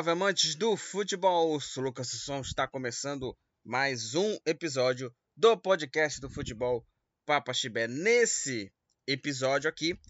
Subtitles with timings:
[0.00, 1.54] Salve amantes do futebol!
[1.54, 6.82] O Lucas Sasson está começando mais um episódio do podcast do futebol
[7.26, 7.86] Papa Chibé.
[7.86, 8.72] Nesse
[9.06, 10.00] episódio aqui,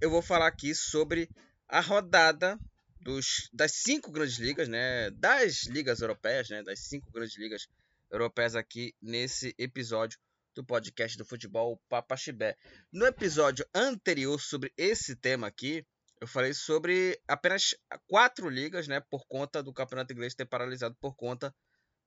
[0.00, 1.28] eu vou falar aqui sobre
[1.66, 2.56] a rodada
[3.00, 5.10] dos, das cinco grandes ligas, né?
[5.10, 6.62] Das ligas europeias, né?
[6.62, 7.66] Das cinco grandes ligas
[8.12, 10.20] europeias aqui nesse episódio
[10.54, 12.56] do podcast do futebol Papa Chibé.
[12.92, 15.84] No episódio anterior sobre esse tema aqui,
[16.22, 17.74] eu falei sobre apenas
[18.06, 21.52] quatro ligas, né, por conta do campeonato inglês ter paralisado por conta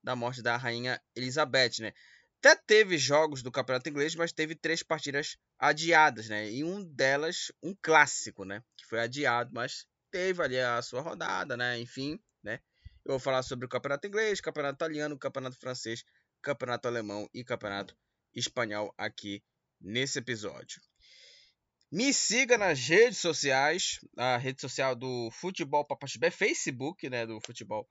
[0.02, 1.92] da morte da rainha Elizabeth, né?
[2.40, 6.50] Até teve jogos do campeonato inglês, mas teve três partidas adiadas, né?
[6.50, 11.58] E um delas, um clássico, né, que foi adiado, mas teve ali a sua rodada,
[11.58, 11.78] né?
[11.78, 12.62] Enfim, né?
[13.04, 16.06] Eu vou falar sobre o campeonato inglês, campeonato italiano, campeonato francês,
[16.42, 17.94] campeonato alemão e campeonato
[18.34, 19.44] espanhol aqui
[19.82, 20.80] nesse episódio.
[21.96, 27.90] Me siga nas redes sociais, a rede social do Futebol Papaxibé, Facebook, né, do Futebol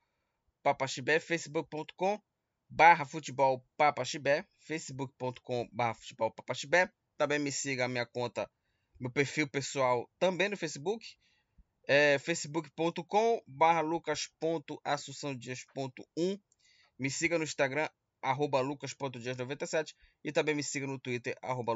[0.61, 2.21] Papaxibé, facebook.com
[2.69, 6.93] barra futebol papaxibé, facebook.com barra futebol papaxibé.
[7.17, 8.47] Também me siga a minha conta,
[8.99, 11.03] meu perfil pessoal também no Facebook,
[11.87, 16.39] é facebook.com barra lucas.assunçãodias.1.
[16.99, 17.89] Me siga no Instagram,
[18.21, 21.73] arroba lucas.dias97 e também me siga no Twitter, arroba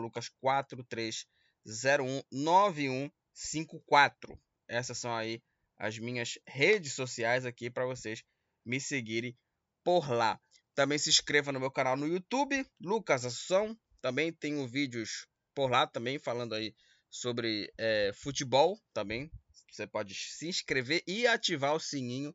[1.65, 4.37] lucas43019154.
[4.67, 5.41] Essas são aí
[5.77, 8.23] as minhas redes sociais aqui para vocês
[8.65, 9.37] me seguirem
[9.83, 10.39] por lá.
[10.75, 13.77] Também se inscreva no meu canal no YouTube, Lucas Assunção.
[14.01, 16.73] Também tenho vídeos por lá também falando aí
[17.09, 19.29] sobre é, futebol também.
[19.71, 22.33] Você pode se inscrever e ativar o sininho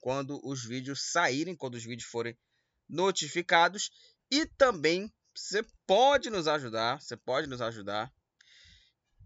[0.00, 2.36] quando os vídeos saírem, quando os vídeos forem
[2.88, 3.90] notificados
[4.30, 8.12] e também você pode nos ajudar, você pode nos ajudar.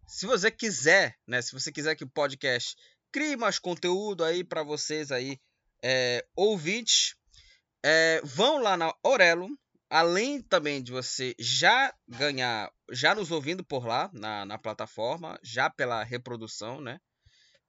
[0.07, 2.77] Se você quiser, né, se você quiser que o podcast
[3.11, 5.39] crie mais conteúdo aí para vocês aí,
[5.83, 7.15] é, ouvintes,
[7.83, 9.49] é, vão lá na Orelo,
[9.89, 15.71] além também de você já ganhar, já nos ouvindo por lá na, na plataforma, já
[15.71, 16.99] pela reprodução, né?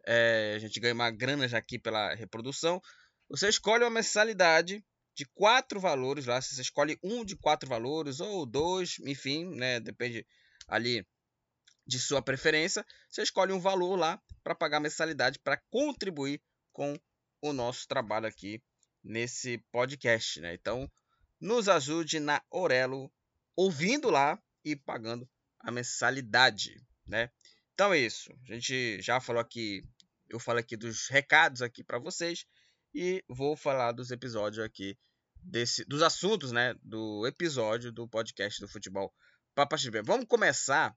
[0.07, 2.81] É, a gente ganha uma grana já aqui pela reprodução.
[3.29, 4.83] Você escolhe uma mensalidade
[5.15, 6.41] de quatro valores lá.
[6.41, 9.79] Você escolhe um de quatro valores ou dois, enfim, né?
[9.79, 10.25] Depende
[10.67, 11.05] ali
[11.85, 12.85] de sua preferência.
[13.09, 16.41] Você escolhe um valor lá para pagar mensalidade para contribuir
[16.71, 16.99] com
[17.41, 18.61] o nosso trabalho aqui
[19.03, 20.53] nesse podcast, né?
[20.53, 20.91] Então,
[21.39, 23.11] nos ajude na Orelo,
[23.55, 25.29] ouvindo lá e pagando
[25.59, 27.29] a mensalidade, né?
[27.73, 28.31] Então é isso.
[28.49, 29.83] A gente já falou aqui,
[30.29, 32.45] eu falo aqui dos recados aqui para vocês
[32.93, 34.97] e vou falar dos episódios aqui
[35.35, 39.13] desse dos assuntos, né, do episódio do podcast do futebol
[39.53, 40.01] Papa Chibé.
[40.01, 40.95] Vamos começar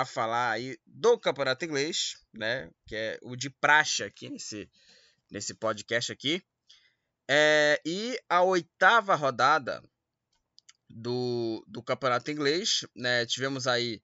[0.00, 4.70] a falar aí do Campeonato Inglês, né, que é o de praxe aqui nesse
[5.30, 6.42] nesse podcast aqui.
[7.30, 9.82] É, e a oitava rodada
[10.88, 14.02] do, do Campeonato Inglês, né, tivemos aí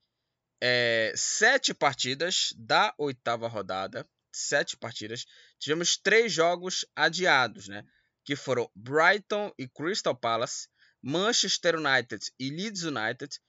[0.60, 5.24] é, sete partidas da oitava rodada sete partidas,
[5.58, 7.84] tivemos três jogos adiados, né?
[8.24, 10.68] Que foram Brighton e Crystal Palace,
[11.00, 13.40] Manchester United e Leeds United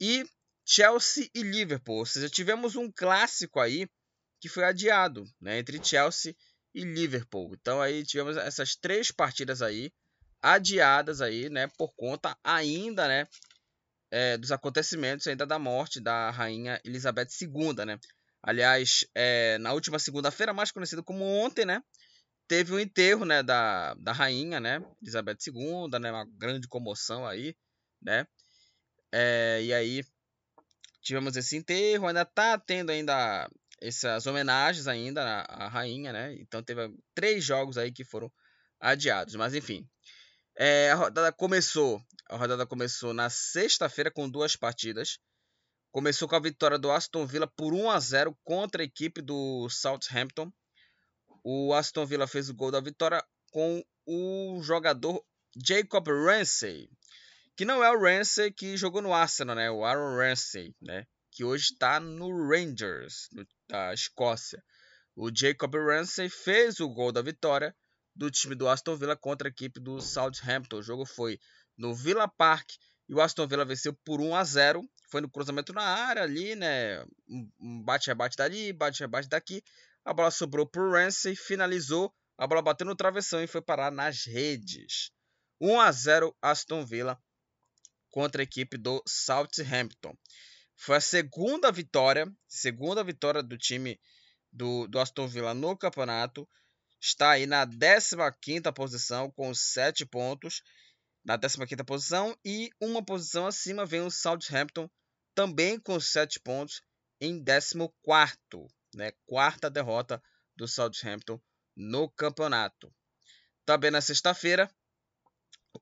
[0.00, 0.24] e
[0.64, 1.98] Chelsea e Liverpool.
[1.98, 3.88] Ou seja, tivemos um clássico aí
[4.40, 5.58] que foi adiado, né?
[5.58, 6.34] Entre Chelsea
[6.74, 7.54] e Liverpool.
[7.54, 9.92] Então aí tivemos essas três partidas aí
[10.42, 11.68] adiadas aí, né?
[11.78, 13.26] Por conta ainda, né?
[14.10, 17.98] É, dos acontecimentos ainda da morte da rainha Elizabeth II, né?
[18.42, 21.82] Aliás, é, na última segunda-feira, mais conhecido como ontem, né?
[22.46, 27.26] Teve o um enterro, né, da, da rainha, né, Elizabeth II, né, uma grande comoção
[27.26, 27.56] aí,
[28.02, 28.26] né?
[29.10, 30.04] É, e aí
[31.04, 33.48] tivemos esse enterro, ainda tá tendo ainda
[33.80, 36.34] essas homenagens ainda à, rainha, né?
[36.40, 38.32] Então teve três jogos aí que foram
[38.80, 39.86] adiados, mas enfim.
[40.56, 45.18] É, a rodada começou, a rodada começou na sexta-feira com duas partidas.
[45.92, 49.68] Começou com a vitória do Aston Villa por 1 a 0 contra a equipe do
[49.68, 50.50] Southampton.
[51.44, 53.22] O Aston Villa fez o gol da vitória
[53.52, 55.24] com o jogador
[55.56, 56.88] Jacob Ramsey,
[57.56, 59.70] que não é o Ramsey que jogou no Arsenal, né?
[59.70, 61.06] O Aaron Ramsey, né?
[61.30, 64.62] Que hoje está no Rangers, no, da Escócia.
[65.16, 67.74] O Jacob Ramsey fez o gol da vitória
[68.14, 70.78] do time do Aston Villa contra a equipe do Southampton.
[70.78, 71.38] O jogo foi
[71.76, 72.70] no Villa Park
[73.08, 76.56] e o Aston Villa venceu por 1 a 0 foi no cruzamento na área ali,
[76.56, 77.04] né?
[77.60, 79.62] Um bate-rebate dali, bate-rebate daqui.
[80.04, 82.12] A bola sobrou para o Ramsey, finalizou.
[82.36, 85.12] A bola bateu no travessão e foi parar nas redes.
[85.60, 87.16] 1 a 0 Aston Villa
[88.14, 90.16] contra a equipe do Southampton.
[90.76, 94.00] Foi a segunda vitória, segunda vitória do time
[94.52, 96.48] do, do Aston Villa no campeonato.
[97.00, 100.62] está aí na 15ª posição com 7 pontos,
[101.24, 104.88] na 15ª posição, e uma posição acima vem o Southampton,
[105.34, 106.82] também com 7 pontos,
[107.20, 109.10] em 14º, né?
[109.26, 110.22] Quarta derrota
[110.54, 111.40] do Southampton
[111.76, 112.94] no campeonato.
[113.66, 114.70] Também na sexta-feira,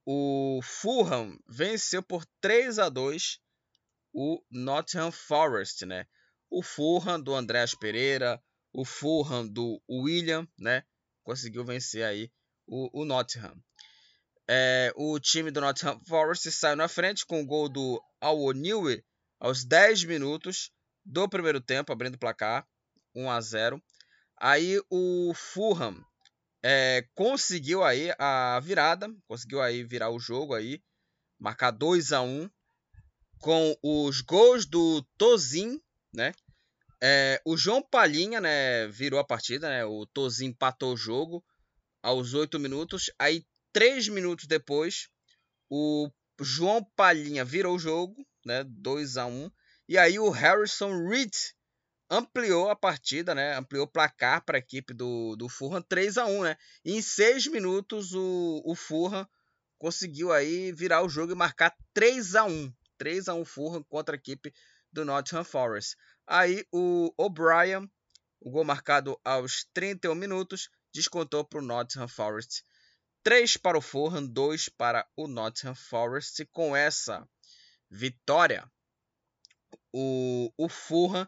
[0.04, 3.38] o Fulham venceu por 3 a 2
[4.12, 6.06] o Nottingham Forest, né?
[6.50, 8.42] O Fulham do Andréas Pereira,
[8.72, 10.84] o Fulham do William, né?
[11.22, 12.30] Conseguiu vencer aí
[12.66, 13.56] o, o Nottingham.
[14.48, 19.04] É, o time do Nottingham Forest saiu na frente com o gol do Awoniwe
[19.38, 20.70] aos 10 minutos
[21.04, 22.66] do primeiro tempo, abrindo o placar
[23.14, 23.82] 1 a 0.
[24.38, 26.04] Aí o Fulham
[26.62, 30.80] é, conseguiu aí a virada, conseguiu aí virar o jogo aí,
[31.38, 32.48] marcar 2 a 1
[33.40, 35.80] com os gols do Tozin,
[36.14, 36.32] né?
[37.02, 39.84] É, o João Palhinha, né, virou a partida, né?
[39.84, 41.44] O Tozin empatou o jogo
[42.00, 43.10] aos 8 minutos.
[43.18, 45.08] Aí, 3 minutos depois,
[45.68, 46.08] o
[46.40, 48.62] João Palhinha virou o jogo, né?
[48.64, 49.50] 2 a 1
[49.88, 51.32] E aí o Harrison Reed
[52.12, 53.56] ampliou a partida, né?
[53.56, 56.56] Ampliou o placar para a equipe do, do Fulham 3 a 1 né?
[56.84, 59.26] E em 6 minutos o, o Fulham
[59.78, 64.14] conseguiu aí virar o jogo e marcar 3 a 1 3 a 1 Fulham contra
[64.14, 64.52] a equipe
[64.92, 65.96] do Nottingham Forest.
[66.26, 67.90] Aí o O'Brien,
[68.40, 72.62] o gol marcado aos 31 minutos, descontou para o Nottingham Forest.
[73.22, 76.42] 3 para o Fulham, 2 para o Nottingham Forest.
[76.42, 77.26] E com essa
[77.90, 78.70] vitória,
[79.92, 81.26] o, o Fulham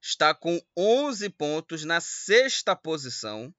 [0.00, 3.54] está com 11 pontos na sexta posição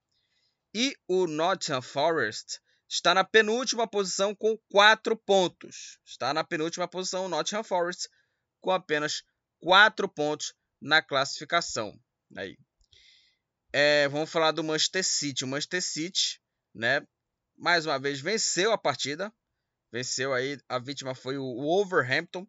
[0.73, 5.99] e o Nottingham Forest está na penúltima posição com 4 pontos.
[6.05, 8.09] Está na penúltima posição o Nottingham Forest
[8.61, 9.23] com apenas
[9.59, 11.99] 4 pontos na classificação.
[12.35, 12.57] Aí.
[13.73, 15.43] É, vamos falar do Manchester City.
[15.43, 16.41] O Manchester City,
[16.73, 17.05] né,
[17.57, 19.33] mais uma vez venceu a partida.
[19.91, 22.47] Venceu aí, a vítima foi o Wolverhampton.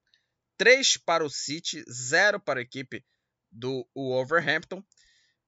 [0.56, 3.05] 3 para o City, 0 para a equipe
[3.50, 4.83] do Wolverhampton.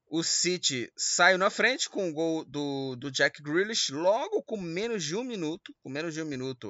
[0.06, 5.04] O City saiu na frente com o gol do, do Jack Grealish logo com menos
[5.04, 5.72] de um minuto.
[5.82, 6.68] Com menos de um minuto,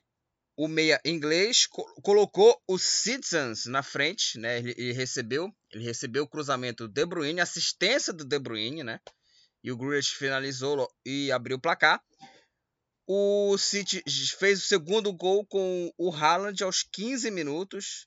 [0.56, 4.58] o meia inglês co colocou o Citizens na frente, né?
[4.58, 9.00] Ele, ele, recebeu, ele recebeu o cruzamento do De Bruyne, assistência do De Bruyne, né?
[9.64, 12.02] E o Grealish finalizou e abriu o placar.
[13.06, 14.02] O City
[14.38, 18.06] fez o segundo gol com o Haaland aos 15 minutos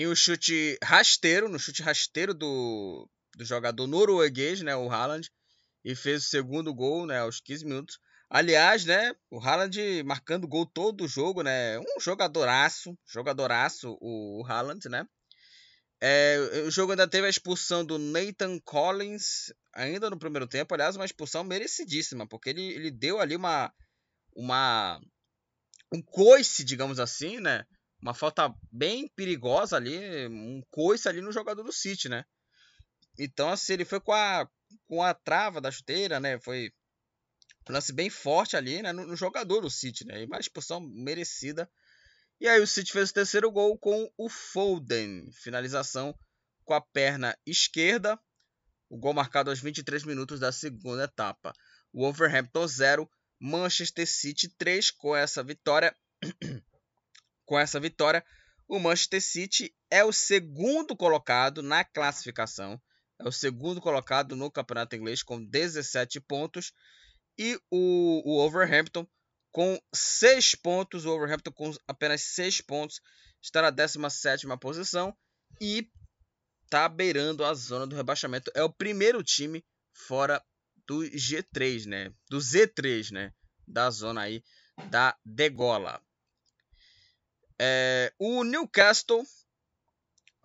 [0.00, 3.06] em um chute rasteiro, no chute rasteiro do,
[3.36, 5.30] do jogador norueguês, né, o Haaland,
[5.84, 7.98] e fez o segundo gol, né, aos 15 minutos.
[8.30, 14.46] Aliás, né, o Haaland marcando gol todo o jogo, né, um jogadoraço, jogadoraço o, o
[14.46, 15.04] Haaland, né.
[16.00, 20.96] É, o jogo ainda teve a expulsão do Nathan Collins, ainda no primeiro tempo, aliás,
[20.96, 23.70] uma expulsão merecidíssima, porque ele, ele deu ali uma,
[24.34, 24.98] uma
[25.92, 27.66] um coice, digamos assim, né,
[28.00, 32.24] uma falta bem perigosa ali, um coice ali no jogador do City, né?
[33.18, 34.48] Então, assim, ele foi com a,
[34.86, 36.38] com a trava da chuteira, né?
[36.40, 36.72] Foi
[37.68, 38.92] um lance bem forte ali, né?
[38.92, 40.22] No, no jogador do City, né?
[40.22, 41.70] E uma expulsão merecida.
[42.40, 45.30] E aí o City fez o terceiro gol com o Foden.
[45.32, 46.18] Finalização
[46.64, 48.18] com a perna esquerda.
[48.88, 51.52] O gol marcado aos 23 minutos da segunda etapa.
[51.92, 55.94] Wolverhampton 0, Manchester City 3 com essa vitória.
[57.50, 58.24] Com essa vitória,
[58.68, 62.80] o Manchester City é o segundo colocado na classificação,
[63.18, 66.72] é o segundo colocado no campeonato inglês com 17 pontos
[67.36, 69.04] e o, o Overhampton
[69.50, 73.00] com 6 pontos, o Overhampton com apenas 6 pontos
[73.42, 75.12] está na 17 posição
[75.60, 75.90] e
[76.62, 78.52] está beirando a zona do rebaixamento.
[78.54, 80.40] É o primeiro time fora
[80.86, 82.14] do G3, né?
[82.28, 83.32] Do Z3, né?
[83.66, 84.40] Da zona aí
[84.88, 86.00] da degola.
[87.62, 89.22] É, o Newcastle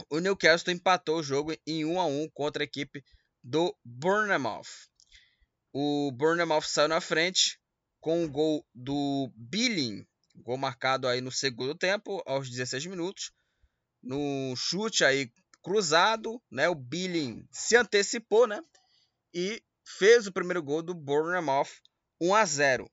[0.09, 3.01] o Newcastle empatou o jogo em 1 a 1 contra a equipe
[3.41, 4.89] do Bournemouth.
[5.71, 7.57] O Bournemouth saiu na frente
[8.01, 10.05] com o gol do Billing,
[10.35, 13.31] gol marcado aí no segundo tempo, aos 16 minutos.
[14.03, 15.31] No chute aí
[15.63, 18.61] cruzado, né, o Billing se antecipou, né,
[19.33, 21.69] e fez o primeiro gol do Bournemouth
[22.19, 22.91] 1 a 0.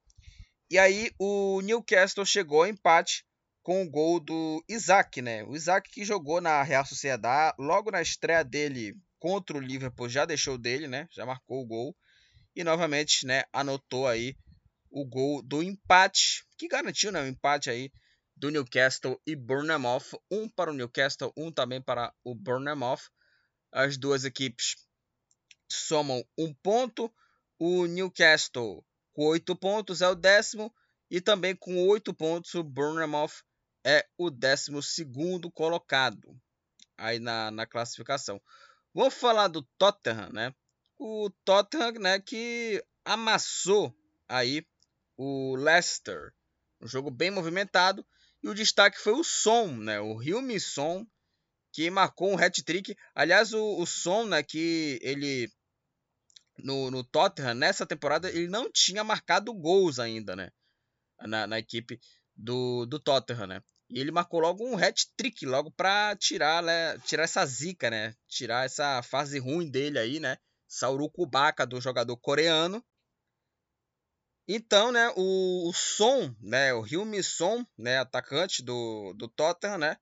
[0.71, 3.26] E aí o Newcastle chegou ao empate
[3.62, 5.45] com o gol do Isaac, né?
[5.45, 10.25] O Isaac que jogou na Real Sociedade, logo na estreia dele contra o Liverpool, já
[10.25, 11.07] deixou dele, né?
[11.12, 11.97] Já marcou o gol
[12.54, 14.37] e novamente, né, anotou aí
[14.90, 17.90] o gol do empate, que garantiu, né, o empate aí
[18.37, 23.11] do Newcastle e Bournemouth, um para o Newcastle, um também para o Bournemouth.
[23.71, 24.76] As duas equipes
[25.71, 27.12] somam um ponto.
[27.59, 30.75] O Newcastle com 8 pontos é o décimo.
[31.11, 33.45] E também com 8 pontos o Bournemouth
[33.85, 36.41] é o décimo segundo colocado
[36.97, 38.41] aí na, na classificação.
[38.95, 40.55] Vamos falar do Tottenham, né?
[40.99, 43.95] O Tottenham, né, que amassou
[44.29, 44.67] aí
[45.17, 46.33] o Leicester.
[46.81, 48.07] Um jogo bem movimentado.
[48.43, 50.01] E o destaque foi o Som, né?
[50.01, 51.07] O Hilmi Som,
[51.73, 52.97] que marcou um hat-trick.
[53.15, 55.51] Aliás, o, o Som, né, que ele
[56.59, 60.51] no, no Tottenham, nessa temporada, ele não tinha marcado gols ainda, né?
[61.21, 62.01] Na, na equipe
[62.35, 63.62] do, do Tottenham, né?
[63.92, 68.14] E ele marcou logo um hat-trick, logo para tirar, né, tirar essa zica, né?
[68.26, 70.38] Tirar essa fase ruim dele aí, né?
[70.66, 72.82] Essa urucubaca do jogador coreano.
[74.49, 79.96] Então, né, o, o Son, né, o Hyun Son, né, atacante do, do Tottenham, né,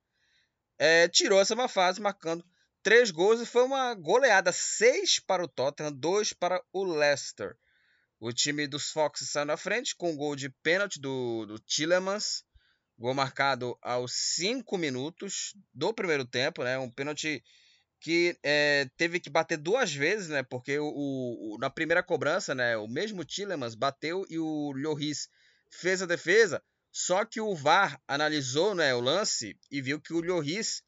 [0.79, 2.45] é, tirou essa uma fase marcando
[2.83, 7.57] três gols e foi uma goleada, seis para o Tottenham, dois para o Leicester.
[8.19, 12.45] O time dos Foxes saiu na frente com um gol de pênalti do, do Tillemans,
[13.01, 16.79] Gol marcado aos 5 minutos do primeiro tempo, né?
[16.79, 17.43] Um pênalti
[17.99, 20.43] que é, teve que bater duas vezes, né?
[20.43, 22.77] Porque o, o, na primeira cobrança, né?
[22.77, 25.31] O mesmo Tillemans bateu e o Lloris
[25.71, 26.63] fez a defesa.
[26.93, 30.83] Só que o VAR analisou né, o lance e viu que o Lloris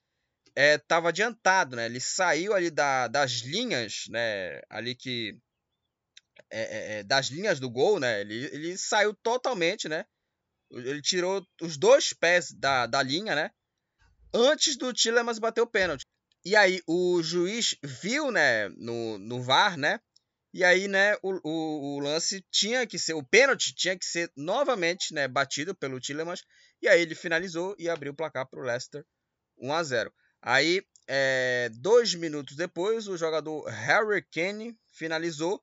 [0.54, 1.86] estava é, adiantado, né?
[1.86, 4.60] Ele saiu ali da, das linhas, né?
[4.68, 5.34] Ali que
[6.50, 8.20] é, é, das linhas do gol, né?
[8.20, 10.04] Ele, ele saiu totalmente, né?
[10.72, 13.50] Ele tirou os dois pés da, da linha, né?
[14.34, 16.04] Antes do Tillemans bater o pênalti.
[16.44, 20.00] E aí o juiz viu, né, no, no VAR, né?
[20.54, 24.30] E aí, né, o, o, o, lance tinha que ser, o pênalti tinha que ser
[24.36, 26.42] novamente, né, batido pelo Tillemans.
[26.80, 29.04] E aí ele finalizou e abriu o placar para o Leicester
[29.56, 30.14] 1 a 0.
[30.42, 35.62] Aí, é, dois minutos depois, o jogador Harry Kane finalizou,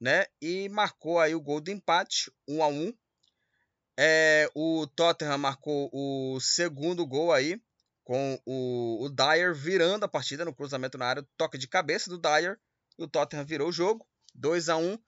[0.00, 2.92] né, e marcou aí o gol do empate, 1 a 1.
[3.98, 7.60] É, o Tottenham marcou o segundo gol aí,
[8.04, 12.18] com o, o Dyer virando a partida no cruzamento na área, toque de cabeça do
[12.18, 12.58] Dyer.
[12.98, 14.98] O Tottenham virou o jogo, 2 a 1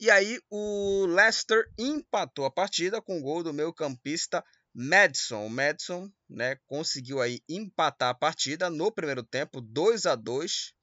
[0.00, 5.46] E aí o Leicester empatou a partida com o gol do meio campista Madison.
[5.46, 10.74] O Madison né, conseguiu aí empatar a partida no primeiro tempo, 2 a 2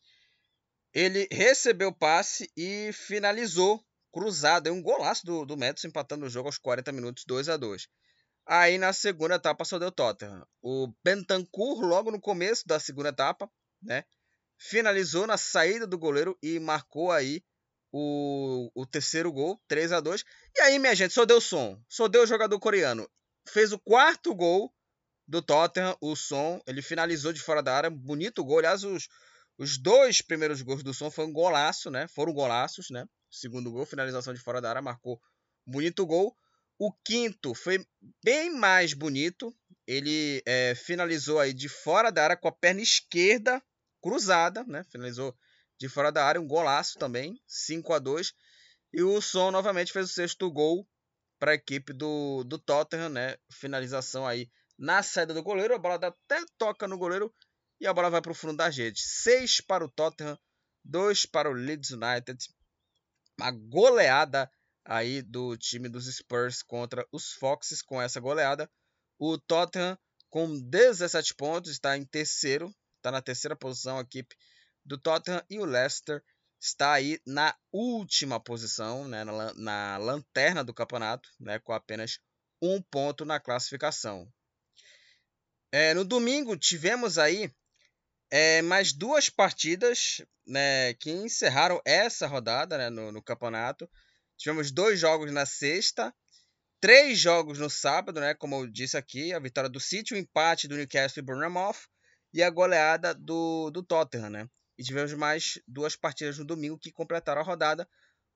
[0.93, 6.29] Ele recebeu o passe e finalizou cruzado, é um golaço do, do Madison empatando o
[6.29, 7.87] jogo aos 40 minutos, 2 a 2
[8.45, 10.45] Aí na segunda etapa só deu Tottenham.
[10.61, 13.49] O Bentancur, logo no começo da segunda etapa,
[13.81, 14.03] né,
[14.57, 17.43] finalizou na saída do goleiro e marcou aí
[17.91, 20.23] o, o terceiro gol, 3 a 2
[20.57, 21.81] E aí, minha gente, só deu som.
[21.89, 23.09] Só deu o jogador coreano.
[23.47, 24.73] Fez o quarto gol
[25.27, 26.61] do Tottenham, o som.
[26.65, 27.89] Ele finalizou de fora da área.
[27.89, 28.59] Bonito gol.
[28.59, 29.07] Aliás, os,
[29.57, 32.07] os dois primeiros gols do som foram golaço, né?
[32.07, 33.05] Foram golaços, né?
[33.31, 35.21] Segundo gol, finalização de fora da área, marcou
[35.65, 36.35] bonito gol.
[36.77, 37.85] O quinto foi
[38.23, 39.55] bem mais bonito.
[39.87, 43.61] Ele é, finalizou aí de fora da área com a perna esquerda
[44.01, 44.83] cruzada, né?
[44.89, 45.35] Finalizou
[45.77, 48.33] de fora da área, um golaço também, 5 a 2
[48.93, 50.87] E o Son novamente fez o sexto gol
[51.39, 53.37] para a equipe do, do Tottenham, né?
[53.51, 57.33] Finalização aí na saída do goleiro, a bola até toca no goleiro
[57.79, 59.01] e a bola vai para o fundo da rede.
[59.01, 60.37] 6 para o Tottenham,
[60.83, 62.37] 2 para o Leeds United
[63.41, 64.49] uma goleada
[64.85, 68.69] aí do time dos Spurs contra os Foxes com essa goleada.
[69.17, 69.97] O Tottenham
[70.29, 74.35] com 17 pontos está em terceiro, está na terceira posição a equipe
[74.85, 76.23] do Tottenham e o Leicester
[76.59, 82.19] está aí na última posição, né, na, na lanterna do campeonato, né, com apenas
[82.61, 84.31] um ponto na classificação.
[85.71, 87.51] É, no domingo tivemos aí
[88.31, 93.89] é, mais duas partidas né, que encerraram essa rodada né, no, no, campeonato.
[94.37, 96.15] Tivemos dois jogos na sexta,
[96.79, 100.67] três jogos no sábado, né, como eu disse aqui, a vitória do City, o empate
[100.67, 101.87] do Newcastle e Bournemouth
[102.33, 104.29] e a goleada do, do Tottenham.
[104.29, 104.49] Né?
[104.77, 107.87] E tivemos mais duas partidas no domingo que completaram a rodada.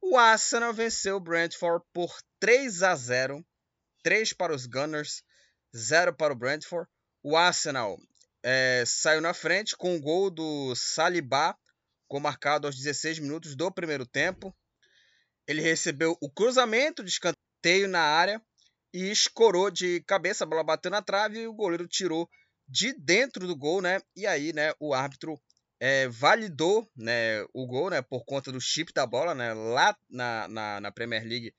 [0.02, 3.46] O Arsenal venceu o Brentford por 3 a 0.
[4.04, 5.24] 3 para os Gunners,
[5.76, 6.88] 0 para o Brentford.
[7.24, 7.98] O Arsenal
[8.48, 11.58] é, saiu na frente com o gol do Saliba,
[12.08, 14.56] gol marcado aos 16 minutos do primeiro tempo.
[15.48, 18.40] Ele recebeu o cruzamento de escanteio na área
[18.94, 22.30] e escorou de cabeça, a bola bateu na trave e o goleiro tirou
[22.68, 24.00] de dentro do gol, né?
[24.16, 25.42] E aí, né, o árbitro
[25.80, 29.56] é, validou né, o gol, né, por conta do chip da bola, né?
[29.56, 31.52] Lá na, na, na Premier League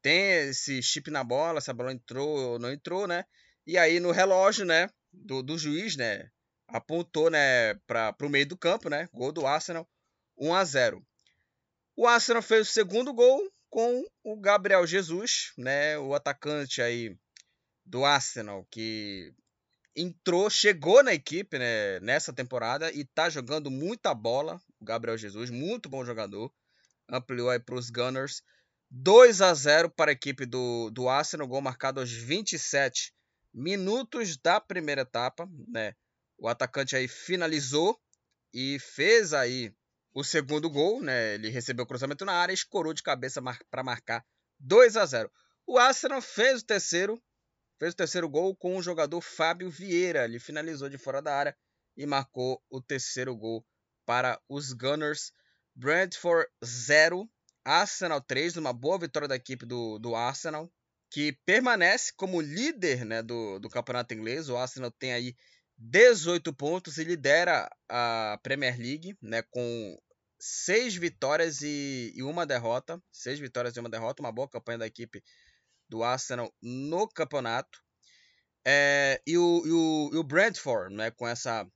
[0.00, 3.26] tem esse chip na bola, se a bola entrou ou não entrou, né?
[3.66, 6.28] E aí no relógio, né, do, do juiz, né?
[6.68, 9.08] Apontou, né, para o meio do campo, né?
[9.12, 9.88] Gol do Arsenal,
[10.38, 11.06] 1 a 0.
[11.96, 17.16] O Arsenal fez o segundo gol com o Gabriel Jesus, né, o atacante aí
[17.84, 19.32] do Arsenal que
[19.94, 24.60] entrou, chegou na equipe né, nessa temporada e tá jogando muita bola.
[24.80, 26.52] O Gabriel Jesus, muito bom jogador.
[27.08, 28.42] Ampliou aí para os Gunners.
[28.90, 33.12] 2 a 0 para a equipe do, do Arsenal, gol marcado aos 27
[33.52, 35.94] minutos da primeira etapa, né?
[36.38, 38.00] O atacante aí finalizou
[38.52, 39.74] e fez aí
[40.12, 41.34] o segundo gol, né?
[41.34, 43.40] Ele recebeu o cruzamento na área e escorou de cabeça
[43.70, 44.24] para marcar
[44.58, 45.30] 2 a 0.
[45.66, 47.22] O Arsenal fez o terceiro
[47.80, 50.26] Fez o terceiro gol com o jogador Fábio Vieira.
[50.26, 51.56] Ele finalizou de fora da área
[51.96, 53.64] e marcou o terceiro gol
[54.04, 55.32] para os Gunners.
[55.74, 57.26] Brentford 0,
[57.64, 60.70] Arsenal 3, uma boa vitória da equipe do, do Arsenal,
[61.10, 64.48] que permanece como líder né, do, do campeonato inglês.
[64.48, 65.36] O Arsenal tem aí
[65.76, 69.98] 18 pontos e lidera a Premier League né, com
[70.38, 73.02] seis vitórias e, e uma derrota.
[73.10, 75.22] Seis vitórias e uma derrota, uma boa campanha da equipe
[75.88, 77.82] do Arsenal no campeonato.
[78.64, 81.66] É, e, o, e, o, e o Brentford, né, com, essa,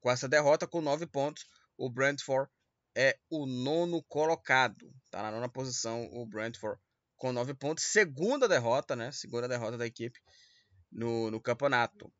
[0.00, 1.44] com essa derrota, com nove pontos,
[1.76, 2.48] o Brentford
[2.94, 4.94] é o nono colocado.
[5.04, 6.80] Está na nona posição o Brentford
[7.16, 7.84] com nove pontos.
[7.84, 9.10] Segunda derrota, né?
[9.12, 10.18] Segunda derrota da equipe
[10.90, 12.12] no, no campeonato.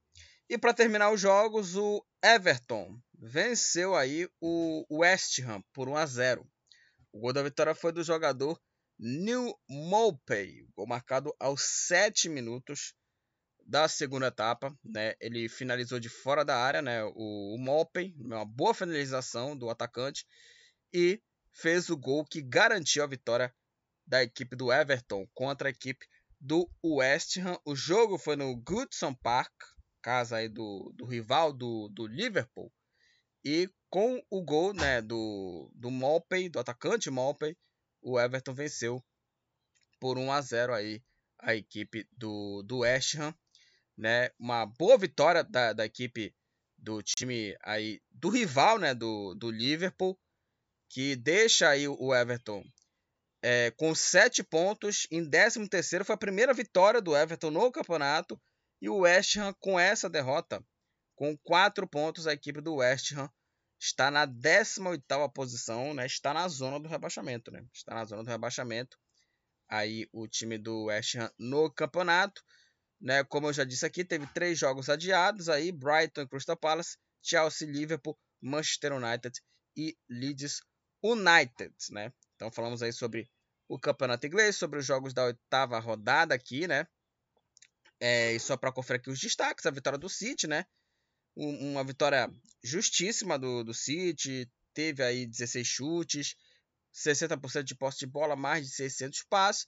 [0.48, 6.06] E para terminar os jogos, o Everton venceu aí o West Ham por 1 a
[6.06, 6.48] 0.
[7.12, 8.60] O gol da vitória foi do jogador
[8.98, 12.94] New Mopey, gol marcado aos 7 minutos
[13.66, 15.14] da segunda etapa, né?
[15.20, 17.04] Ele finalizou de fora da área, né?
[17.04, 20.24] O, o Mopey, uma boa finalização do atacante
[20.92, 21.20] e
[21.52, 23.52] fez o gol que garantiu a vitória
[24.06, 26.06] da equipe do Everton contra a equipe
[26.40, 27.58] do West Ham.
[27.64, 29.52] O jogo foi no Goodson Park,
[30.02, 32.72] casa aí do, do rival do, do Liverpool.
[33.44, 37.57] E com o gol né, do, do Mopey, do atacante Mopey,
[38.02, 39.04] o Everton venceu
[39.98, 41.02] por 1 a 0 aí
[41.38, 43.35] a equipe do, do West Ham,
[43.96, 44.31] né?
[44.38, 46.35] Uma boa vitória da, da equipe
[46.76, 50.18] do time aí do rival, né, do, do Liverpool,
[50.88, 52.64] que deixa aí o Everton
[53.48, 58.40] é, com 7 pontos em 13 terceiro foi a primeira vitória do Everton no campeonato
[58.82, 60.61] e o West Ham com essa derrota
[61.14, 63.30] com 4 pontos a equipe do West Ham
[63.78, 66.06] está na 18ª posição, né?
[66.06, 67.64] Está na zona do rebaixamento, né?
[67.72, 68.98] Está na zona do rebaixamento.
[69.68, 72.42] Aí o time do West Ham no campeonato,
[73.00, 73.22] né?
[73.22, 78.18] Como eu já disse aqui, teve três jogos adiados aí: Brighton, Crystal Palace, Chelsea, Liverpool,
[78.42, 79.40] Manchester United
[79.76, 80.61] e Leeds
[81.00, 82.12] United, né?
[82.35, 83.30] Então falamos aí sobre
[83.68, 86.87] o campeonato inglês, sobre os jogos da oitava rodada aqui, né?
[87.98, 90.66] É, e só para conferir aqui os destaques, a vitória do City, né?
[91.37, 92.31] uma vitória
[92.64, 96.35] justíssima do, do City, teve aí 16 chutes,
[96.94, 99.66] 60% de posse de bola, mais de 600 passes.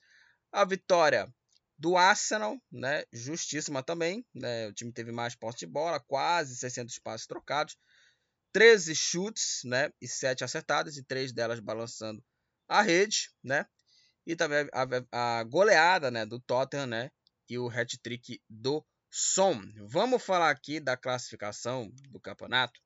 [0.50, 1.32] A vitória
[1.76, 6.98] do Arsenal, né, justíssima também, né, o time teve mais posse de bola, quase 600
[6.98, 7.76] passes trocados,
[8.52, 12.24] 13 chutes, né, e 7 acertadas e 3 delas balançando
[12.66, 13.66] a rede, né?
[14.28, 17.10] E também a, a, goleada, né, do Tottenham, né,
[17.48, 19.58] e o hat-trick do Som.
[19.86, 22.78] Vamos falar aqui da classificação do campeonato.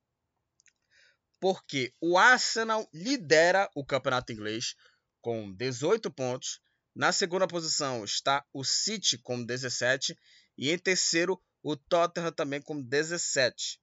[1.40, 4.76] Porque o Arsenal lidera o campeonato inglês
[5.20, 6.61] com 18 pontos.
[6.94, 10.16] Na segunda posição está o City com 17
[10.57, 13.81] e em terceiro o Tottenham também com 17.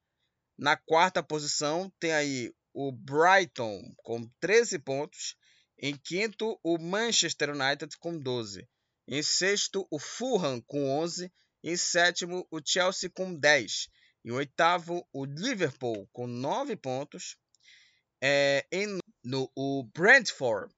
[0.58, 5.36] Na quarta posição tem aí o Brighton com 13 pontos.
[5.82, 8.68] Em quinto, o Manchester United com 12.
[9.08, 11.32] Em sexto, o Fulham com 11
[11.64, 13.90] em sétimo, o Chelsea com 10.
[14.24, 17.36] Em oitavo, o Liverpool com 9 pontos.
[18.22, 20.74] É, em, no, o Brentford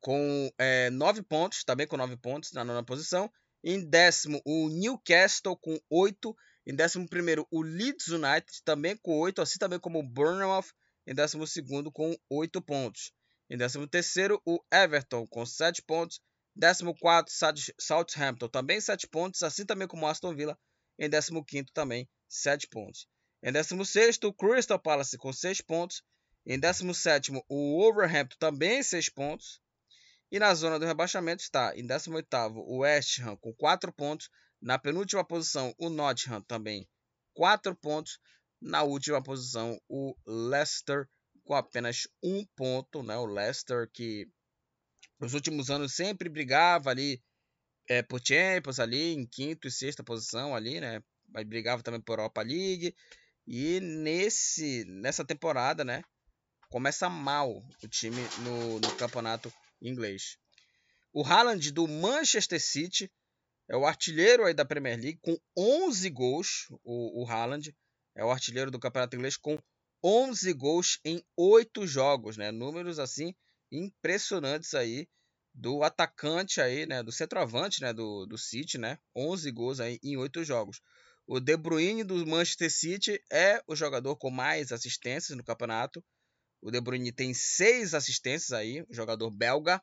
[0.00, 3.30] com é, 9 pontos, também com 9 pontos na nona posição.
[3.62, 6.36] Em décimo, o Newcastle com 8.
[6.66, 10.72] Em décimo primeiro, o Leeds United também com 8, assim também como o Bournemouth.
[11.06, 13.12] Em décimo segundo, com 8 pontos.
[13.50, 16.20] Em décimo terceiro, o Everton com 7 pontos.
[16.60, 20.58] 14, Southampton, também 7 pontos, assim também como Aston Villa.
[20.98, 23.08] Em 15 também 7 pontos.
[23.42, 26.02] Em 16 o Crystal Palace com 6 pontos.
[26.44, 29.60] Em 17 o Wolverhampton também 6 pontos.
[30.30, 34.28] E na zona do rebaixamento está em 18 o West Ham com 4 pontos.
[34.60, 36.88] Na penúltima posição o Nottingham também
[37.34, 38.18] 4 pontos.
[38.60, 41.08] Na última posição o Leicester
[41.48, 43.02] com apenas 1 ponto.
[43.02, 43.16] Né?
[43.16, 44.28] O Leicester que
[45.18, 47.20] nos últimos anos sempre brigava ali
[47.88, 51.02] é, por Champions ali em quinto e sexta posição ali, né?
[51.26, 52.94] Mas brigava também por Europa League.
[53.46, 56.02] E nesse nessa temporada, né,
[56.68, 57.50] começa mal
[57.82, 60.36] o time no, no campeonato inglês.
[61.14, 63.10] O Haaland do Manchester City
[63.70, 66.66] é o artilheiro aí da Premier League com 11 gols.
[66.84, 67.74] O, o Haaland
[68.14, 69.58] é o artilheiro do campeonato inglês com
[70.02, 72.50] 11 gols em 8 jogos, né?
[72.50, 73.34] Números assim
[73.70, 75.08] impressionantes aí
[75.54, 78.98] do atacante aí, né, do centroavante, né, do, do City, né?
[79.14, 80.80] 11 gols aí em 8 jogos.
[81.26, 86.02] O De Bruyne do Manchester City é o jogador com mais assistências no campeonato.
[86.62, 89.82] O De Bruyne tem 6 assistências aí, jogador belga.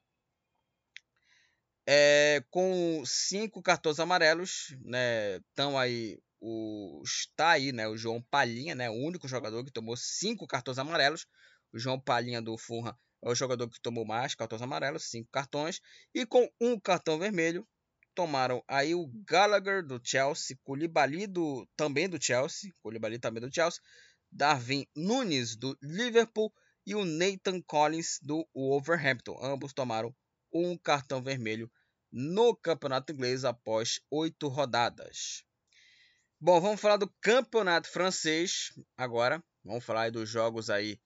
[1.88, 5.36] É, com cinco cartões amarelos, né?
[5.36, 9.97] Estão aí o está aí, né, o João Palhinha, né, o único jogador que tomou
[9.97, 11.25] cinco cartões amarelos.
[11.73, 15.81] O João Palhinha do Fulham é o jogador que tomou mais cartões amarelos, cinco cartões,
[16.13, 17.67] e com um cartão vermelho
[18.13, 23.81] tomaram aí o Gallagher do Chelsea, Koulibaly do também do Chelsea, Koulibaly também do Chelsea,
[24.31, 26.53] Darwin Nunes do Liverpool
[26.86, 29.38] e o Nathan Collins do Wolverhampton.
[29.41, 30.15] Ambos tomaram
[30.53, 31.71] um cartão vermelho
[32.12, 35.44] no campeonato inglês após oito rodadas.
[36.39, 39.41] Bom, vamos falar do campeonato francês agora.
[39.63, 41.00] Vamos falar dos jogos aí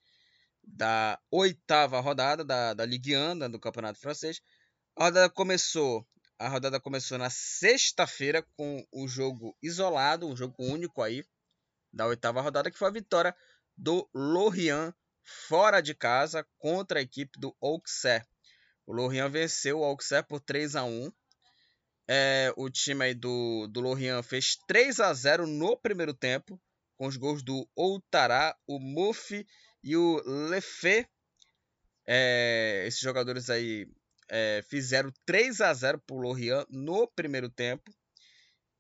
[0.64, 4.42] da oitava rodada da, da Ligue 1 né, do Campeonato Francês.
[4.96, 6.06] A rodada começou,
[6.38, 11.24] a rodada começou na sexta-feira com o jogo isolado, um jogo único aí
[11.94, 13.36] da oitava rodada, que foi a vitória
[13.78, 18.26] do Lorient fora de casa contra a equipe do Auxerre.
[18.86, 21.12] O Lorient venceu o Auxerre por 3 a 1.
[22.12, 26.60] É, o time aí do, do Lorient fez 3 a 0 no primeiro tempo,
[26.98, 29.46] com os gols do Outará, o Mufi
[29.84, 31.08] e o Lefebvre,
[32.08, 33.88] é, esses jogadores aí
[34.28, 37.94] é, fizeram 3 a 0 para o Lorient no primeiro tempo.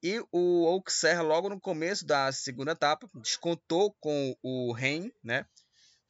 [0.01, 5.45] E o Auxerre, logo no começo da segunda etapa, descontou com o Ren, né?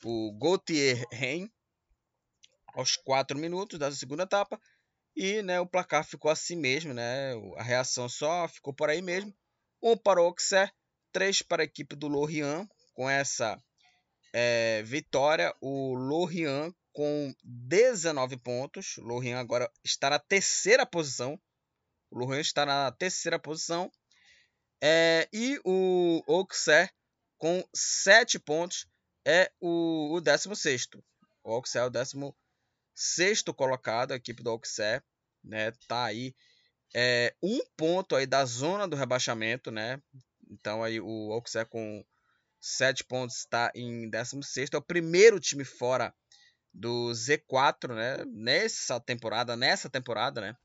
[0.06, 1.50] o Gauthier Ren,
[2.68, 4.58] aos 4 minutos da segunda etapa.
[5.22, 7.34] E né, o placar ficou assim mesmo, né?
[7.58, 9.36] a reação só ficou por aí mesmo.
[9.84, 10.72] 1 um para o Auxerre,
[11.12, 13.62] 3 para a equipe do Lorient, com essa
[14.32, 18.98] é, vitória, o Lorient com 19 pontos.
[18.98, 21.38] O agora está na terceira posição.
[22.10, 23.92] O Lorient está na terceira posição.
[24.82, 26.92] É, e o Auxerre
[27.38, 28.88] com 7 pontos
[29.28, 30.88] é o, o 16.
[31.44, 35.04] O Auxerre é o 16 colocado, a equipe do Auxerre.
[35.44, 36.36] Né, tá aí
[36.94, 40.02] é, um ponto aí da zona do rebaixamento, né?
[40.50, 42.04] Então aí o Auxerre com
[42.60, 44.70] 7 pontos, está em 16.
[44.74, 46.14] É o primeiro time fora
[46.74, 48.26] do Z4, né?
[48.26, 50.56] Nessa temporada, nessa temporada, né?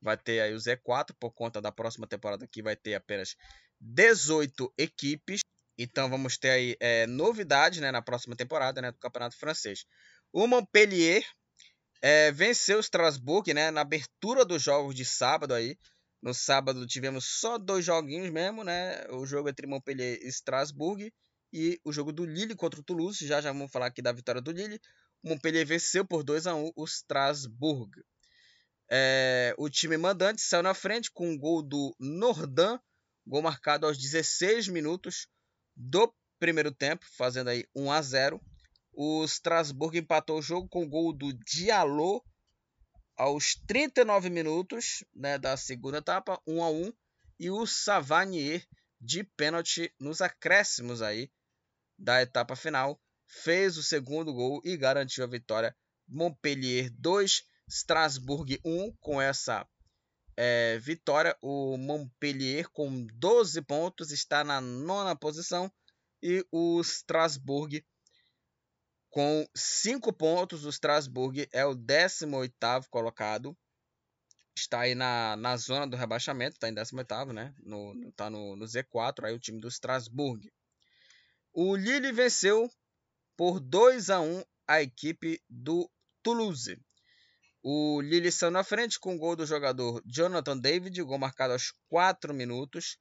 [0.00, 3.36] Vai ter aí o Z4 por conta da próxima temporada que vai ter apenas
[3.80, 5.40] 18 equipes.
[5.78, 9.86] Então vamos ter aí é, novidade, né, na próxima temporada, né, do Campeonato Francês.
[10.30, 11.24] O Montpellier
[12.02, 15.76] é, venceu o Strasbourg, né, na abertura dos jogos de sábado aí.
[16.22, 19.06] No sábado tivemos só dois joguinhos mesmo, né?
[19.10, 21.10] O jogo entre Montpellier e Strasbourg
[21.52, 23.26] e o jogo do Lille contra o Toulouse.
[23.26, 24.78] Já já vamos falar aqui da vitória do Lille.
[25.22, 27.90] O Montpellier venceu por 2 a 1 o Strasbourg.
[28.90, 32.78] É, o time mandante saiu na frente com um gol do Nordin,
[33.26, 35.26] gol marcado aos 16 minutos
[35.76, 38.40] do primeiro tempo, fazendo aí 1 a 0.
[39.02, 42.22] O Strasbourg empatou o jogo com o gol do Diallo
[43.16, 46.92] aos 39 minutos né, da segunda etapa, 1 a 1,
[47.38, 48.62] e o Savanier
[49.00, 51.32] de pênalti nos acréscimos aí
[51.98, 55.74] da etapa final, fez o segundo gol e garantiu a vitória.
[56.06, 58.94] Montpellier 2, Strasbourg 1.
[59.00, 59.66] Com essa
[60.36, 65.72] é, vitória, o Montpellier com 12 pontos está na nona posição
[66.22, 67.82] e o Strasbourg
[69.10, 70.64] com 5 pontos.
[70.64, 73.56] O Strasbourg é o 18 colocado.
[74.56, 77.54] Está aí na, na zona do rebaixamento, está em 18, né?
[77.58, 80.50] No, tá no, no Z4, aí o time do Strasbourg.
[81.52, 82.70] O Lille venceu
[83.36, 85.90] por 2 a 1 a equipe do
[86.22, 86.78] Toulouse.
[87.62, 91.72] O Lille saiu na frente com o gol do jogador Jonathan David, gol marcado aos
[91.88, 92.98] 4 minutos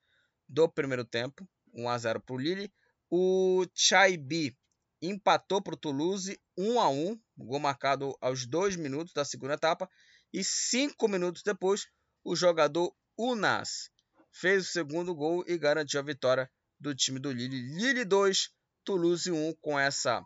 [0.48, 2.72] do primeiro tempo, 1 a 0 para o Lille.
[3.10, 4.59] O Chaibi
[5.02, 9.90] empatou para o Toulouse 1 a 1, gol marcado aos 2 minutos da segunda etapa.
[10.32, 11.88] E 5 minutos depois,
[12.24, 13.90] o jogador Unas
[14.32, 17.60] fez o segundo gol e garantiu a vitória do time do Lille.
[17.76, 18.52] Lille 2,
[18.84, 20.26] Toulouse 1 com essa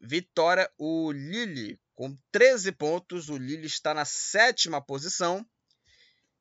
[0.00, 0.70] vitória.
[0.78, 5.46] O Lille com 13 pontos, o Lille está na sétima posição.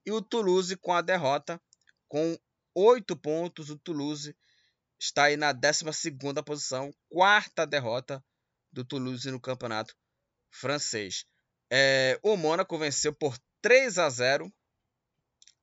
[0.05, 1.61] E o Toulouse com a derrota
[2.07, 2.37] com
[2.75, 3.69] 8 pontos.
[3.69, 4.35] O Toulouse
[5.03, 5.83] está aí na 12
[6.45, 8.23] posição, quarta derrota
[8.71, 9.93] do Toulouse no campeonato
[10.49, 11.25] francês.
[11.69, 14.51] É, o Mônaco venceu por 3 a 0.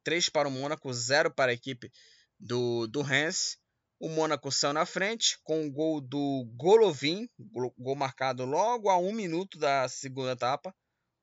[0.04, 1.90] 3 para o Mônaco, 0 para a equipe
[2.38, 3.56] do, do Reims.
[3.98, 7.28] O Mônaco saiu na frente com o gol do Golovin,
[7.78, 10.74] gol marcado logo a um minuto da segunda etapa.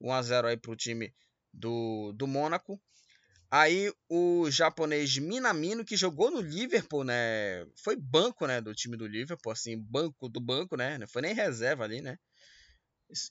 [0.02, 1.14] 1 a 0 aí para o time
[1.54, 2.82] do, do Mônaco.
[3.50, 7.66] Aí o japonês Minamino, que jogou no Liverpool, né?
[7.82, 10.98] Foi banco, né, do time do Liverpool, assim, banco do banco, né?
[10.98, 12.18] Não foi nem reserva ali, né?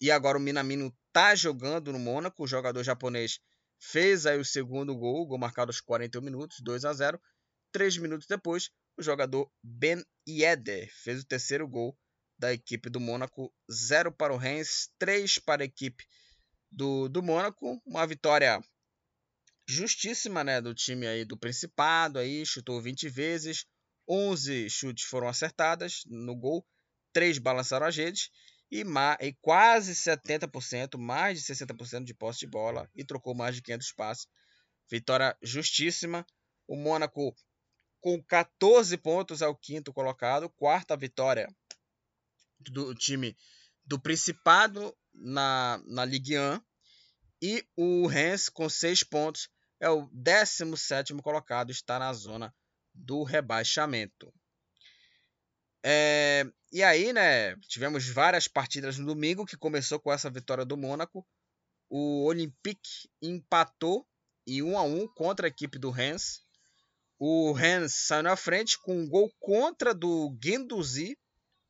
[0.00, 3.40] E agora o Minamino tá jogando no Mônaco, o jogador japonês
[3.78, 7.20] fez aí o segundo gol, gol marcado aos 41 minutos, 2 a 0.
[7.70, 11.94] Três minutos depois, o jogador Ben Yedder fez o terceiro gol
[12.38, 16.04] da equipe do Mônaco, 0 para o Rennes, 3 para a equipe
[16.70, 18.62] do, do Mônaco, uma vitória
[19.66, 23.66] justíssima, né, do time aí do Principado, aí chutou 20 vezes,
[24.08, 26.64] 11 chutes foram acertadas no gol,
[27.12, 28.30] 3 balançaram as redes
[28.70, 28.84] e,
[29.20, 33.92] e quase 70%, mais de 60% de posse de bola e trocou mais de 500
[33.92, 34.26] passes.
[34.90, 36.24] Vitória justíssima.
[36.68, 37.34] O Mônaco
[38.00, 41.48] com 14 pontos é o quinto colocado, quarta vitória
[42.60, 43.36] do time
[43.84, 46.60] do Principado na, na Ligue 1.
[47.42, 49.48] E o Rennes com 6 pontos
[49.80, 52.54] é o 17 colocado, está na zona
[52.94, 54.32] do rebaixamento.
[55.84, 60.76] É, e aí, né, tivemos várias partidas no domingo, que começou com essa vitória do
[60.76, 61.26] Mônaco.
[61.88, 64.06] O Olympique empatou
[64.46, 66.42] em 1 a 1 contra a equipe do Rennes.
[67.18, 71.16] O Rennes saiu na frente com um gol contra do Guendouzi,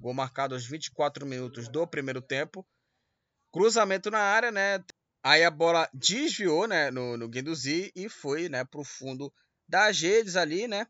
[0.01, 2.67] gol marcado aos 24 minutos do primeiro tempo.
[3.53, 4.83] Cruzamento na área, né?
[5.29, 7.29] Aí a bola desviou, né, no, no
[7.97, 9.35] e foi, né, pro fundo
[9.69, 10.87] das redes ali, né?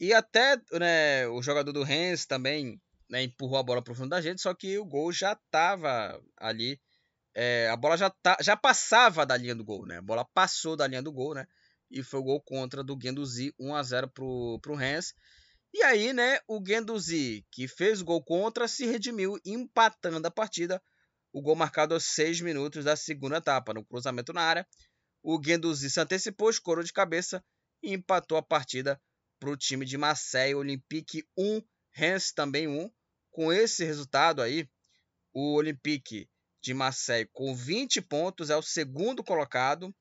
[0.00, 4.18] E até né, o jogador do Rennes também né, empurrou a bola pro fundo da
[4.18, 6.80] redes, só que o gol já tava ali.
[7.32, 9.98] É, a bola já, tá, já passava da linha do gol, né?
[9.98, 11.46] A bola passou da linha do gol, né?
[11.88, 15.14] E foi o gol contra do Guendouzi, 1 a 0 pro, pro Rennes.
[15.72, 20.82] E aí, né, o Guendouzi, que fez o gol contra, se redimiu empatando a partida
[21.32, 24.66] o gol marcado aos 6 minutos da segunda etapa, no cruzamento na área.
[25.22, 27.44] O Guendouzi se antecipou, escorou de cabeça
[27.82, 29.00] e empatou a partida
[29.38, 30.54] para o time de Marseille.
[30.54, 31.62] Olympique 1,
[31.92, 32.90] Rennes também 1.
[33.30, 34.68] Com esse resultado aí,
[35.32, 36.28] o Olympique
[36.62, 39.94] de Marseille com 20 pontos é o segundo colocado.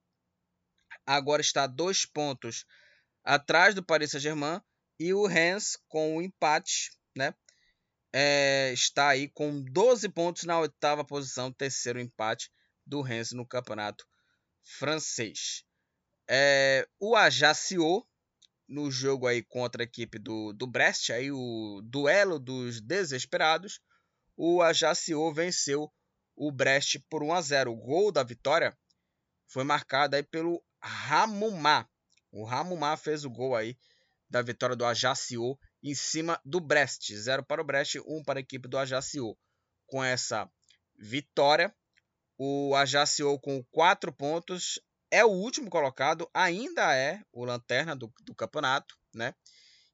[1.05, 2.65] Agora está dois pontos
[3.23, 4.61] atrás do Paris Saint-Germain
[4.99, 7.33] e o Rennes com o um empate, né?
[8.13, 12.51] É, está aí com 12 pontos na oitava posição, terceiro empate
[12.85, 14.05] do Rennes no campeonato
[14.63, 15.63] francês.
[16.27, 18.05] É, o Ajaccio,
[18.67, 23.79] no jogo aí contra a equipe do, do Brest, aí o duelo dos desesperados,
[24.37, 25.91] o Ajaccio venceu
[26.35, 27.71] o Brest por 1 a 0.
[27.71, 28.77] O gol da vitória
[29.47, 31.87] foi marcado aí pelo Ramumá.
[32.31, 33.77] O Ramumá fez o gol aí
[34.29, 37.11] da vitória do Ajaccio em cima do Brest.
[37.13, 39.37] 0 para o Brest, 1 um para a equipe do Ajaccio.
[39.87, 40.49] Com essa
[40.97, 41.73] vitória,
[42.37, 44.79] o Ajaccio com 4 pontos
[45.11, 49.33] é o último colocado, ainda é o lanterna do, do campeonato, né?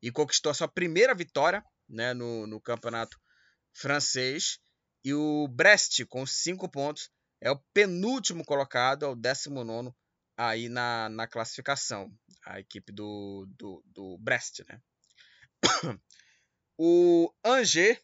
[0.02, 3.18] E conquistou sua primeira vitória né, no, no campeonato
[3.74, 4.60] francês.
[5.04, 9.92] E o Brest, com 5 pontos, é o penúltimo colocado, é o 19
[10.38, 12.12] aí na, na classificação.
[12.46, 14.82] A equipe do, do, do Brest, né?
[16.78, 18.00] o Angers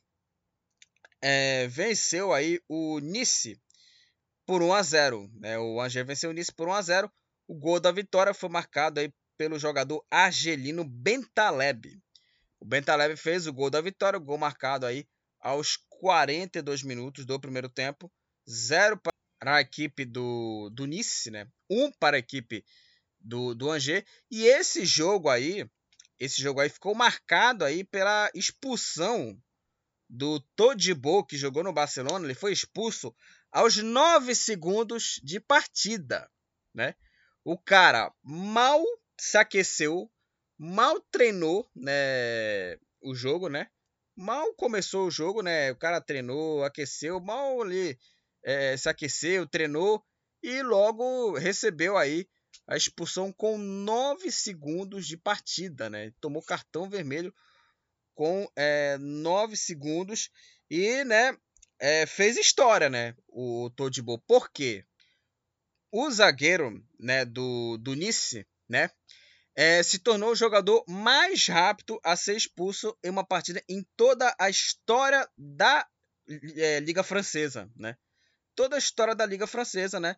[1.22, 3.60] é, venceu aí o Nice
[4.46, 5.32] por 1 a 0.
[5.36, 5.58] Né?
[5.60, 7.12] O Angers venceu o Nice por 1 a 0.
[7.48, 12.00] O gol da vitória foi marcado aí pelo jogador argelino Bentaleb.
[12.60, 15.08] O Bentaleb fez o gol da vitória, o gol marcado aí
[15.40, 18.12] aos 42 minutos do primeiro tempo.
[18.50, 19.00] 0
[19.40, 21.48] para a equipe do, do Nice, né?
[21.70, 22.64] 1 um para a equipe
[23.20, 24.04] do, do Angers.
[24.30, 25.68] E esse jogo aí
[26.22, 29.36] esse jogo aí ficou marcado aí pela expulsão
[30.08, 32.24] do Todibo, que jogou no Barcelona.
[32.24, 33.12] Ele foi expulso
[33.52, 36.30] aos 9 segundos de partida,
[36.76, 36.94] né?
[37.44, 38.84] O cara mal
[39.20, 40.12] se aqueceu,
[40.60, 43.68] mal treinou, né, o jogo, né?
[44.16, 45.72] Mal começou o jogo, né?
[45.72, 47.98] O cara treinou, aqueceu, mal ali
[48.44, 50.06] é, se aqueceu, treinou
[50.44, 52.28] e logo recebeu aí
[52.72, 56.14] a expulsão com 9 segundos de partida, né?
[56.22, 57.36] Tomou cartão vermelho
[58.16, 60.30] com é, 9 segundos
[60.70, 61.38] e, né,
[61.78, 63.14] é, fez história, né?
[63.28, 64.18] O Todibo.
[64.20, 64.86] Por quê?
[65.92, 68.90] O zagueiro, né, do, do Nice, né,
[69.54, 74.34] é, se tornou o jogador mais rápido a ser expulso em uma partida em toda
[74.40, 75.86] a história da
[76.56, 77.98] é, Liga Francesa, né?
[78.56, 80.16] Toda a história da Liga Francesa, né?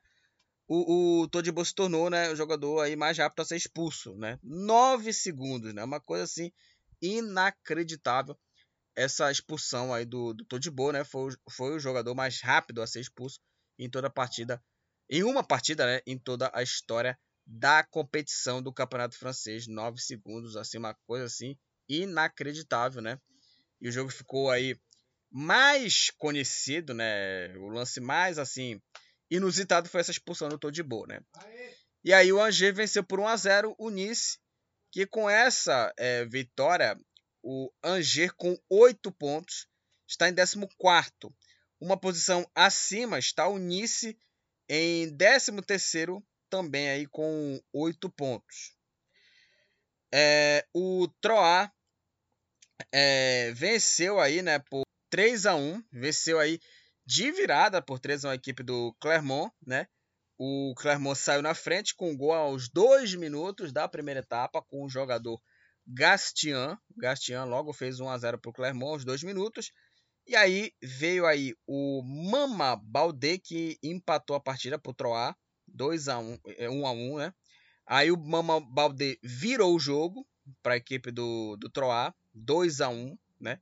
[0.75, 4.39] O, o Todibo se tornou né, o jogador aí mais rápido a ser expulso, né?
[4.41, 5.83] Nove segundos, né?
[5.83, 6.51] Uma coisa assim
[6.99, 8.35] inacreditável
[8.95, 11.03] essa expulsão aí do, do Todibo, né?
[11.03, 13.39] Foi, foi o jogador mais rápido a ser expulso
[13.77, 14.63] em toda a partida,
[15.07, 16.01] em uma partida, né?
[16.07, 19.67] Em toda a história da competição do Campeonato Francês.
[19.67, 21.55] Nove segundos, assim, uma coisa assim
[21.87, 23.19] inacreditável, né?
[23.79, 24.75] E o jogo ficou aí
[25.29, 27.55] mais conhecido, né?
[27.57, 28.81] O lance mais assim
[29.35, 31.19] inusitado foi essa expulsão do Todibo, né?
[32.03, 34.37] E aí o Angers venceu por 1 a 0 o Nice,
[34.91, 36.97] que com essa é, vitória
[37.41, 39.67] o Angers com 8 pontos
[40.07, 40.67] está em 14
[41.79, 44.17] Uma posição acima está o Nice
[44.69, 45.51] em 13
[46.49, 48.75] também aí com 8 pontos.
[50.13, 51.71] É, o Troá
[52.91, 56.59] é, venceu aí, né, por 3 a 1 venceu aí
[57.05, 59.87] de virada por 3 a 1 a equipe do Clermont, né?
[60.37, 64.83] O Clermont saiu na frente com um gol aos 2 minutos da primeira etapa com
[64.83, 65.39] o jogador
[65.85, 66.77] Gastian.
[66.97, 69.71] Gastian logo fez 1 a 0 para o Clermont aos 2 minutos.
[70.25, 75.35] E aí veio aí o Mama Baldé que empatou a partida para o Troá,
[75.67, 76.39] 2 a 1,
[76.71, 77.33] 1 a 1, né?
[77.85, 80.25] Aí o Mama Baldé virou o jogo
[80.61, 83.59] para a equipe do, do Troá, 2 a 1, né?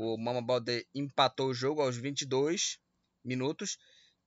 [0.00, 2.78] O Mama Baldé empatou o jogo aos 22
[3.24, 3.76] minutos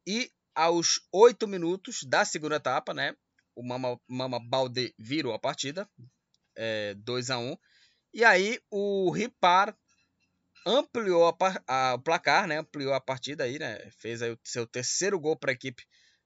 [0.06, 3.16] e aos 8 minutos da segunda etapa, né?
[3.56, 5.90] O Mama, Mama Baldé virou a partida,
[6.58, 7.58] é, 2 a 1.
[8.14, 9.74] E aí o Ripar
[10.66, 12.58] ampliou a, a, o placar, né?
[12.58, 13.80] Ampliou a partida aí, né?
[13.92, 15.86] Fez aí o seu terceiro gol para a equipe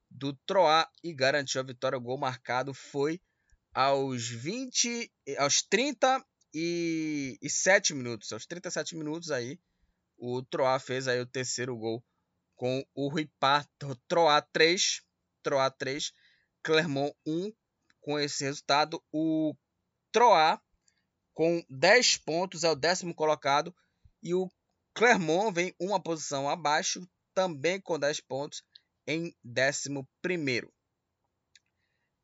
[0.10, 2.00] do Troá e garantiu a vitória.
[2.00, 3.22] O gol marcado foi
[3.76, 5.62] aos 20, aos
[6.56, 9.60] 37 minutos, aos 37 minutos aí,
[10.18, 12.02] o Troá fez aí o terceiro gol
[12.56, 13.68] com o Ripar
[14.08, 15.02] Troá 3,
[15.44, 16.14] Troá 3,
[16.64, 17.52] Clermont 1.
[18.00, 19.54] Com esse resultado, o
[20.14, 20.62] Troá
[21.34, 23.76] com 10 pontos é o décimo colocado
[24.24, 24.50] e o
[24.94, 28.64] Clermont vem uma posição abaixo, também com 10 pontos
[29.06, 30.70] em 11.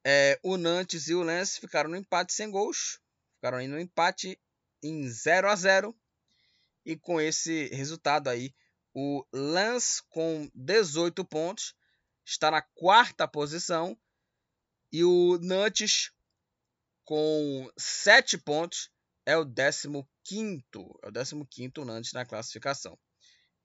[0.06, 3.02] É, o Nantes e o Lens ficaram no empate sem gols.
[3.42, 4.40] Ficaram aí no empate
[4.84, 6.00] em 0 a 0
[6.86, 8.54] E com esse resultado aí,
[8.94, 11.74] o Lens com 18 pontos
[12.24, 13.98] está na quarta posição.
[14.92, 16.12] E o Nantes
[17.04, 18.92] com 7 pontos
[19.26, 19.88] é o 15
[21.02, 22.96] é o 15 Nantes na classificação.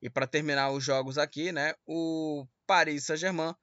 [0.00, 3.54] E para terminar os jogos aqui, né, o Paris Saint-Germain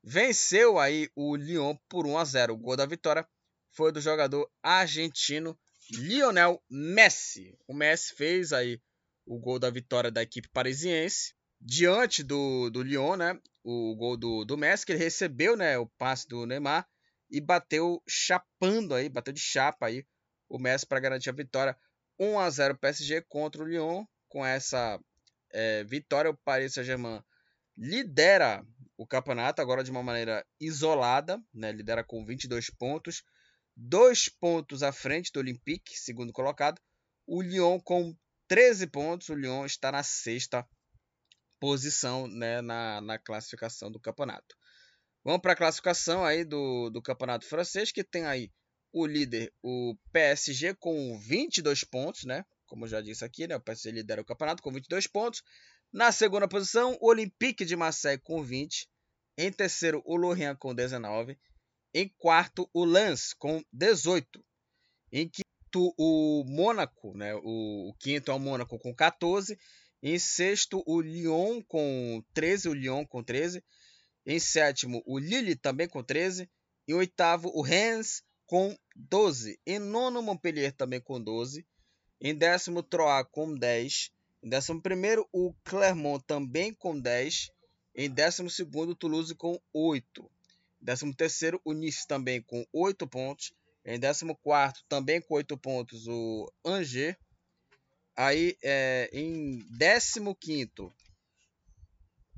[0.00, 2.54] venceu aí o Lyon por 1 a 0.
[2.54, 3.28] O gol da vitória
[3.76, 5.56] foi do jogador argentino
[5.92, 7.56] Lionel Messi.
[7.68, 8.80] O Messi fez aí
[9.24, 13.38] o gol da vitória da equipe parisiense diante do, do Lyon, né?
[13.62, 16.86] O gol do, do Messi que ele recebeu, né, o passe do Neymar
[17.30, 20.04] e bateu chapando aí, bateu de chapa aí
[20.48, 21.76] o Messi para garantir a vitória
[22.18, 24.04] 1 a 0 PSG contra o Lyon.
[24.28, 24.98] Com essa
[25.52, 27.22] é, vitória, o Paris Saint-Germain
[27.76, 28.64] lidera
[28.96, 31.72] o campeonato agora de uma maneira isolada, né?
[31.72, 33.22] lidera com 22 pontos,
[33.76, 36.80] dois pontos à frente do Olympique, segundo colocado.
[37.26, 38.16] O Lyon com
[38.48, 40.66] 13 pontos, o Lyon está na sexta
[41.60, 42.60] posição né?
[42.62, 44.56] na, na classificação do campeonato.
[45.24, 48.50] Vamos para a classificação aí do, do campeonato francês, que tem aí
[48.92, 52.44] o líder, o PSG, com 22 pontos, né?
[52.66, 53.56] Como eu já disse aqui, né?
[53.56, 55.42] O PSG lidera o campeonato com 22 pontos.
[55.92, 58.88] Na segunda posição, o Olympique de Marseille com 20.
[59.36, 61.36] Em terceiro, o Lorient com 19.
[61.98, 64.44] Em quarto, o Lens com 18.
[65.10, 67.34] Em quinto, o Mônaco, né?
[67.36, 69.58] O, o quinto é o Mônaco com 14.
[70.02, 72.68] Em sexto, o Lyon com 13.
[72.68, 73.64] O Lyon com 13.
[74.26, 76.50] Em sétimo, o Lille também com 13.
[76.86, 79.58] Em oitavo, o Rennes com 12.
[79.66, 81.66] Em nono, Montpellier também com 12.
[82.20, 84.10] Em décimo, Troyes com 10.
[84.42, 87.50] Em décimo primeiro, o Clermont também com 10.
[87.94, 90.30] Em décimo segundo, Toulouse com 8.
[90.86, 93.52] Em décimo terceiro, o Nice também com 8 pontos.
[93.84, 97.16] Em décimo quarto, também com 8 pontos, o Angers.
[98.16, 100.94] Aí, é, em décimo quinto,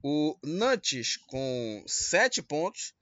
[0.03, 2.95] o Nantes com 7 pontos.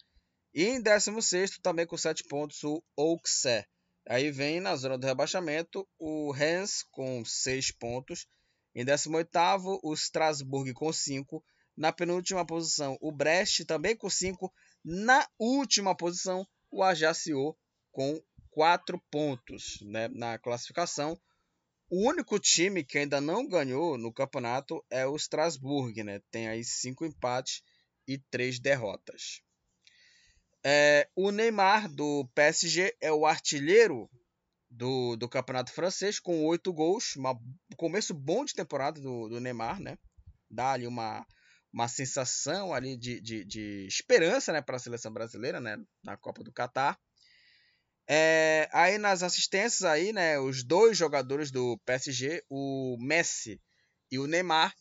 [0.53, 3.69] E em décimo sexto, também com 7 pontos, o Auxerre.
[4.09, 8.27] Aí vem na zona do rebaixamento o Rennes com 6 pontos.
[8.75, 9.29] Em 18
[9.81, 11.45] o Strasbourg com 5.
[11.77, 14.53] Na penúltima posição, o Brest também com 5.
[14.89, 17.57] Na última posição, o Ajaccio
[17.91, 18.23] com
[18.53, 21.21] 4 pontos né, na classificação.
[21.91, 26.21] O único time que ainda não ganhou no campeonato é o Strasbourg, né?
[26.31, 27.65] Tem aí cinco empates
[28.07, 29.43] e três derrotas.
[30.65, 34.09] É, o Neymar do PSG é o artilheiro
[34.71, 37.17] do, do campeonato francês com oito gols.
[37.17, 39.99] Um começo bom de temporada do, do Neymar, né?
[40.49, 41.27] Dá ali uma,
[41.77, 46.43] uma sensação ali de, de, de esperança né, para a seleção brasileira né, na Copa
[46.43, 46.99] do Catar.
[48.09, 53.61] É, aí nas assistências aí, né, os dois jogadores do PSG, o Messi
[54.11, 54.75] e o Neymar,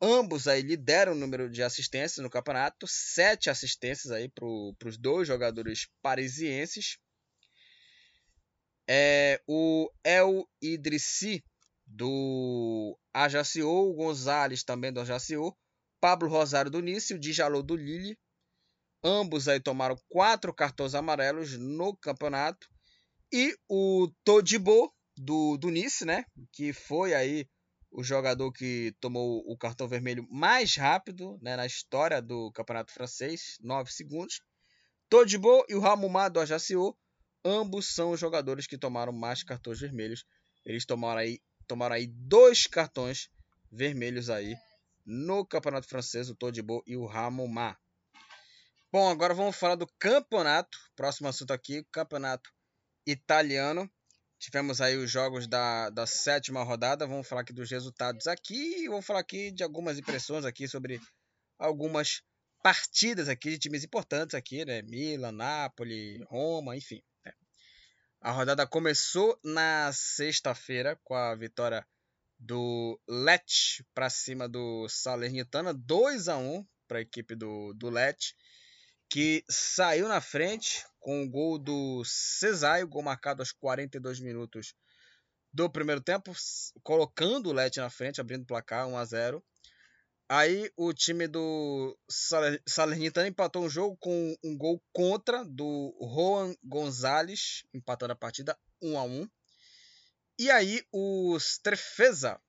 [0.00, 5.28] ambos aí lideram o número de assistências no campeonato, sete assistências aí para os dois
[5.28, 6.96] jogadores parisienses.
[8.88, 11.44] É, o El Idrissi
[11.86, 15.54] do Ajaccio, o Gonzalez também do Ajaccio,
[16.00, 18.16] Pablo Rosário do Nice e o Djalou do Lille
[19.02, 22.68] Ambos aí tomaram quatro cartões amarelos no campeonato.
[23.32, 26.24] E o Todibo do, do Nice, né?
[26.52, 27.48] Que foi aí
[27.90, 33.56] o jogador que tomou o cartão vermelho mais rápido né, na história do campeonato francês,
[33.60, 34.42] 9 segundos.
[35.08, 36.94] Todibo e o Ramumá do Ajaccio,
[37.44, 40.24] ambos são os jogadores que tomaram mais cartões vermelhos.
[40.64, 43.30] Eles tomaram aí, tomaram aí dois cartões
[43.72, 44.54] vermelhos aí
[45.04, 47.76] no campeonato francês, o Todibo e o Ramumá.
[48.92, 50.76] Bom, agora vamos falar do campeonato.
[50.96, 52.50] Próximo assunto aqui, campeonato
[53.06, 53.90] italiano.
[54.38, 57.06] Tivemos aí os jogos da, da sétima rodada.
[57.06, 58.84] Vamos falar aqui dos resultados aqui.
[58.84, 61.00] E vamos falar aqui de algumas impressões aqui sobre
[61.58, 62.22] algumas
[62.62, 64.82] partidas aqui de times importantes aqui, né?
[64.82, 67.02] Milan, Napoli, Roma, enfim.
[67.24, 67.32] Né?
[68.20, 71.86] A rodada começou na sexta-feira com a vitória
[72.40, 78.34] do Lecce para cima do Salernitana, 2 a 1 para a equipe do, do Lecce
[79.10, 84.72] que saiu na frente com o gol do Cesaio, gol marcado aos 42 minutos
[85.52, 86.32] do primeiro tempo,
[86.84, 89.44] colocando o Lete na frente, abrindo o placar 1 a 0.
[90.28, 91.98] Aí o time do
[92.68, 98.96] Salernitana empatou um jogo com um gol contra do Juan Gonzalez, empatando a partida 1
[98.96, 99.28] a 1.
[100.40, 102.40] E aí o Strefeza,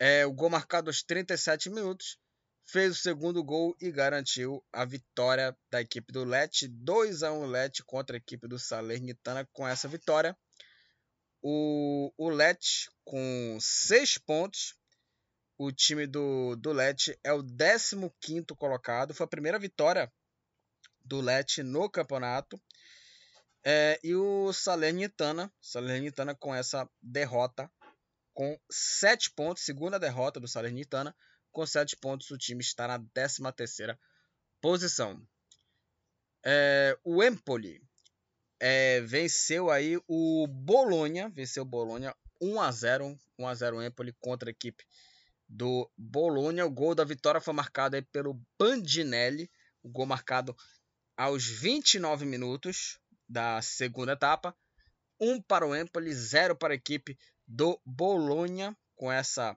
[0.00, 2.18] é, o gol marcado aos 37 minutos,
[2.64, 7.46] fez o segundo gol e garantiu a vitória da equipe do Lecce, 2 a 1
[7.46, 9.48] Lecce contra a equipe do Salernitana.
[9.52, 10.36] Com essa vitória,
[11.40, 14.74] o, o Lecce com 6 pontos,
[15.56, 20.12] o time do, do Lecce é o 15 colocado, foi a primeira vitória
[21.04, 22.60] do Lecce no campeonato.
[23.70, 27.70] É, e o Salernitana, Salernitana com essa derrota,
[28.32, 31.14] com 7 pontos, segunda derrota do Salernitana,
[31.52, 33.98] com 7 pontos, o time está na 13ª
[34.58, 35.22] posição.
[36.42, 37.82] É, o Empoli
[38.58, 44.14] é, venceu aí o Bolonha, venceu o Bolonha 1 a 0, 1 a 0 Empoli
[44.18, 44.82] contra a equipe
[45.46, 46.64] do Bolonha.
[46.64, 49.50] O gol da vitória foi marcado aí pelo Bandinelli,
[49.82, 50.56] o gol marcado
[51.14, 52.98] aos 29 minutos
[53.28, 54.56] da segunda etapa.
[55.20, 59.56] 1 para o Empoli, 0 para a equipe do Bolonha com essa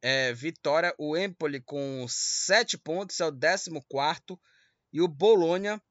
[0.00, 0.94] é, vitória.
[0.98, 3.70] O Empoli com 7 pontos é o 14
[4.92, 5.82] e o Bolonha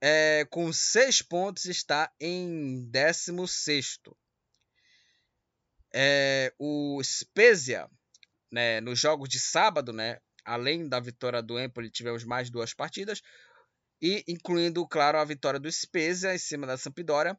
[0.00, 4.00] é, com 6 pontos está em 16.
[5.94, 7.88] É, o Spezia,
[8.52, 13.22] né, nos jogos de sábado, né, além da vitória do Empoli, tivemos mais duas partidas,
[14.00, 17.38] e incluindo, claro, a vitória do Spezia em cima da Sampdoria.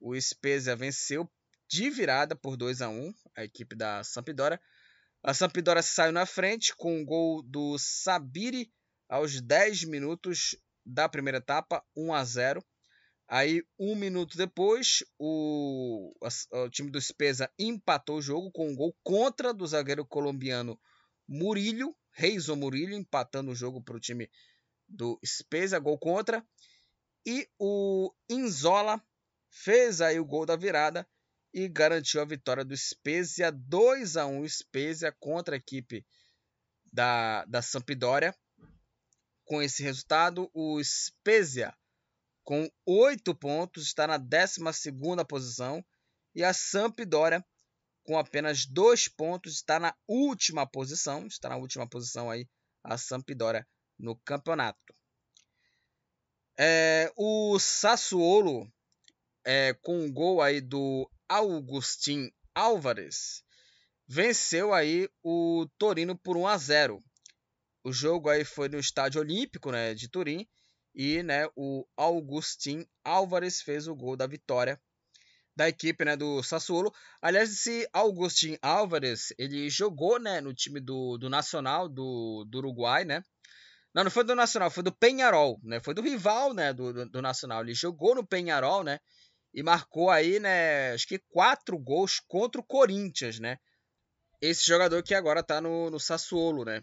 [0.00, 1.30] O Spezia venceu
[1.68, 4.60] de virada por 2 a 1 a equipe da Sampdoria.
[5.22, 8.72] A Sampdoria saiu na frente com o um gol do Sabiri
[9.08, 12.64] aos 10 minutos da primeira etapa, 1 a 0.
[13.28, 16.14] Aí, um minuto depois, o,
[16.52, 20.78] o time do Spezia empatou o jogo com um gol contra do zagueiro colombiano
[21.28, 21.96] Murillo,
[22.56, 24.30] Murillo, empatando o jogo para o time
[24.88, 26.44] do Spezia, gol contra.
[27.26, 29.02] E o Inzola
[29.50, 31.06] fez aí o gol da virada
[31.52, 36.06] e garantiu a vitória do Spezia 2 a 1 Spezia contra a equipe
[36.92, 38.34] da, da Sampdoria.
[39.44, 41.74] Com esse resultado, o Spezia
[42.44, 44.60] com 8 pontos está na 12
[45.28, 45.84] posição
[46.34, 47.44] e a Sampdoria
[48.04, 52.48] com apenas 2 pontos está na última posição, está na última posição aí
[52.84, 53.66] a Sampdoria
[53.98, 54.94] no campeonato.
[56.58, 58.70] É, o Sassuolo
[59.44, 63.44] é, com um gol aí do Augustin Álvares
[64.08, 67.04] venceu aí o Torino por 1 a 0.
[67.84, 70.46] O jogo aí foi no Estádio Olímpico, né, de Turim,
[70.94, 74.80] e, né, o Augustin Álvares fez o gol da vitória
[75.56, 76.92] da equipe né, do Sassuolo.
[77.20, 83.04] Aliás, esse Augustin Álvares, ele jogou né, no time do, do Nacional do, do Uruguai,
[83.04, 83.24] né?
[83.96, 85.80] Não, não foi do Nacional, foi do Penharol, né?
[85.80, 87.62] Foi do rival, né, do, do, do, Nacional.
[87.62, 89.00] Ele jogou no Penharol, né?
[89.54, 93.56] E marcou aí, né, acho que quatro gols contra o Corinthians, né?
[94.38, 96.82] Esse jogador que agora tá no, no Sassuolo, né?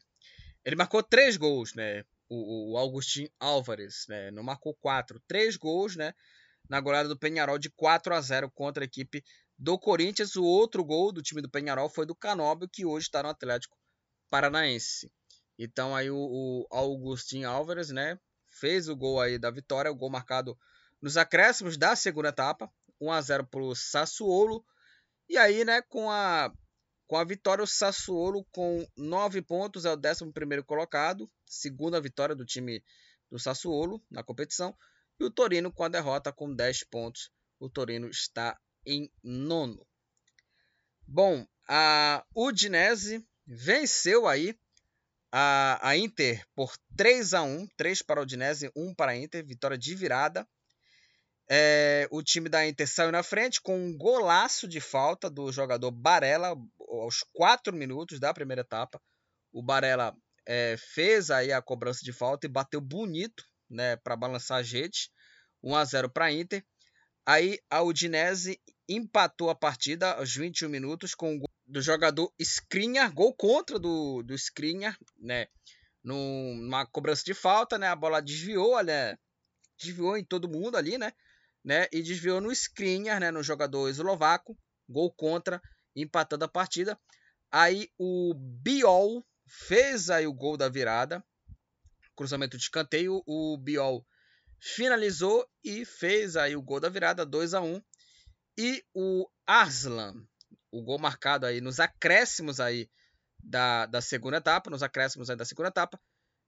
[0.65, 2.03] Ele marcou três gols, né?
[2.27, 4.31] O, o Augustin Álvares, né?
[4.31, 5.21] Não marcou quatro.
[5.27, 6.15] Três gols, né?
[6.67, 9.23] Na goleada do Penharol de 4 a 0 contra a equipe
[9.55, 10.35] do Corinthians.
[10.35, 13.77] O outro gol do time do Penharol foi do Canóbio, que hoje está no Atlético
[14.31, 15.11] Paranaense.
[15.57, 18.19] Então aí o, o Augustin Álvares, né?
[18.49, 20.57] Fez o gol aí da vitória, o gol marcado
[21.01, 22.71] nos acréscimos da segunda etapa.
[22.99, 24.65] 1 a 0 para o Sassuolo.
[25.27, 26.53] E aí, né, com a
[27.05, 32.45] com a vitória, o Sassuolo com 9 pontos é o 11 colocado, segunda vitória do
[32.45, 32.83] time
[33.29, 34.75] do Sassuolo na competição.
[35.19, 37.31] E o Torino com a derrota com 10 pontos.
[37.59, 39.85] O Torino está em nono.
[41.05, 44.57] Bom, a Udinese venceu aí
[45.35, 49.43] a, a Inter por 3 a 1 3 para a Udinese, 1 para a Inter,
[49.43, 50.47] vitória de virada.
[51.49, 55.89] É, o time da Inter saiu na frente com um golaço de falta do jogador
[55.89, 56.55] Barella
[56.87, 59.01] aos 4 minutos da primeira etapa.
[59.51, 60.15] O Barella
[60.45, 65.09] é, fez aí a cobrança de falta e bateu bonito né, para balançar a gente.
[65.63, 66.63] 1 a 0 para a Inter.
[67.25, 73.11] Aí a Udinese empatou a partida aos 21 minutos com o gol do jogador Skriniar,
[73.11, 75.47] gol contra do, do Skriniar, né?
[76.03, 77.87] Numa cobrança de falta, né?
[77.87, 79.17] A bola desviou, né?
[79.79, 81.11] Desviou em todo mundo ali, né?
[81.65, 81.87] né?
[81.91, 83.31] E desviou no Skriniar, né?
[83.31, 84.55] No jogador eslovaco,
[84.87, 85.59] gol contra,
[85.95, 86.95] empatando a partida.
[87.51, 91.25] Aí o Biol fez aí o gol da virada,
[92.15, 94.05] cruzamento de escanteio, o Biol
[94.59, 97.81] finalizou e fez aí o gol da virada, 2 a 1
[98.59, 100.23] E o Arslan,
[100.73, 102.89] o gol marcado aí nos acréscimos aí
[103.41, 106.01] da, da segunda etapa, nos acréscimos aí da segunda etapa,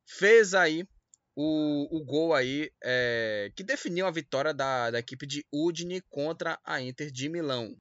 [0.07, 0.87] fez aí
[1.35, 6.59] o, o gol aí é, que definiu a vitória da, da equipe de Udine contra
[6.63, 7.77] a Inter de Milão.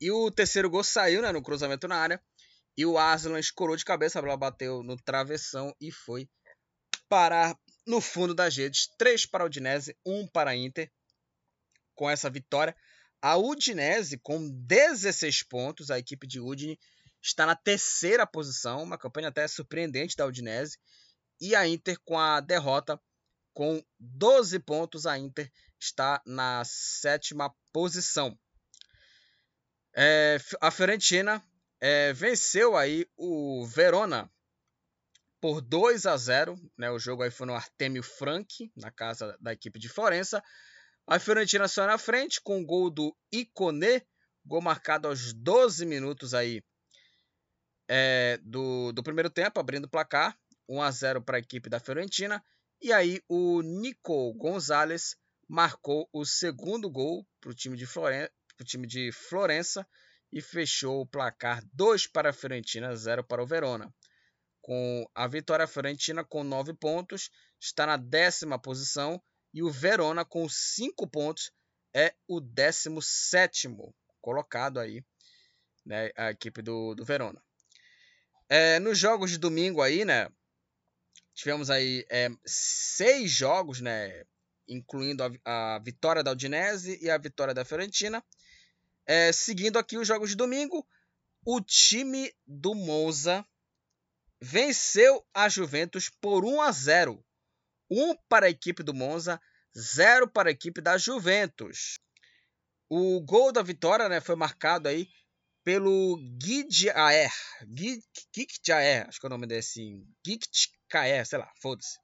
[0.00, 2.22] E o terceiro gol saiu né, no cruzamento na área.
[2.76, 6.28] E o Arslan escorou de cabeça, a bola bateu no travessão e foi
[7.08, 8.88] parar no fundo das redes.
[8.96, 10.88] 3 para a Udinese, 1 para a Inter.
[11.96, 12.76] Com essa vitória,
[13.20, 16.78] a Udinese, com 16 pontos, a equipe de Udine
[17.20, 20.78] está na terceira posição, uma campanha até surpreendente da Udinese.
[21.40, 23.00] E a Inter, com a derrota,
[23.52, 25.50] com 12 pontos, a Inter
[25.80, 28.38] está na sétima posição.
[29.94, 31.42] É, a Fiorentina
[31.80, 34.30] é, venceu aí o Verona
[35.40, 36.56] por 2 a 0.
[36.76, 36.90] Né?
[36.90, 40.42] O jogo aí foi no Artemio Frank, na casa da equipe de Florença.
[41.10, 44.06] A Fiorentina saiu na frente com o gol do Icone,
[44.44, 46.62] gol marcado aos 12 minutos aí
[47.88, 50.38] é, do, do primeiro tempo, abrindo o placar.
[50.68, 52.44] 1 a 0 para a equipe da Fiorentina.
[52.82, 55.16] E aí o Nico Gonzalez
[55.48, 58.30] marcou o segundo gol para o time de Florença,
[58.64, 59.88] time de Florença
[60.30, 63.90] e fechou o placar 2 para a Fiorentina, 0 para o Verona
[64.68, 69.18] com a Vitória Fiorentina com 9 pontos, está na décima posição
[69.52, 71.52] e o Verona com 5 pontos
[71.94, 73.68] é o 17
[74.20, 75.02] colocado aí,
[75.84, 77.42] né, a equipe do, do Verona.
[78.48, 80.28] É, nos jogos de domingo aí, né,
[81.34, 84.24] tivemos aí é, seis jogos, né,
[84.68, 88.22] incluindo a, a, vitória da Udinese e a vitória da Fiorentina.
[89.06, 90.86] É, seguindo aqui os jogos de domingo,
[91.44, 93.46] o time do Monza
[94.40, 97.24] venceu a Juventus por 1 a 0.
[97.90, 99.40] 1 para a equipe do Monza,
[99.76, 101.98] 0 para a equipe da Juventus.
[102.88, 105.08] O gol da vitória né, foi marcado aí
[105.64, 107.32] pelo Guidjaer.
[108.34, 110.02] Guidjaer, acho que é o nome desse.
[110.24, 111.98] Guidjaer, sei lá, foda-se.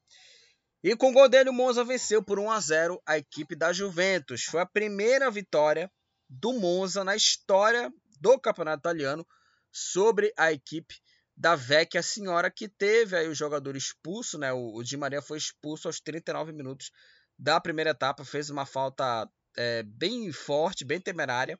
[0.82, 3.72] E com o gol dele, o Monza venceu por 1 a 0 a equipe da
[3.72, 4.44] Juventus.
[4.44, 5.90] Foi a primeira vitória
[6.28, 9.26] do Monza na história do campeonato italiano
[9.72, 10.94] sobre a equipe
[11.36, 14.52] da Vecchia Senhora, que teve aí o jogador expulso, né?
[14.52, 16.90] O, Di Maria foi expulso aos 39 minutos
[17.38, 21.58] da primeira etapa, fez uma falta é, bem forte, bem temerária,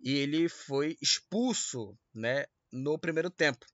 [0.00, 2.46] e ele foi expulso, né?
[2.72, 3.66] No primeiro tempo.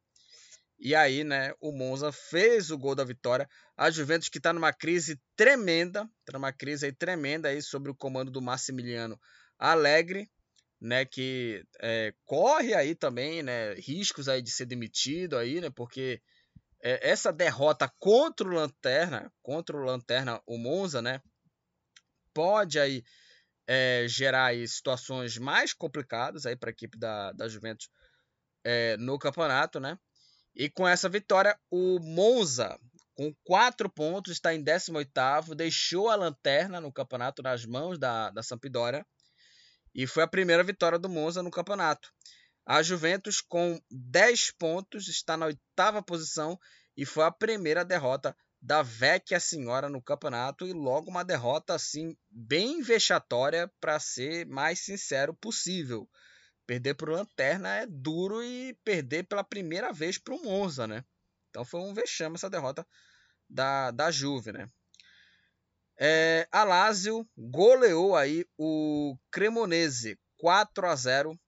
[0.84, 3.48] E aí, né, o Monza fez o gol da vitória.
[3.76, 7.94] A Juventus que está numa crise tremenda, está numa crise aí tremenda aí sobre o
[7.94, 9.18] comando do Massimiliano
[9.56, 10.28] Alegre,
[10.82, 16.20] né, que é, corre aí também, né, riscos aí de ser demitido aí, né, porque
[16.82, 21.22] é, essa derrota contra o Lanterna, contra o Lanterna, o Monza, né,
[22.34, 23.04] pode aí
[23.64, 27.88] é, gerar aí, situações mais complicadas aí para a equipe da, da Juventus
[28.64, 29.96] é, no campeonato, né?
[30.54, 32.76] E com essa vitória, o Monza,
[33.14, 38.42] com quatro pontos, está em 18º, deixou a lanterna no campeonato nas mãos da, da
[38.42, 39.06] Sampdoria
[39.94, 42.12] e foi a primeira vitória do Monza no campeonato.
[42.64, 46.58] A Juventus, com 10 pontos, está na oitava posição
[46.96, 52.16] e foi a primeira derrota da Vecchia Senhora no campeonato e logo uma derrota assim
[52.30, 56.08] bem vexatória para ser mais sincero possível.
[56.64, 61.04] Perder para o Lanterna é duro e perder pela primeira vez para o Monza, né?
[61.50, 62.86] Então foi um vexame essa derrota
[63.50, 64.68] da, da Juve, né?
[66.04, 71.40] É, a Lazio goleou aí o Cremonese 4 a 0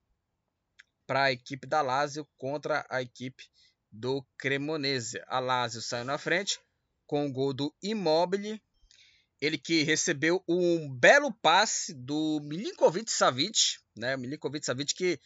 [1.05, 3.43] para a equipe da Lazio contra a equipe
[3.91, 5.21] do Cremonese.
[5.27, 6.57] A Lazio saiu na frente
[7.05, 8.63] com o gol do Immobile.
[9.41, 14.15] Ele que recebeu um belo passe do Milinkovic Savic, né?
[14.15, 15.19] Milinkovic Savic que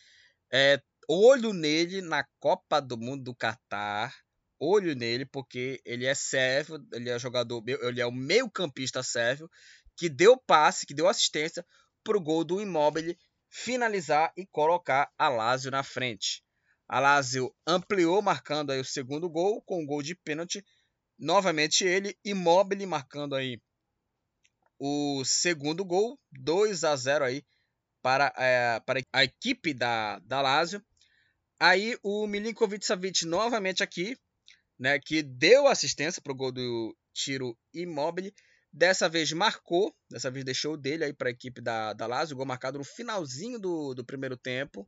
[0.51, 4.11] é olho nele na Copa do Mundo do Catar.
[4.59, 9.49] Olho nele porque ele é sérvio, ele é jogador, ele é o meio-campista sérvio
[9.95, 11.65] que deu passe, que deu assistência
[12.03, 13.17] para o gol do Immobile
[13.49, 16.43] finalizar e colocar a Lazio na frente.
[16.87, 20.65] A Lazio ampliou marcando aí o segundo gol com um gol de pênalti.
[21.17, 23.61] Novamente ele, Immobile marcando aí
[24.79, 27.43] o segundo gol, 2 a 0 aí
[28.01, 30.83] para, é, para a equipe da, da Lazio.
[31.59, 34.17] Aí o Milinkovic Savic novamente aqui,
[34.79, 38.33] né, que deu assistência para o gol do tiro Immobile.
[38.71, 42.45] Dessa vez marcou, dessa vez deixou dele aí para a equipe da, da Lazio, gol
[42.45, 44.87] marcado no finalzinho do, do primeiro tempo.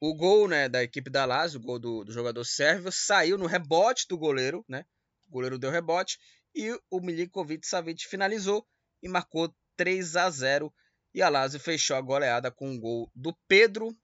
[0.00, 3.46] O gol né, da equipe da Lazio, o gol do, do jogador sérvio, saiu no
[3.46, 4.84] rebote do goleiro, né?
[5.28, 6.18] O goleiro deu rebote
[6.54, 8.66] e o Milinkovic Savic finalizou
[9.02, 10.72] e marcou 3 a 0
[11.12, 13.94] e a Lazio fechou a goleada com um gol do Pedro,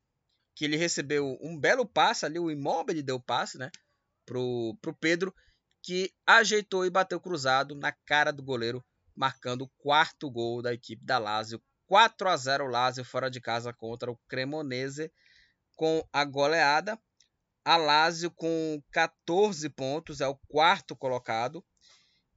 [0.54, 3.70] que ele recebeu um belo passe ali, o Immobile deu passe, né,
[4.26, 5.34] pro, pro Pedro,
[5.82, 11.04] que ajeitou e bateu cruzado na cara do goleiro, marcando o quarto gol da equipe
[11.04, 11.62] da Lazio.
[11.86, 15.12] 4 a 0 Lazio fora de casa contra o Cremonese
[15.76, 16.98] com a goleada.
[17.64, 21.64] A Lazio com 14 pontos é o quarto colocado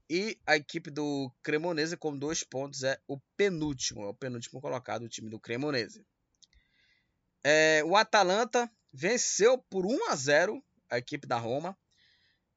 [0.09, 5.03] e a equipe do Cremonese com dois pontos é o penúltimo, é o penúltimo colocado,
[5.03, 6.03] o time do Cremonese.
[7.43, 11.77] É, o Atalanta venceu por 1 a 0 a equipe da Roma.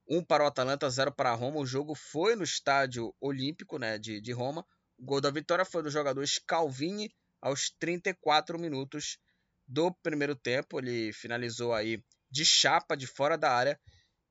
[0.08, 1.58] 1 para o Atalanta, 0 para a Roma.
[1.58, 4.66] O jogo foi no estádio olímpico né, de, de Roma.
[4.98, 7.10] O gol da vitória foi do jogador Scalvini
[7.40, 9.18] aos 34 minutos
[9.66, 10.78] do primeiro tempo.
[10.78, 13.78] Ele finalizou aí de chapa de fora da área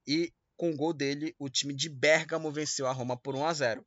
[0.07, 3.53] e com o gol dele, o time de Bergamo venceu a Roma por 1 a
[3.53, 3.85] 0.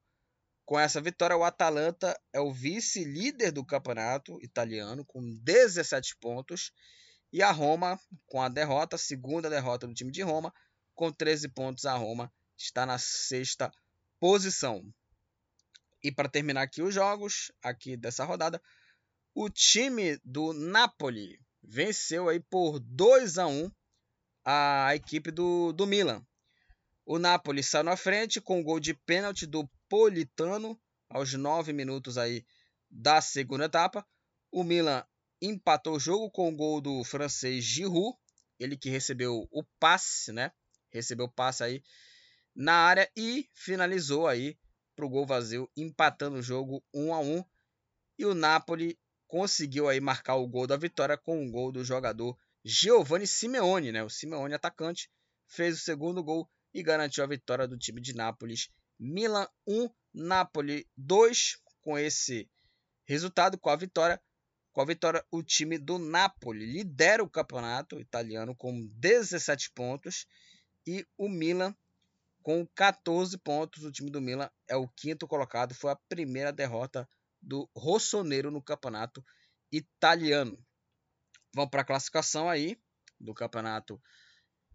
[0.65, 6.73] Com essa vitória, o Atalanta é o vice-líder do campeonato italiano com 17 pontos
[7.35, 10.55] e a Roma, com a derrota, segunda derrota do time de Roma,
[10.95, 13.73] com 13 pontos, a Roma está na sexta
[14.21, 14.89] posição.
[16.01, 18.63] E para terminar aqui os jogos aqui dessa rodada,
[19.35, 23.69] o time do Napoli venceu aí por 2 a 1
[24.45, 26.25] a equipe do, do Milan.
[27.05, 32.17] O Napoli saiu na frente com um gol de pênalti do Politano aos 9 minutos
[32.17, 32.47] aí
[32.89, 34.07] da segunda etapa.
[34.53, 35.05] O Milan
[35.47, 38.17] empatou o jogo com o gol do francês Giroud,
[38.59, 40.53] ele que recebeu o passe, né?
[40.91, 41.83] Recebeu o passe aí
[42.55, 44.57] na área e finalizou aí
[44.95, 47.45] para o gol vazio, empatando o jogo 1 a 1.
[48.19, 52.39] E o Napoli conseguiu aí marcar o gol da vitória com um gol do jogador
[52.65, 54.05] Giovanni Simeone, né?
[54.05, 55.11] O Simeone atacante
[55.47, 58.71] fez o segundo gol e garantiu a vitória do time de Nápoles.
[58.99, 61.59] Milan 1, Napoli 2.
[61.83, 62.49] Com esse
[63.05, 64.19] resultado, com a vitória,
[64.75, 70.27] com a vitória, o time do Napoli lidera o campeonato italiano com 17 pontos
[70.85, 71.73] e o Milan
[72.43, 73.85] com 14 pontos.
[73.85, 75.77] O time do Milan é o quinto colocado.
[75.77, 77.09] Foi a primeira derrota
[77.41, 79.25] do Rossonero no campeonato
[79.71, 80.59] italiano.
[81.55, 82.77] Vamos para a classificação aí
[83.21, 84.03] do campeonato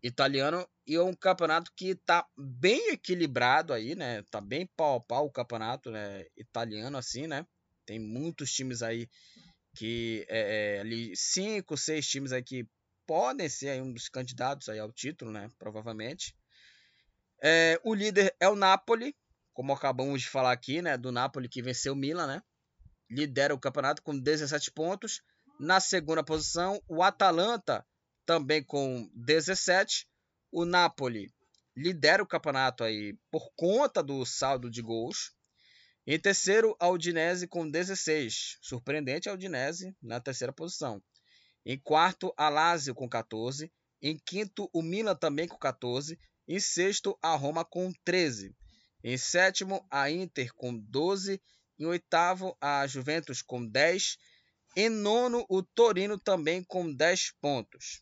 [0.01, 4.23] italiano e é um campeonato que está bem equilibrado aí, né?
[4.31, 6.25] Tá bem pau a pau o campeonato né?
[6.37, 7.45] italiano assim, né?
[7.85, 9.09] Tem muitos times aí
[9.75, 12.67] que é, ali cinco, seis times aí que
[13.05, 15.49] podem ser aí um dos candidatos aí ao título, né?
[15.57, 16.35] Provavelmente.
[17.41, 19.15] É, o líder é o Napoli,
[19.53, 20.97] como acabamos de falar aqui, né?
[20.97, 22.43] Do Napoli que venceu o Milan, né?
[23.09, 25.21] Lidera o campeonato com 17 pontos.
[25.59, 27.85] Na segunda posição, o Atalanta
[28.25, 30.07] também com 17.
[30.51, 31.33] O Napoli
[31.75, 35.33] lidera o campeonato aí por conta do saldo de gols.
[36.07, 38.57] Em terceiro, a Udinese com 16.
[38.61, 41.01] Surpreendente a Udinese na terceira posição.
[41.65, 43.71] Em quarto, a Lazio com 14.
[44.01, 46.17] Em quinto, o Milan também com 14.
[46.47, 48.55] Em sexto, a Roma com 13.
[49.03, 51.41] Em sétimo, a Inter com 12.
[51.77, 54.17] Em oitavo, a Juventus com 10.
[54.75, 58.01] Em nono, o Torino também com 10 pontos.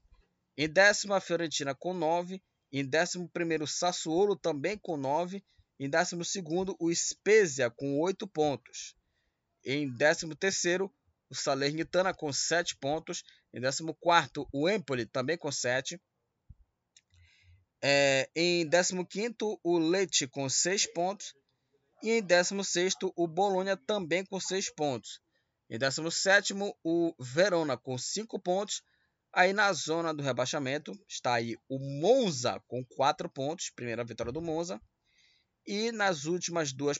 [0.55, 2.41] Em décimo, a Fiorentina com 9.
[2.71, 5.43] Em décimo primeiro, o Sassuolo também com 9.
[5.79, 8.95] Em décimo segundo, o Spezia com 8 pontos.
[9.63, 10.91] Em décimo terceiro,
[11.29, 13.23] o Salernitana com 7 pontos.
[13.53, 16.01] Em décimo quarto, o Empoli também com 7.
[17.81, 21.35] É, em 15 o Leite com 6 pontos.
[22.01, 25.19] E em 16 o Bolonha também com 6 pontos.
[25.69, 26.53] Em 17
[26.83, 28.81] o Verona com 5 pontos.
[29.33, 34.41] Aí na zona do rebaixamento está aí o Monza com 4 pontos, primeira vitória do
[34.41, 34.81] Monza.
[35.67, 36.97] E nas últimas duas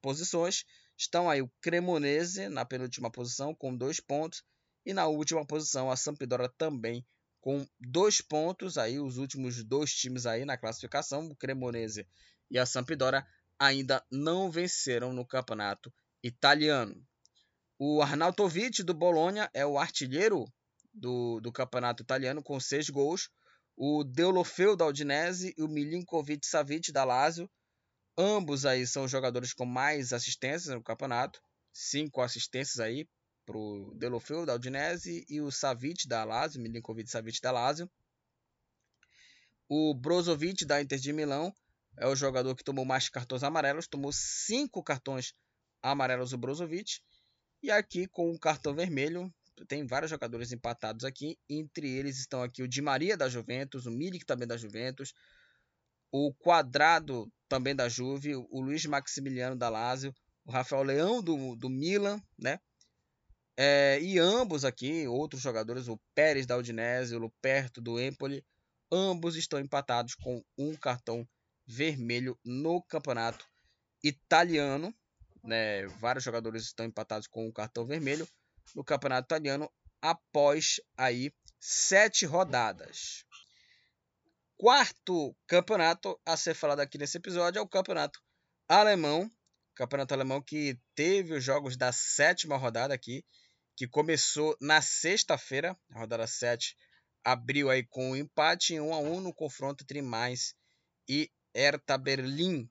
[0.00, 0.66] posições
[0.96, 4.44] estão aí o Cremonese na penúltima posição com 2 pontos.
[4.84, 7.04] E na última posição a Sampdoria também
[7.40, 8.76] com dois pontos.
[8.76, 12.06] Aí os últimos dois times aí na classificação, o Cremonese
[12.50, 13.26] e a Sampdoria,
[13.58, 15.92] ainda não venceram no campeonato
[16.22, 17.02] italiano.
[17.78, 20.44] O Arnautovic do Bolonha é o artilheiro
[20.92, 23.30] do, do campeonato italiano com seis gols.
[23.76, 27.50] O Deulofeu da Udinese e o Milinkovic Savic da Lazio.
[28.22, 31.40] Ambos aí são jogadores com mais assistências no campeonato.
[31.72, 33.08] Cinco assistências aí
[33.46, 37.90] para o Delofeu da Udinese e o Savic da Lazio, Milinkovic Savic da Lazio.
[39.66, 41.50] O Brozovic da Inter de Milão
[41.96, 45.32] é o jogador que tomou mais cartões amarelos, tomou cinco cartões
[45.80, 47.00] amarelos o Brozovic.
[47.62, 49.32] E aqui com o cartão vermelho,
[49.66, 53.90] tem vários jogadores empatados aqui, entre eles estão aqui o Di Maria da Juventus, o
[53.90, 55.14] Milik também da Juventus,
[56.12, 61.68] o Quadrado também da Juve, o Luiz Maximiliano da Lazio, o Rafael Leão do, do
[61.68, 62.58] Milan, né?
[63.56, 68.44] É, e ambos aqui, outros jogadores, o Pérez da Udinese, o Luperto do Empoli,
[68.90, 71.28] ambos estão empatados com um cartão
[71.66, 73.46] vermelho no campeonato
[74.02, 74.94] italiano.
[75.44, 75.86] Né?
[76.00, 78.26] Vários jogadores estão empatados com um cartão vermelho
[78.74, 83.24] no campeonato italiano após aí sete rodadas.
[84.60, 88.20] Quarto campeonato a ser falado aqui nesse episódio é o campeonato
[88.68, 89.26] alemão.
[89.74, 93.24] Campeonato alemão que teve os jogos da sétima rodada aqui
[93.74, 96.76] que começou na sexta-feira, a rodada 7,
[97.24, 100.54] abriu aí com um empate em 1 a 1 no confronto entre Mais
[101.08, 102.68] e Hertha Berlim.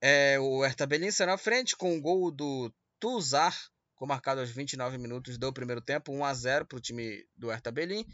[0.00, 3.58] É, o Hertha Berlim saiu na frente com o um gol do Tuzar,
[3.96, 7.48] com marcado aos 29 minutos do primeiro tempo, 1 a 0 para o time do
[7.48, 8.06] Hertha Berlim.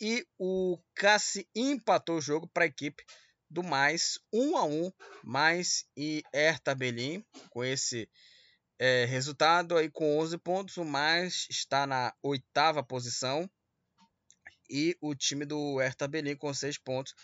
[0.00, 3.02] E o Cassi empatou o jogo para a equipe
[3.48, 4.92] do Mais, 1 a 1
[5.24, 8.08] Mais e Hertha Berlim, com esse
[8.78, 13.48] é, resultado aí com 11 pontos, o mais está na oitava posição.
[14.68, 17.14] E o time do Hertha Berlim com 6 pontos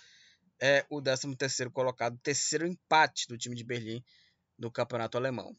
[0.60, 4.02] é o 13 terceiro colocado, terceiro empate do time de Berlim
[4.56, 5.56] no campeonato alemão.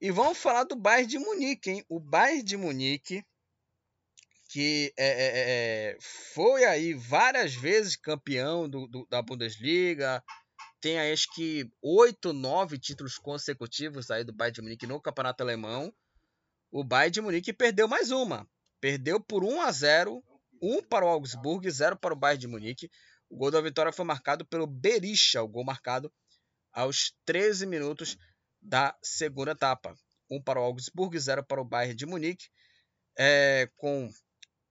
[0.00, 1.84] E vamos falar do Bayern de Munique, hein?
[1.88, 3.24] O Bayern de Munique,
[4.48, 5.98] que é, é, é, é
[6.32, 10.22] foi aí várias vezes campeão do, do, da Bundesliga,
[10.80, 15.92] tem acho que oito, nove títulos consecutivos aí do Bayern de Munique no Campeonato Alemão.
[16.70, 18.48] O Bayern de Munique perdeu mais uma.
[18.80, 20.22] Perdeu por 1 a 0,
[20.62, 22.90] 1 para o Augsburg e 0 para o Bayern de Munique.
[23.28, 26.12] O gol da vitória foi marcado pelo Berisha, o gol marcado
[26.72, 28.16] aos 13 minutos
[28.62, 29.94] da segunda etapa.
[30.30, 32.46] 1 para o Augsburg e 0 para o Bayern de Munique.
[33.18, 34.08] É, com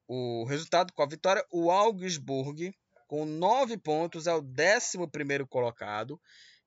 [0.07, 2.73] o resultado, com a vitória, o Augsburg
[3.07, 6.19] com 9 pontos, é o 11 colocado.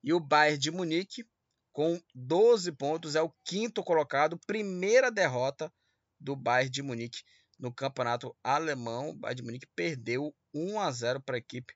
[0.02, 1.24] E o Bayern de Munique,
[1.72, 4.38] com 12 pontos, é o quinto colocado.
[4.46, 5.72] Primeira derrota
[6.18, 7.22] do Bayern de Munique
[7.58, 9.10] no campeonato alemão.
[9.10, 11.74] O Bayern de Munique perdeu 1 a 0 para a equipe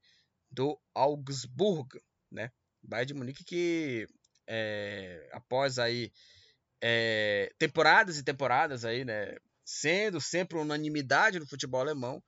[0.50, 2.00] do Augsburg.
[2.30, 2.50] Né?
[2.82, 4.06] Bayern de Munique que
[4.46, 6.10] é, após aí
[6.82, 12.22] é, temporadas e temporadas aí, né, sendo sempre unanimidade no futebol alemão,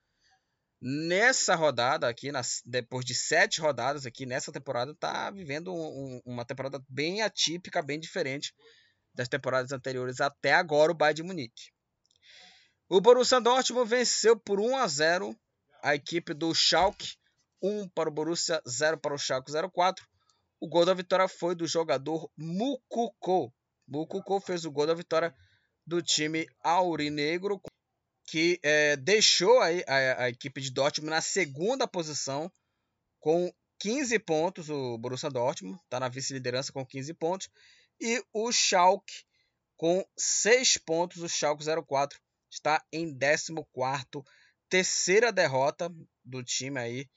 [0.80, 6.22] nessa rodada aqui, nas, depois de sete rodadas aqui nessa temporada, está vivendo um, um,
[6.24, 8.55] uma temporada bem atípica, bem diferente
[9.14, 11.70] das temporadas anteriores até agora o Bayern de Munique.
[12.89, 15.37] O Borussia Dortmund venceu por 1 a 0
[15.82, 17.16] a equipe do Schalke,
[17.62, 20.07] 1 para o Borussia, 0 para o Schalke 04.
[20.61, 23.53] O gol da vitória foi do jogador Mukoko.
[23.89, 25.34] Mukoko fez o gol da vitória
[25.87, 27.61] do time aurinegro
[28.26, 32.51] que é, deixou a, a, a, equipe de Dortmund na segunda posição
[33.20, 34.68] com 15 pontos.
[34.68, 37.49] O Borussia Dortmund está na vice-liderança com 15 pontos.
[38.01, 39.24] E o Schalke
[39.76, 42.18] com 6 pontos, o Schalke 04
[42.51, 44.24] está em 14º,
[44.68, 45.93] terceira derrota
[46.24, 47.09] do time aí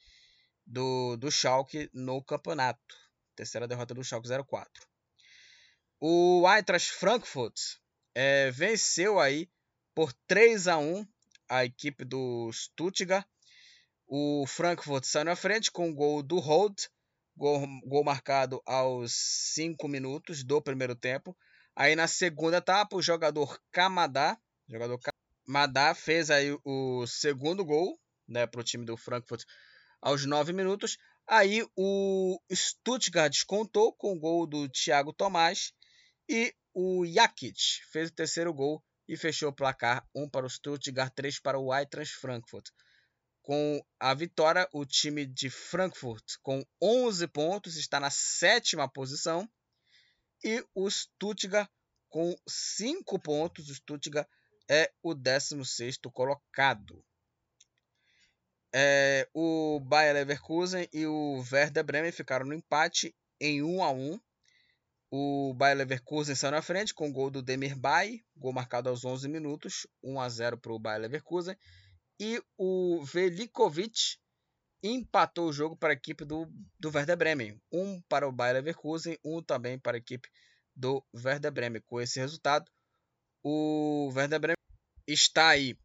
[0.64, 2.80] do, do Schalke no campeonato.
[3.34, 4.86] Terceira derrota do Schalke 04.
[5.98, 7.58] O Eintracht Frankfurt
[8.14, 9.48] é, venceu aí
[9.94, 11.06] por 3 a 1
[11.48, 13.26] a equipe do Stuttgart.
[14.06, 16.86] O Frankfurt saiu na frente com o gol do Holt,
[17.36, 19.12] gol, gol marcado aos
[19.54, 21.36] 5 minutos do primeiro tempo.
[21.74, 24.38] Aí na segunda etapa, o jogador Kamada,
[24.68, 27.98] jogador Kamada fez aí o segundo gol
[28.28, 29.44] né, para o time do Frankfurt
[30.00, 30.96] aos 9 minutos.
[31.26, 35.72] Aí o Stuttgart descontou com o gol do Thiago Tomás
[36.28, 37.60] e o Jakic
[37.90, 41.74] fez o terceiro gol e fechou o placar 1 para o Stuttgart, 3 para o
[41.74, 42.68] Eintracht Frankfurt.
[43.42, 49.50] Com a vitória, o time de Frankfurt com 11 pontos está na sétima posição
[50.44, 51.68] e o Stuttgart
[52.08, 53.68] com 5 pontos.
[53.68, 54.28] O Stuttgart
[54.70, 57.04] é o 16º colocado.
[58.72, 64.20] É, o Bayer Leverkusen e o Werder Bremen ficaram no empate em 1 a 1.
[65.10, 69.04] O Bayer Leverkusen saiu na frente com o gol do Demir Bay, gol marcado aos
[69.04, 71.56] 11 minutos, 1 a 0 para o Bayer Leverkusen.
[72.20, 74.18] E o Velikovic
[74.82, 76.46] empatou o jogo para a equipe do,
[76.78, 77.60] do Werder Bremen.
[77.72, 80.28] Um para o Bayer Leverkusen, um também para a equipe
[80.76, 81.82] do Werder Bremen.
[81.86, 82.70] Com esse resultado,
[83.42, 84.56] o Werder Bremen
[85.06, 85.76] está aí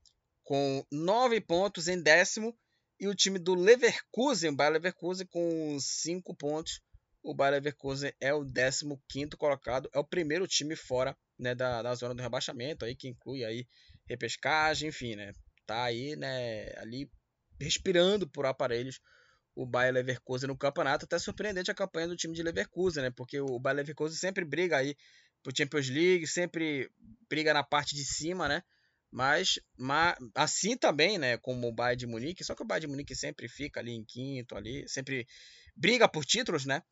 [0.43, 2.55] com 9 pontos em décimo
[2.99, 6.79] e o time do Leverkusen, o Bayer Leverkusen, com 5 pontos.
[7.25, 11.95] O Bayer Leverkusen é o 15º colocado, é o primeiro time fora né, da, da
[11.95, 13.67] zona do rebaixamento, aí, que inclui aí
[14.07, 15.33] repescagem, enfim, né?
[15.65, 17.09] Tá aí, né, ali
[17.59, 19.01] respirando por aparelhos
[19.55, 21.05] o Bayer Leverkusen no campeonato.
[21.05, 23.09] Até surpreendente a campanha do time de Leverkusen, né?
[23.09, 24.95] Porque o Bayer Leverkusen sempre briga aí
[25.41, 26.91] pro Champions League, sempre
[27.27, 28.61] briga na parte de cima, né?
[29.11, 32.91] Mas, mas assim também, né, como o Bayern de Munique, só que o Bayern de
[32.91, 35.25] Munique sempre fica ali em quinto, ali, sempre
[35.75, 36.83] briga por títulos, né?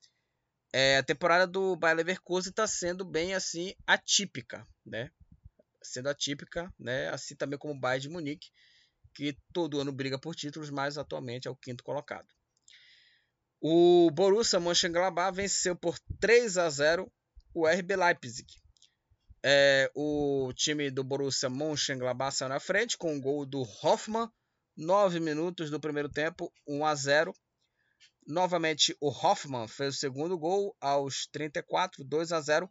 [0.76, 5.12] É, a temporada do Bayer Leverkusen está sendo bem assim atípica, né?
[5.84, 7.10] Sendo atípica, né?
[7.10, 8.50] Assim também como o Bayern de Munique,
[9.14, 12.28] que todo ano briga por títulos, mas atualmente é o quinto colocado.
[13.62, 17.10] O Borussia Mönchengladbach venceu por 3 a 0
[17.54, 18.48] o RB Leipzig.
[19.46, 24.28] É, o time do Borussia Mönchengladbach saiu na frente com o um gol do Hoffmann.
[24.76, 27.34] 9 minutos do primeiro tempo, 1 a 0.
[28.26, 32.70] Novamente o Hoffmann fez o segundo gol aos 34, 2 a 0.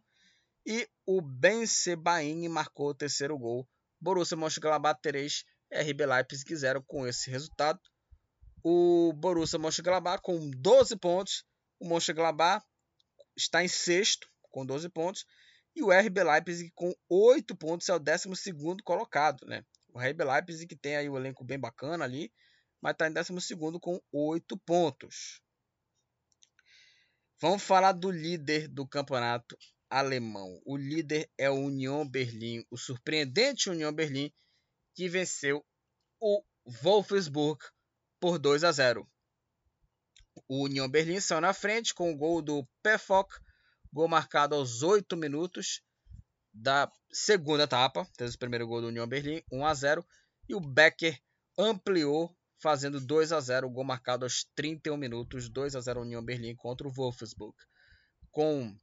[0.65, 3.67] E o Ben Sebaini marcou o terceiro gol.
[3.99, 7.79] Borussia Mönchengladbach 3, RB Leipzig 0 com esse resultado.
[8.63, 11.45] O Borussia Mönchengladbach com 12 pontos.
[11.79, 12.65] O Mönchengladbach
[13.35, 15.25] está em sexto com 12 pontos.
[15.75, 18.29] E o RB Leipzig com 8 pontos é o 12
[18.83, 19.65] colocado, né?
[19.91, 22.31] O RB Leipzig tem aí o um elenco bem bacana ali,
[22.79, 25.42] mas está em 12 com 8 pontos.
[27.43, 29.57] Vamos falar do líder do campeonato
[29.89, 30.61] alemão.
[30.65, 34.31] O líder é o Union Berlim, o surpreendente Union Berlim,
[34.95, 35.61] que venceu
[36.21, 36.41] o
[36.81, 37.59] Wolfsburg
[38.17, 39.05] por 2 a 0.
[40.47, 43.35] O Union Berlim saiu na frente com o gol do Pefok
[43.91, 45.81] Gol marcado aos 8 minutos
[46.53, 48.07] da segunda etapa.
[48.15, 50.05] Teve o primeiro gol do União Berlim, 1 a 0
[50.47, 51.19] E o Becker
[51.57, 52.33] ampliou,
[52.63, 56.87] fazendo 2 a 0 Gol marcado aos 31 minutos, 2 a 0 União Berlim contra
[56.87, 57.53] o Wolfsburg.
[58.31, 58.73] Com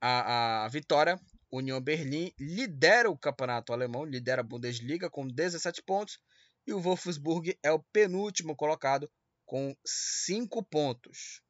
[0.00, 1.20] a, a vitória,
[1.50, 6.20] União Berlim lidera o campeonato alemão, lidera a Bundesliga com 17 pontos.
[6.64, 9.10] E o Wolfsburg é o penúltimo colocado
[9.44, 11.42] com 5 pontos.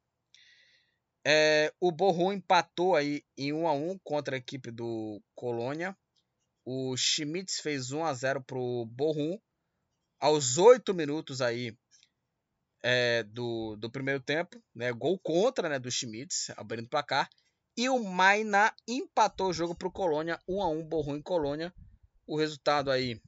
[1.23, 5.95] É, o Borrom empatou aí em 1 a 1 contra a equipe do Colônia.
[6.65, 9.37] O Schmitz fez 1 a 0 para o Borrom.
[10.25, 11.77] Aos 8 minutos aí
[12.81, 17.29] é, do, do primeiro tempo, né, gol contra né, do Schmitz, abrindo o placar.
[17.77, 21.71] E o Maina empatou o jogo para o Colônia, 1 a 1 Borrom em Colônia.
[22.25, 23.21] O resultado aí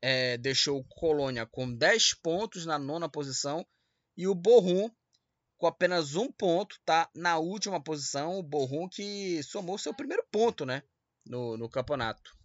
[0.00, 3.66] é, deixou o Colônia com 10 pontos na nona posição
[4.16, 4.88] e o Borrom
[5.58, 8.38] com apenas um ponto, tá na última posição.
[8.38, 10.84] O Borrom que somou seu primeiro ponto, né,
[11.26, 12.38] no, no campeonato.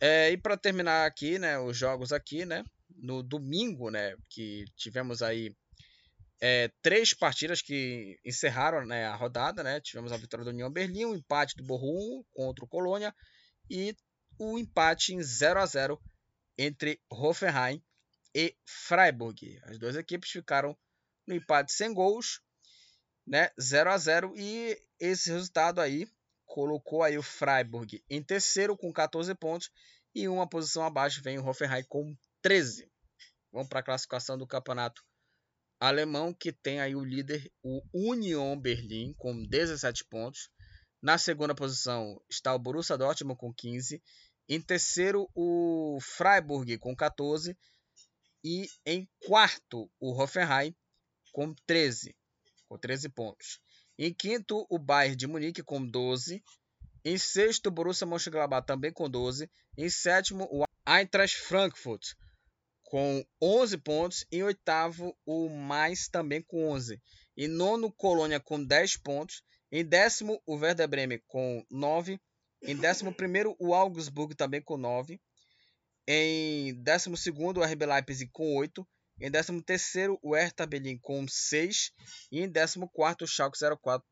[0.00, 2.64] É, e para terminar aqui, né, os jogos aqui, né,
[2.96, 5.54] no domingo, né, que tivemos aí
[6.40, 11.06] é, três partidas que encerraram né, a rodada, né, tivemos a vitória do União Berlim,
[11.06, 13.14] o empate do Borrom contra o Colônia
[13.70, 13.96] e
[14.38, 16.00] o empate em 0 a 0
[16.58, 17.82] entre Hoffenheim
[18.34, 19.58] e Freiburg.
[19.64, 20.76] As duas equipes ficaram
[21.26, 22.40] no empate sem gols.
[23.26, 26.06] né, 0 a 0 e esse resultado aí
[26.56, 29.70] colocou aí o Freiburg em terceiro com 14 pontos
[30.14, 32.90] e uma posição abaixo vem o Hoffenheim com 13.
[33.52, 35.04] Vamos para a classificação do campeonato
[35.78, 40.48] alemão que tem aí o líder o Union Berlim com 17 pontos.
[41.02, 44.02] Na segunda posição está o Borussia Dortmund com 15,
[44.48, 47.54] em terceiro o Freiburg com 14
[48.42, 50.74] e em quarto o Hoffenheim
[51.34, 52.16] com 13,
[52.66, 53.60] com 13 pontos.
[53.98, 56.42] Em quinto, o Bayern de Munique com 12.
[57.04, 59.50] Em sexto, o Borussia Mönchengladbach também com 12.
[59.78, 62.14] Em sétimo, o Eintracht Frankfurt
[62.82, 64.26] com 11 pontos.
[64.30, 67.00] Em oitavo, o Mais também com 11.
[67.36, 69.42] Em nono, Colônia com 10 pontos.
[69.70, 72.20] Em décimo, o Werder Bremen com 9.
[72.62, 75.20] Em décimo primeiro, o Augsburg também com 9.
[76.08, 78.86] Em décimo segundo, o RB Leipzig com 8.
[79.20, 81.92] Em 13º, o Hertha Berlim com 6.
[82.30, 84.06] E em 14º, o Schalke 04,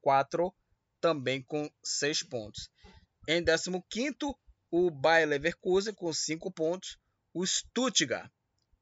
[0.00, 0.54] 04
[1.00, 2.70] também com 6 pontos.
[3.28, 4.34] Em 15º,
[4.70, 6.98] o Bayer Leverkusen com 5 pontos.
[7.34, 8.30] O Stuttgart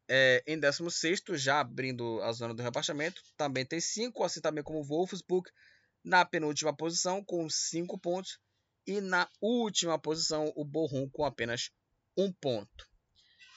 [0.08, 4.80] é, em 16º, já abrindo a zona do rebaixamento, também tem 5, assim também como
[4.80, 5.50] o Wolfsburg
[6.04, 8.38] na penúltima posição com 5 pontos.
[8.86, 11.70] E na última posição, o Bochum com apenas
[12.16, 12.86] 1 ponto.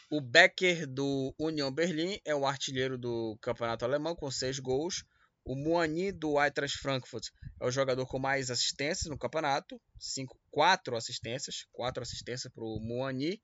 [0.09, 5.03] O Becker do Union Berlim é o artilheiro do campeonato alemão com seis gols.
[5.43, 7.27] O Moani do Eintracht Frankfurt
[7.59, 12.79] é o jogador com mais assistências no campeonato, cinco, quatro assistências, quatro assistências para o
[12.79, 13.41] Moani.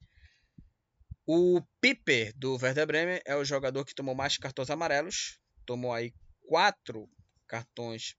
[1.26, 6.14] O Piper do Werder Bremen é o jogador que tomou mais cartões amarelos, tomou aí
[6.47, 7.09] quatro
[7.45, 8.16] cartões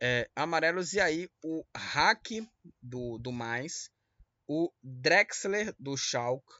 [0.00, 2.28] é, amarelos e aí o Hack
[2.80, 3.90] do do Mais,
[4.46, 6.52] o Drexler do Schalke,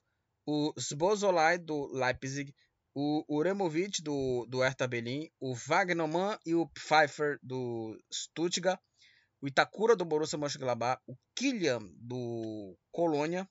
[0.47, 2.55] o Sbozolai do Leipzig,
[2.94, 8.80] o Uremovic do, do Hertha Berlin, o Wagnermann e o Pfeiffer do Stuttgart,
[9.42, 13.47] o Itakura do Borussia Mönchengladbach, o Kilian do Colônia,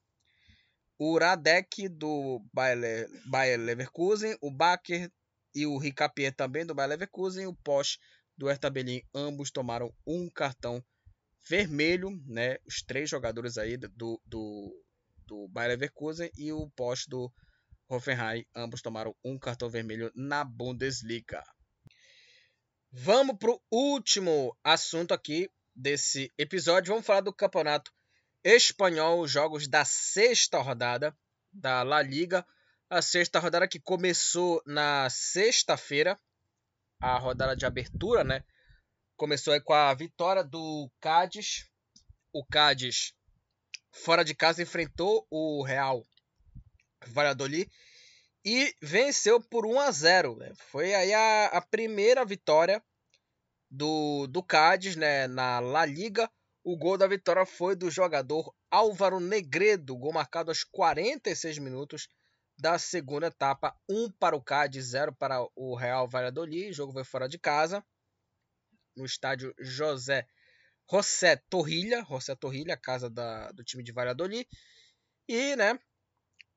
[0.97, 5.11] o Radek do Bayer, Leverkusen, o Baker
[5.53, 7.99] e o Ricapier também do Bayer Leverkusen, o Posch
[8.37, 10.83] do Hertha Berlin, ambos tomaram um cartão
[11.47, 12.57] vermelho, né?
[12.65, 14.84] Os três jogadores aí do, do
[15.27, 17.31] do Bayer Leverkusen e o poste do
[17.89, 18.45] Hoffenheim.
[18.55, 21.43] Ambos tomaram um cartão vermelho na Bundesliga.
[22.91, 26.93] Vamos para o último assunto aqui desse episódio.
[26.93, 27.91] Vamos falar do campeonato
[28.43, 31.15] espanhol, jogos da sexta rodada
[31.51, 32.45] da La Liga.
[32.89, 36.17] A sexta rodada que começou na sexta-feira,
[37.01, 38.43] a rodada de abertura, né?
[39.17, 41.69] Começou com a vitória do Cádiz.
[42.31, 43.13] O Cádiz
[43.95, 46.05] fora de casa enfrentou o Real
[47.07, 47.69] Valladolid
[48.43, 50.35] e venceu por 1 a 0.
[50.35, 50.51] Né?
[50.69, 52.83] Foi aí a, a, primeira vitória
[53.71, 55.27] do, do Cádiz né?
[55.27, 56.29] na La Liga.
[56.63, 62.07] O gol da vitória foi do jogador Álvaro Negredo, gol marcado aos 46 minutos
[62.57, 63.75] da segunda etapa.
[63.89, 66.69] 1 para o Cádiz, 0 para o Real Valladolid.
[66.69, 67.85] O jogo foi fora de casa,
[68.95, 70.27] no estádio José
[70.89, 74.47] José Torrilha, José Torrilha, casa da, do time de Valladolid.
[75.27, 75.79] E, né,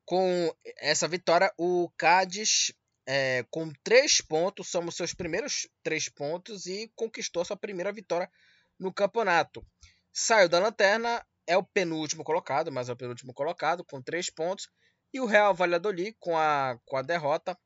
[0.05, 2.73] com essa vitória, o Cádiz,
[3.07, 8.31] é, com três pontos, somos seus primeiros três pontos e conquistou sua primeira vitória
[8.79, 9.67] no campeonato.
[10.13, 14.69] Saiu da lanterna, é o penúltimo colocado, mas é o penúltimo colocado, com três pontos.
[15.13, 17.59] E o Real Valladolid, com a, com a derrota,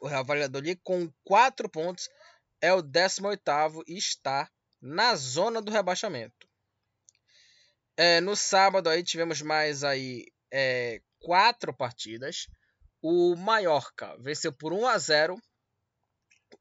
[0.00, 2.08] o Real Valladolid, com quatro pontos,
[2.60, 4.50] é o 18 e está
[4.80, 6.48] na zona do rebaixamento.
[7.96, 12.46] É, no sábado aí tivemos mais aí é, quatro partidas.
[13.02, 15.36] O Mallorca venceu por 1 a 0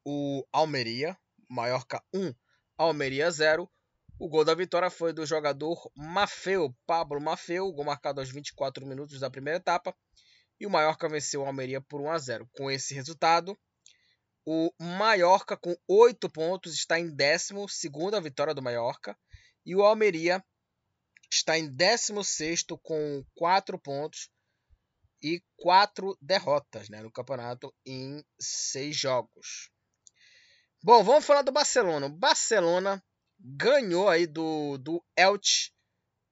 [0.05, 1.18] o Almeria.
[1.49, 2.34] Mallorca 1,
[2.78, 3.70] Almeria 0.
[4.20, 9.20] O gol da vitória foi do jogador Mafeu, Pablo Mafeu, gol marcado aos 24 minutos
[9.20, 9.95] da primeira etapa.
[10.59, 12.49] E o Mallorca venceu o Almeria por 1 a 0.
[12.57, 13.57] Com esse resultado,
[14.49, 19.13] o Mallorca, com oito pontos, está em décimo, segunda vitória do Mallorca.
[19.65, 20.41] E o Almeria
[21.29, 24.29] está em décimo sexto, com quatro pontos
[25.21, 29.69] e quatro derrotas né, no campeonato em seis jogos.
[30.81, 32.05] Bom, vamos falar do Barcelona.
[32.05, 33.03] O Barcelona
[33.37, 35.71] ganhou aí do, do Elche.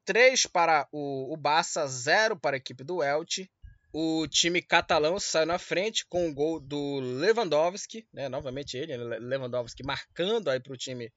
[0.06, 3.52] 3 para o, o Barça, 0 para a equipe do Elche
[3.98, 8.28] o time catalão saiu na frente com o gol do Lewandowski, né?
[8.28, 9.18] Novamente ele, né?
[9.20, 11.14] Lewandowski marcando aí para o time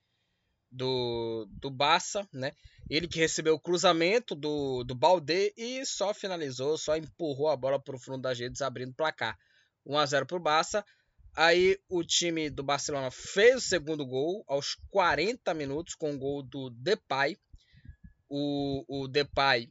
[0.70, 2.52] do, do Barça, né?
[2.88, 7.82] Ele que recebeu o cruzamento do, do Balde e só finalizou, só empurrou a bola
[7.82, 9.36] para o fundo das redes, abrindo o placar.
[9.84, 10.84] 1 a 0 para o Barça.
[11.34, 16.44] Aí o time do Barcelona fez o segundo gol aos 40 minutos com o gol
[16.44, 17.36] do Depay.
[18.28, 19.68] O, o Depay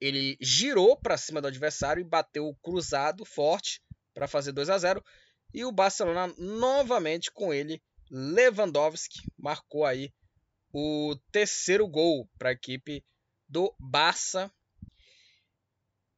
[0.00, 3.80] ele girou para cima do adversário e bateu cruzado forte
[4.14, 5.04] para fazer 2 a 0
[5.54, 10.12] e o Barcelona novamente com ele Lewandowski marcou aí
[10.72, 13.04] o terceiro gol para a equipe
[13.48, 14.52] do Barça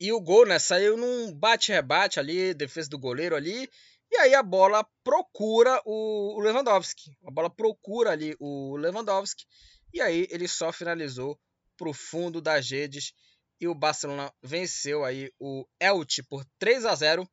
[0.00, 3.68] e o gol né, saiu num bate-rebate ali, defesa do goleiro ali,
[4.10, 7.18] e aí a bola procura o Lewandowski.
[7.26, 9.44] A bola procura ali o Lewandowski.
[9.92, 11.38] E aí ele só finalizou
[11.76, 13.12] para o fundo das redes.
[13.60, 17.28] E o Barcelona venceu aí o Elche por 3 a 0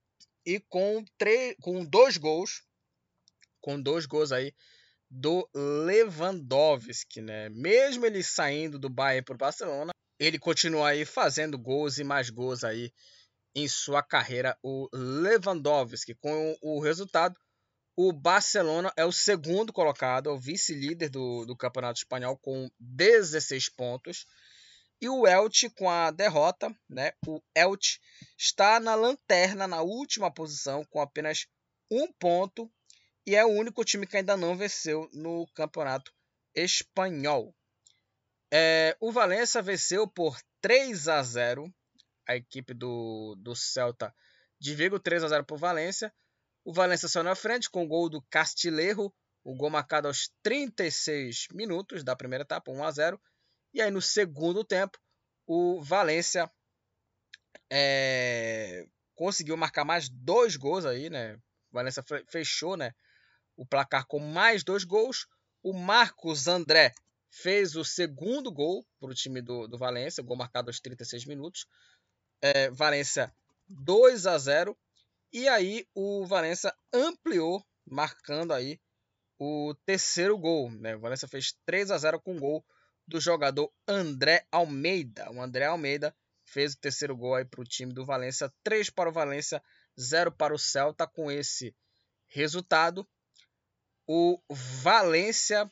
[0.46, 2.64] e com, três, com dois gols.
[3.62, 4.54] Com dois gols aí
[5.10, 7.50] do Lewandowski, né?
[7.50, 12.30] Mesmo ele saindo do Bayern para o Barcelona, ele continua aí fazendo gols e mais
[12.30, 12.92] gols aí
[13.56, 16.16] em sua carreira o Lewandowski.
[16.16, 17.40] Com o resultado,
[17.96, 23.70] o Barcelona é o segundo colocado, é o vice-líder do, do Campeonato Espanhol com 16
[23.70, 24.26] pontos.
[25.02, 28.00] E o Elche, com a derrota, né, o Elche
[28.38, 31.48] está na lanterna, na última posição, com apenas
[31.92, 32.72] um ponto.
[33.26, 36.14] E é o único time que ainda não venceu no Campeonato
[36.54, 37.54] Espanhol.
[38.52, 41.74] É, o Valência venceu por 3 a 0
[42.28, 44.14] a equipe do, do Celta
[44.60, 46.14] de Vigo, 3 a 0 para o Valência.
[46.64, 51.48] O Valência saiu na frente com o gol do Castilheiro, o gol marcado aos 36
[51.54, 53.22] minutos da primeira etapa, 1 a 0.
[53.76, 54.98] E aí no segundo tempo,
[55.46, 56.50] o Valência
[57.70, 61.36] é, conseguiu marcar mais dois gols aí, né?
[61.70, 62.92] O Valência fechou, né?
[63.56, 65.28] O placar com mais dois gols.
[65.62, 66.92] O Marcos André
[67.30, 71.68] fez o segundo gol para o time do, do Valência, gol marcado aos 36 minutos
[72.42, 73.34] é, Valência
[73.68, 74.78] 2 a 0
[75.34, 78.80] e aí o Valência ampliou, marcando aí
[79.40, 80.72] o terceiro gol.
[80.72, 80.96] Né?
[80.96, 82.66] O Valência fez 3 a 0 com o gol
[83.08, 85.32] do jogador André Almeida.
[85.32, 88.52] O André Almeida fez o terceiro gol aí para o time do Valência.
[88.64, 89.62] 3 para o Valência,
[90.00, 91.08] 0 para o Celta.
[91.08, 91.76] Com esse
[92.28, 93.08] resultado,
[94.08, 95.70] o Valência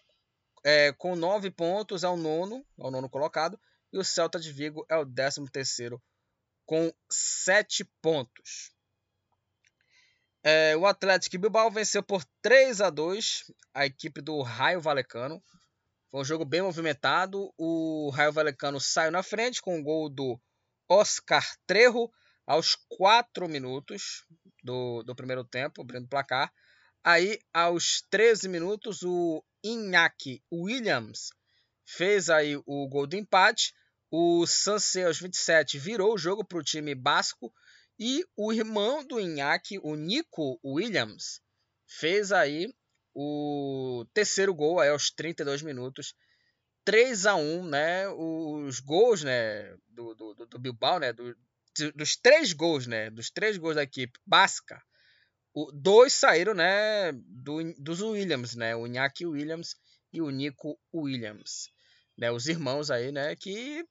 [0.63, 3.59] é, com 9 pontos é o nono, é o nono colocado.
[3.91, 6.01] E o Celta de Vigo é o décimo terceiro
[6.65, 8.73] com 7 pontos.
[10.43, 15.41] É, o Atlético Bilbao venceu por 3 a 2 a equipe do Raio Valecano.
[16.13, 17.51] Foi um jogo bem movimentado.
[17.57, 20.39] O Raio Valecano saiu na frente com o gol do
[20.87, 22.07] Oscar Trejo
[22.45, 24.23] aos 4 minutos
[24.63, 26.53] do, do primeiro tempo, abrindo o placar.
[27.03, 31.31] Aí, aos 13 minutos, o Iñaki Williams
[31.83, 33.73] fez aí o gol do empate.
[34.11, 37.51] O Sanse aos 27 virou o jogo para o time basco
[37.97, 41.41] e o irmão do Iñaki, o Nico Williams,
[41.87, 42.71] fez aí
[43.13, 46.15] o terceiro gol aí aos 32 minutos.
[46.85, 48.07] 3 a 1 né?
[48.09, 51.13] Os gols né, do, do, do Bilbao, né?
[51.13, 51.35] Do,
[51.95, 53.09] dos três gols, né?
[53.09, 54.81] Dos três gols da equipe basca,
[55.53, 57.11] o, dois saíram, né?
[57.13, 58.75] Do, dos Williams, né?
[58.75, 59.75] O Iñaki Williams
[60.11, 61.71] e o Nico Williams.
[62.15, 63.35] Né, os irmãos aí, né?
[63.35, 63.83] Que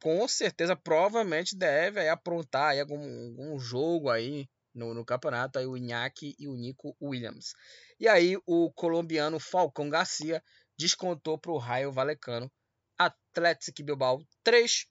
[0.00, 5.66] com certeza, provavelmente deve aí, aprontar aí algum, algum jogo aí no, no, campeonato, aí
[5.66, 7.54] o Iñaki e o Nico Williams.
[7.98, 10.42] E aí o colombiano Falcão Garcia
[10.78, 12.50] descontou para o Raio Valecano.
[12.98, 14.86] Atlético Bilbao 3,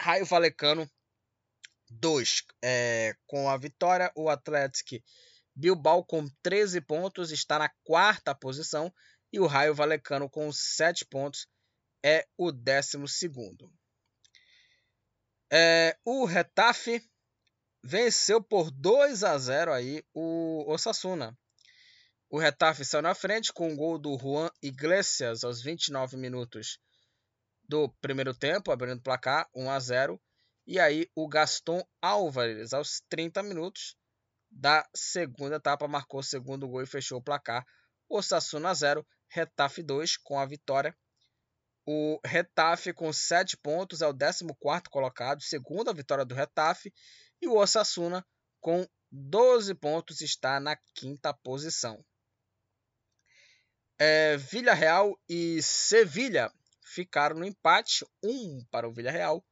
[0.00, 0.90] Raio Valecano
[1.88, 2.44] 2.
[2.62, 5.02] É, com a vitória, o Atlético
[5.54, 8.92] Bilbao com 13 pontos está na quarta posição
[9.32, 11.46] e o Raio Valecano com 7 pontos
[12.04, 13.72] é o décimo segundo.
[15.52, 17.02] É, o Retafe
[17.82, 21.36] venceu por 2 a 0 aí o Osasuna.
[22.34, 26.80] O Retafe saiu na frente com o gol do Juan Iglesias aos 29 minutos
[27.62, 30.20] do primeiro tempo, abrindo o placar 1 a 0.
[30.66, 33.94] E aí o Gaston Álvares aos 30 minutos
[34.50, 37.64] da segunda etapa marcou o segundo gol e fechou o placar.
[38.08, 40.92] Osasuna 0, Retafe 2 com a vitória
[41.86, 44.44] o Retafe, com 7 pontos, é o 14
[44.90, 46.92] colocado, segunda vitória do Retafe.
[47.40, 48.26] E o Osasuna,
[48.60, 52.04] com 12 pontos, está na quinta posição.
[54.06, 56.52] É, Vila Real e Sevilha
[56.82, 59.42] ficaram no empate, um para o Vila Real,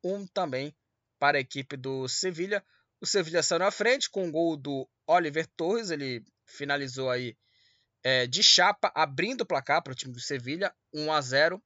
[0.00, 0.72] um também
[1.18, 2.64] para a equipe do Sevilha.
[3.00, 7.36] O Sevilha saiu na frente com o gol do Oliver Torres, ele finalizou aí
[8.04, 11.62] é, de chapa, abrindo o placar para o time do Sevilha, 1 a 0.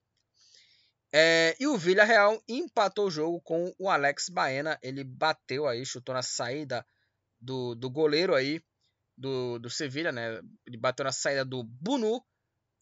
[1.12, 4.78] É, e o Villarreal empatou o jogo com o Alex Baena.
[4.82, 6.86] Ele bateu aí, chutou na saída
[7.38, 8.62] do, do goleiro aí
[9.14, 10.40] do, do Sevilha, né?
[10.66, 12.24] Ele bateu na saída do Bunu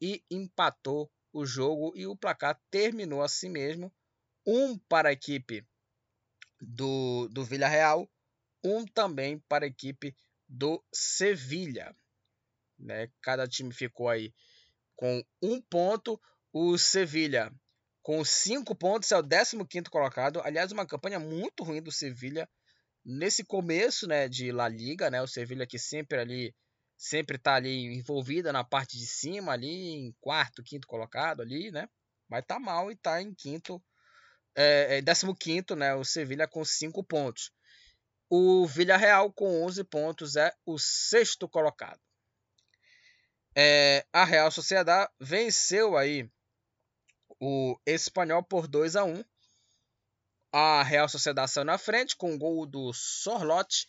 [0.00, 3.92] e empatou o jogo e o placar terminou assim mesmo.
[4.46, 5.66] Um para a equipe
[6.60, 8.10] do, do Villarreal,
[8.64, 10.14] um também para a equipe
[10.48, 11.94] do Sevilha.
[12.78, 13.10] Né?
[13.20, 14.32] Cada time ficou aí
[14.96, 16.20] com um ponto.
[16.52, 17.52] O Sevilha
[18.02, 20.40] com cinco pontos é o 15 colocado.
[20.40, 22.48] Aliás, uma campanha muito ruim do Sevilha
[23.04, 25.10] nesse começo né, de La Liga.
[25.10, 25.20] Né?
[25.20, 26.54] O Sevilha que sempre ali
[26.98, 31.88] sempre está ali envolvida na parte de cima, ali em quarto, quinto colocado ali, né?
[32.28, 33.80] Mas tá mal e tá em quinto,
[34.54, 35.94] é, é, décimo quinto, né?
[35.94, 37.52] O Sevilha com cinco pontos.
[38.28, 42.00] O Villarreal com 11 pontos é o sexto colocado.
[43.56, 46.28] É, a Real Sociedade venceu aí
[47.40, 49.24] o Espanhol por 2 a 1.
[50.52, 53.86] A Real Sociedade saiu na frente com o gol do Sorlote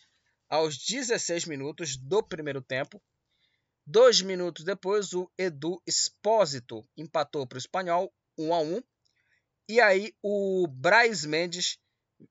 [0.50, 3.00] aos 16 minutos do primeiro tempo.
[3.86, 8.82] Dois minutos depois, o Edu Espósito empatou para o Espanhol 1 a 1.
[9.68, 11.78] E aí o Braz Mendes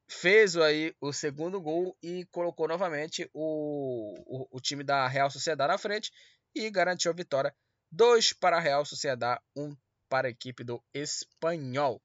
[0.08, 5.72] fez aí o segundo gol e colocou novamente o, o, o time da Real Sociedade
[5.72, 6.12] na frente
[6.54, 7.56] e garantiu a vitória.
[7.92, 9.76] Dois para a Real Sociedade, um
[10.10, 12.02] para a equipe do Espanhol.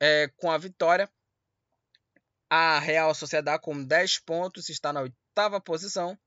[0.00, 1.08] É, com a vitória,
[2.50, 6.18] a Real Sociedade com 10 pontos está na oitava posição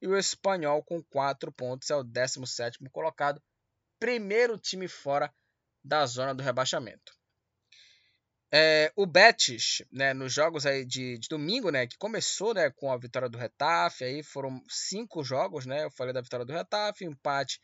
[0.00, 3.42] e o Espanhol com 4 pontos é o 17 colocado,
[3.98, 5.30] primeiro time fora
[5.84, 7.12] da zona do rebaixamento.
[8.50, 12.90] É, o Betis, né, nos jogos aí de, de, domingo, né, que começou né, com
[12.90, 17.04] a vitória do Retafe, aí foram cinco jogos, né, eu falei da vitória do Retafe,
[17.04, 17.60] empate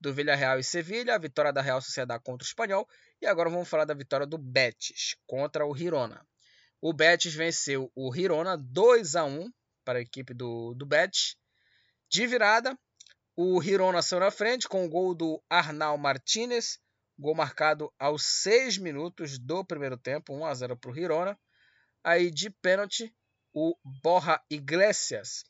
[0.00, 2.86] do Villarreal e Sevilha, a vitória da Real Sociedade contra o Espanhol,
[3.20, 6.27] e agora vamos falar da vitória do Betis contra o Girona.
[6.80, 9.50] O Betis venceu o Girona 2 a 1
[9.84, 11.36] para a equipe do, do Betis.
[12.08, 12.78] De virada,
[13.36, 16.78] o Girona saiu na frente com o gol do Arnal Martinez,
[17.18, 21.38] gol marcado aos 6 minutos do primeiro tempo, 1 a 0 para o Girona.
[22.04, 23.12] Aí de pênalti,
[23.52, 25.42] o Borja Iglesias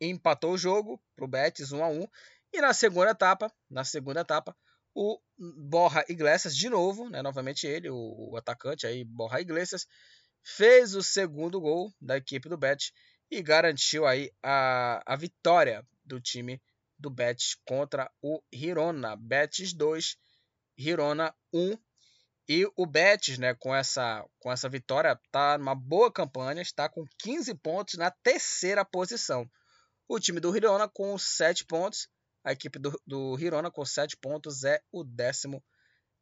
[0.00, 2.08] empatou o jogo para o Betis 1 a 1
[2.54, 4.56] e na segunda etapa, na segunda etapa,
[4.94, 9.86] o Borja Iglesias de novo, né, novamente ele, o, o atacante aí Borja Iglesias
[10.42, 12.92] fez o segundo gol da equipe do Betis
[13.30, 16.60] e garantiu aí a, a vitória do time
[16.98, 19.16] do Betis contra o Girona.
[19.16, 20.16] Betis 2,
[20.76, 21.76] Girona 1.
[22.48, 27.04] E o Betis, né, com essa, com essa vitória, está numa boa campanha, está com
[27.18, 29.48] 15 pontos na terceira posição.
[30.08, 32.08] O time do Girona com 7 pontos,
[32.44, 35.64] a equipe do, do Girona com 7 pontos é o décimo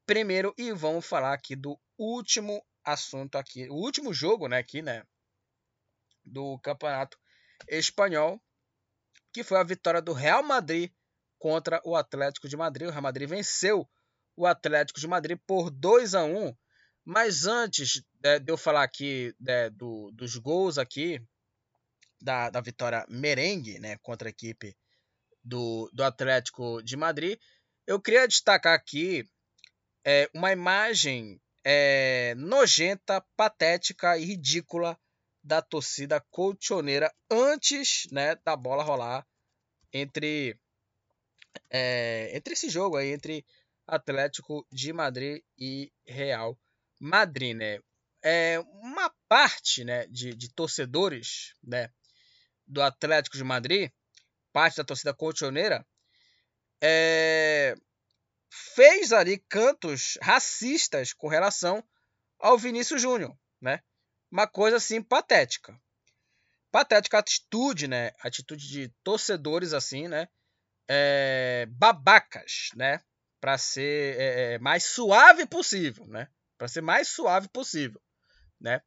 [0.06, 0.54] primeiro.
[0.56, 5.04] E vamos falar aqui do último assunto aqui, o último jogo, né, aqui, né,
[6.24, 7.18] do Campeonato
[7.68, 8.40] Espanhol,
[9.32, 10.90] que foi a vitória do Real Madrid
[11.38, 12.88] contra o Atlético de Madrid.
[12.88, 13.88] O Real Madrid venceu
[14.36, 16.54] o Atlético de Madrid por 2 a 1.
[17.04, 21.20] Mas antes é, de eu falar aqui é, do, dos gols aqui
[22.20, 24.76] da, da vitória merengue né, contra a equipe
[25.42, 27.38] do, do Atlético de Madrid,
[27.86, 29.24] eu queria destacar aqui
[30.04, 34.98] é, uma imagem é, nojenta, patética e ridícula
[35.42, 39.26] da torcida colchoneira antes né, da bola rolar
[39.92, 40.58] entre,
[41.70, 43.44] é, entre esse jogo aí, entre
[43.86, 46.58] Atlético de Madrid e Real
[47.00, 47.78] Madrid, né?
[48.22, 51.90] É uma parte, né, de, de torcedores, né,
[52.66, 53.90] do Atlético de Madrid,
[54.52, 55.86] parte da torcida colchoneira,
[56.82, 57.74] é,
[58.50, 61.82] fez ali cantos racistas com relação
[62.38, 63.80] ao Vinícius Júnior, né?
[64.30, 65.80] Uma coisa assim patética.
[66.70, 68.12] Patética atitude, né?
[68.20, 70.28] Atitude de torcedores assim, né?
[70.88, 73.00] É, babacas, né?
[73.40, 76.28] Para ser é, é, mais suave possível, né?
[76.58, 78.00] Para ser mais suave possível,
[78.60, 78.82] né?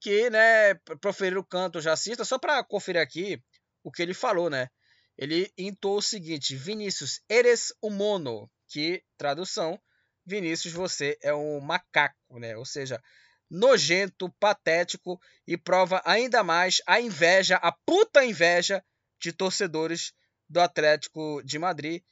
[0.00, 0.74] Que, né?
[1.00, 3.42] Proferir o canto racista, só para conferir aqui
[3.82, 4.68] o que ele falou, né?
[5.16, 9.80] Ele intou o seguinte: Vinícius, eres humano, que tradução,
[10.24, 12.56] Vinícius, você é um macaco, né?
[12.56, 13.02] Ou seja,
[13.50, 18.84] nojento, patético e prova ainda mais a inveja, a puta inveja
[19.20, 20.12] de torcedores
[20.48, 22.02] do Atlético de Madrid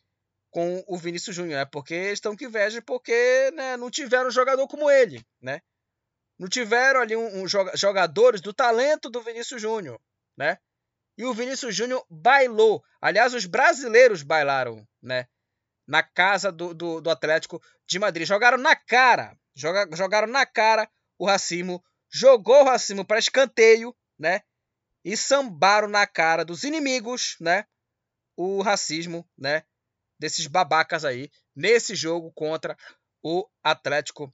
[0.50, 1.64] com o Vinícius Júnior, né?
[1.66, 5.60] Porque estão com inveja porque né, não tiveram um jogador como ele, né?
[6.38, 10.00] Não tiveram ali um, um jogadores do talento do Vinícius Júnior,
[10.36, 10.58] né?
[11.18, 12.82] E o Vinícius Júnior bailou.
[13.00, 15.26] Aliás, os brasileiros bailaram, né?
[15.86, 18.26] Na casa do, do, do Atlético de Madrid.
[18.26, 19.36] Jogaram na cara.
[19.54, 20.88] Joga, jogaram na cara
[21.18, 21.82] o Racimo,
[22.12, 24.42] jogou o Racimo para escanteio, né?
[25.04, 27.64] E sambaram na cara dos inimigos, né?
[28.36, 29.64] o racismo, né,
[30.18, 32.76] desses babacas aí nesse jogo contra
[33.22, 34.32] o Atlético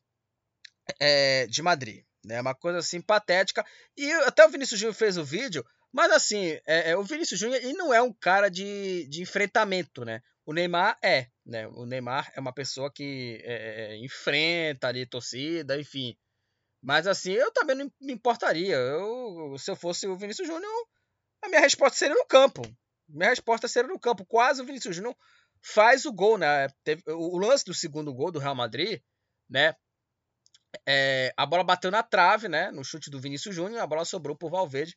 [0.99, 2.05] é, de Madrid.
[2.25, 2.41] Né?
[2.41, 3.65] Uma coisa assim patética.
[3.97, 7.61] E até o Vinícius Júnior fez o vídeo, mas assim, é, é, o Vinícius Júnior
[7.75, 10.23] não é um cara de, de enfrentamento, né?
[10.45, 11.69] O Neymar é, né?
[11.69, 16.17] O Neymar é uma pessoa que é, enfrenta ali torcida, enfim.
[16.83, 18.75] Mas assim, eu também não me importaria.
[18.75, 20.89] Eu, se eu fosse o Vinícius Júnior,
[21.41, 22.63] a minha resposta seria no campo.
[23.09, 24.27] Minha resposta seria no campo.
[24.27, 25.17] Quase o Vinícius Júnior
[25.63, 26.69] faz o gol, né?
[26.83, 29.01] Teve, o, o lance do segundo gol do Real Madrid,
[29.49, 29.77] né?
[30.87, 32.73] É, a bola bateu na trave, né?
[32.73, 34.97] No chute do Vinícius Júnior, a bola sobrou pro Valverde,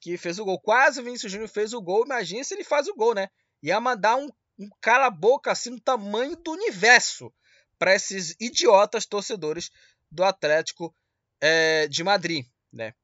[0.00, 0.60] que fez o gol.
[0.60, 2.04] Quase o Vinícius Júnior fez o gol.
[2.04, 3.28] Imagina se ele faz o gol, né?
[3.62, 7.32] Ia mandar um, um cala-boca assim no tamanho do universo
[7.78, 9.70] para esses idiotas torcedores
[10.10, 10.94] do Atlético
[11.40, 12.94] é, de Madrid, né?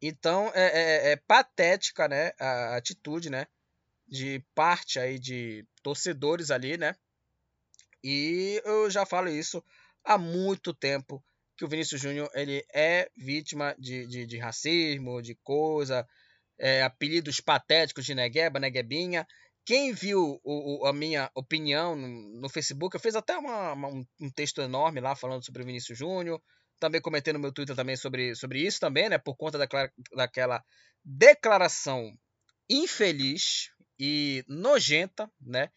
[0.00, 2.32] Então é, é, é, patética, né?
[2.38, 3.46] A atitude, né?
[4.06, 6.94] De parte aí de torcedores ali, né?
[8.02, 9.62] E eu já falo isso
[10.04, 11.24] há muito tempo
[11.56, 16.06] que o Vinícius Júnior ele é vítima de, de, de racismo, de coisa,
[16.58, 19.26] é, apelidos patéticos de Negueba, Neguebinha.
[19.66, 23.88] Quem viu o, o, a minha opinião no, no, Facebook, eu fiz até uma, uma,
[24.20, 26.40] um texto enorme lá falando sobre o Vinícius Júnior.
[26.78, 29.18] Também comentei no meu Twitter também sobre, sobre isso também, né?
[29.18, 30.64] Por conta daquela, daquela
[31.04, 32.16] declaração
[32.70, 35.68] infeliz e nojenta, né?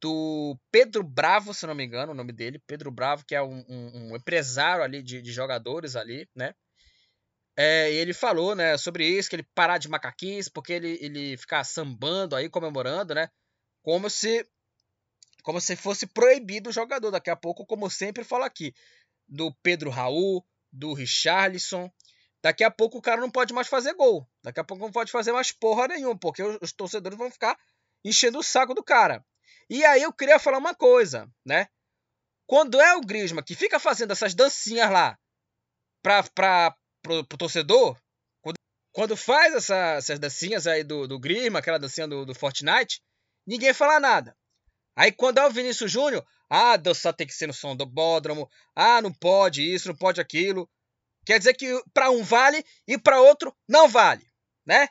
[0.00, 3.64] do Pedro Bravo, se não me engano, o nome dele, Pedro Bravo, que é um,
[3.68, 6.54] um, um empresário ali de, de, jogadores ali, né?
[7.56, 11.36] É, e ele falou, né, sobre isso, que ele parar de macaquice, porque ele, ele
[11.36, 13.30] ficar sambando aí, comemorando, né?
[13.82, 14.46] Como se
[15.44, 17.10] como se fosse proibido o jogador.
[17.10, 18.74] Daqui a pouco, como sempre falo aqui,
[19.28, 21.92] do Pedro Raul, do Richarlison.
[22.42, 24.26] Daqui a pouco o cara não pode mais fazer gol.
[24.42, 27.58] Daqui a pouco não pode fazer mais porra nenhuma, porque os, torcedores vão ficar
[28.02, 29.24] enchendo o saco do cara.
[29.68, 31.68] E aí eu queria falar uma coisa, né?
[32.46, 35.18] Quando é o Grisma que fica fazendo essas dancinhas lá
[36.02, 37.96] para pra, pro, pro torcedor,
[38.40, 38.56] quando,
[38.92, 43.00] quando faz essa, essas dancinhas aí do, do Grisma, aquela dancinha do, do Fortnite,
[43.46, 44.36] ninguém fala nada.
[44.96, 48.50] Aí quando é o Vinícius Júnior, ah, dançar tem que ser no som do bódromo,
[48.74, 50.68] ah, não pode isso, não pode aquilo.
[51.26, 54.26] Quer dizer que para um vale e para outro não vale,
[54.66, 54.88] né?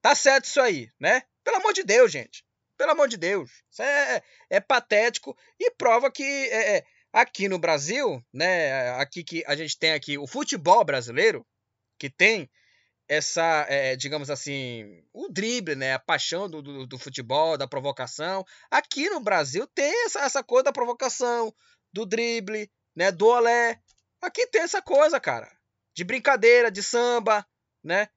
[0.00, 1.22] Tá certo isso aí, né?
[1.44, 2.44] Pelo amor de Deus, gente.
[2.76, 3.50] Pelo amor de Deus.
[3.70, 9.44] Isso é, é patético e prova que é, é, aqui no Brasil, né, aqui que
[9.46, 11.46] a gente tem aqui o futebol brasileiro,
[11.98, 12.50] que tem
[13.08, 18.44] essa, é, digamos assim, o drible, né, a paixão do, do, do, futebol, da provocação.
[18.70, 21.54] Aqui no Brasil tem essa, essa coisa da provocação,
[21.92, 23.78] do drible, né, do olé.
[24.20, 25.50] Aqui tem essa coisa, cara,
[25.94, 27.46] de brincadeira, de samba,
[27.84, 28.08] né?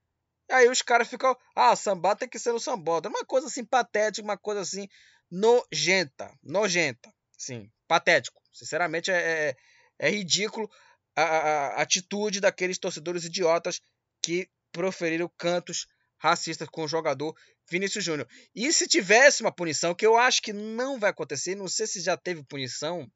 [0.50, 3.18] Aí os caras ficam, ah, samba tem que ser no sambódromo.
[3.18, 4.88] Uma coisa assim patética, uma coisa assim
[5.30, 8.45] nojenta, nojenta, sim, patético.
[8.56, 9.56] Sinceramente é, é,
[9.99, 10.69] é ridículo
[11.15, 13.82] a, a, a, atitude daqueles torcedores idiotas
[14.22, 15.88] que proferiram cantos
[16.18, 17.36] racistas com o jogador
[17.69, 18.27] Vinícius Júnior.
[18.56, 21.99] E se tivesse uma punição, que eu acho que não vai acontecer, não sei se
[22.02, 23.11] já teve punição,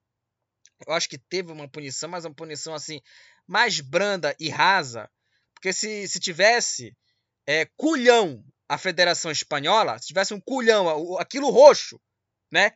[0.86, 3.02] eu acho que teve uma punição, mas uma punição assim
[3.48, 5.10] mais branda e rasa,
[5.54, 6.96] porque se, se tivesse
[7.48, 12.00] é, culhão a Federação Espanhola, se tivesse um culhão, aquilo roxo,
[12.52, 12.74] né,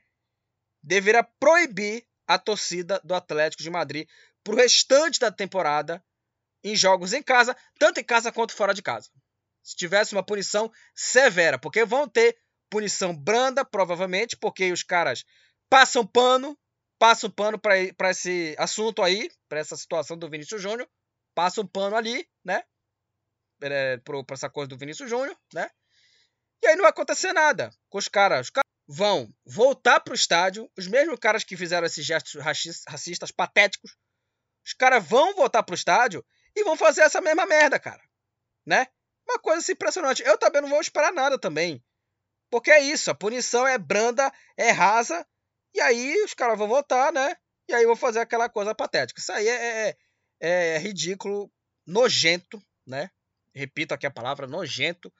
[0.81, 4.07] deveria proibir a torcida do Atlético de Madrid
[4.43, 6.03] para o restante da temporada
[6.63, 9.09] em jogos em casa, tanto em casa quanto fora de casa.
[9.61, 12.37] Se tivesse uma punição severa, porque vão ter
[12.69, 15.23] punição branda, provavelmente, porque os caras
[15.69, 16.57] passam pano,
[16.97, 20.89] passam pano para esse assunto aí, para essa situação do Vinícius Júnior,
[21.33, 22.63] passam pano ali, né?
[23.71, 25.69] é, para essa coisa do Vinícius Júnior, né?
[26.61, 28.47] E aí não vai acontecer nada com os caras.
[28.47, 32.41] Os caras vão voltar pro estádio, os mesmos caras que fizeram esses gestos
[32.87, 33.95] racistas patéticos,
[34.65, 38.01] os caras vão voltar pro estádio e vão fazer essa mesma merda, cara.
[38.65, 38.87] Né?
[39.27, 40.23] Uma coisa assim impressionante.
[40.23, 41.83] Eu também não vou esperar nada também.
[42.49, 45.25] Porque é isso, a punição é branda, é rasa,
[45.73, 47.35] e aí os caras vão voltar, né?
[47.67, 49.19] E aí vão fazer aquela coisa patética.
[49.19, 49.97] Isso aí é, é,
[50.75, 51.51] é ridículo,
[51.85, 53.09] nojento, né?
[53.53, 55.13] repito aqui a palavra, nojento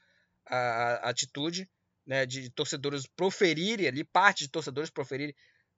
[0.45, 1.69] a, a atitude
[2.06, 5.36] né, de torcedores proferirem ali, parte de torcedores proferirem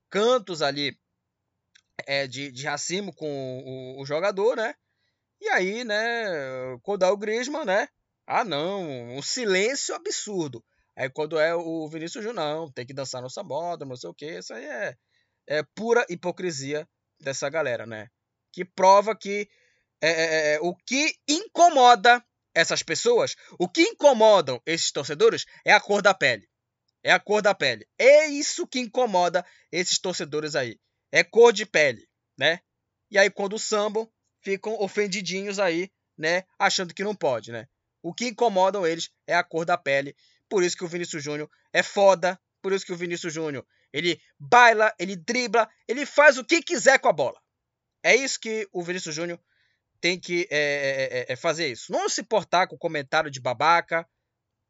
[0.10, 0.98] cantos ali
[2.06, 3.60] é, de, de racismo com
[3.98, 4.76] o, o, jogador, né?
[5.40, 7.88] E aí, né, quando é o Griezmann, né?
[8.26, 10.64] Ah, não, um silêncio absurdo.
[10.96, 14.14] Aí quando é o Vinícius Júnior, não, tem que dançar no sambódromo, não sei o
[14.14, 14.98] que, isso aí é,
[15.48, 16.88] é pura hipocrisia
[17.20, 18.10] dessa galera, né?
[18.52, 19.50] Que prova que
[20.02, 22.24] é, é, é o que incomoda
[22.56, 26.50] essas pessoas, o que incomodam esses torcedores é a cor da pele.
[27.04, 27.86] É a cor da pele.
[28.00, 30.80] É isso que incomoda esses torcedores aí.
[31.12, 32.08] É cor de pele,
[32.38, 32.62] né?
[33.12, 34.10] E aí quando sambam,
[34.42, 36.46] ficam ofendidinhos aí, né?
[36.58, 37.68] Achando que não pode, né?
[38.02, 40.16] O que incomodam eles é a cor da pele.
[40.48, 42.40] Por isso que o Vinícius Júnior é foda.
[42.62, 47.00] Por isso que o Vinícius Júnior, ele baila, ele dribla, ele faz o que quiser
[47.00, 47.40] com a bola.
[48.02, 49.40] É isso que o Vinícius Júnior
[50.02, 51.92] tem que é, é, é, é fazer isso.
[51.92, 54.08] Não se importar com o comentário de babaca,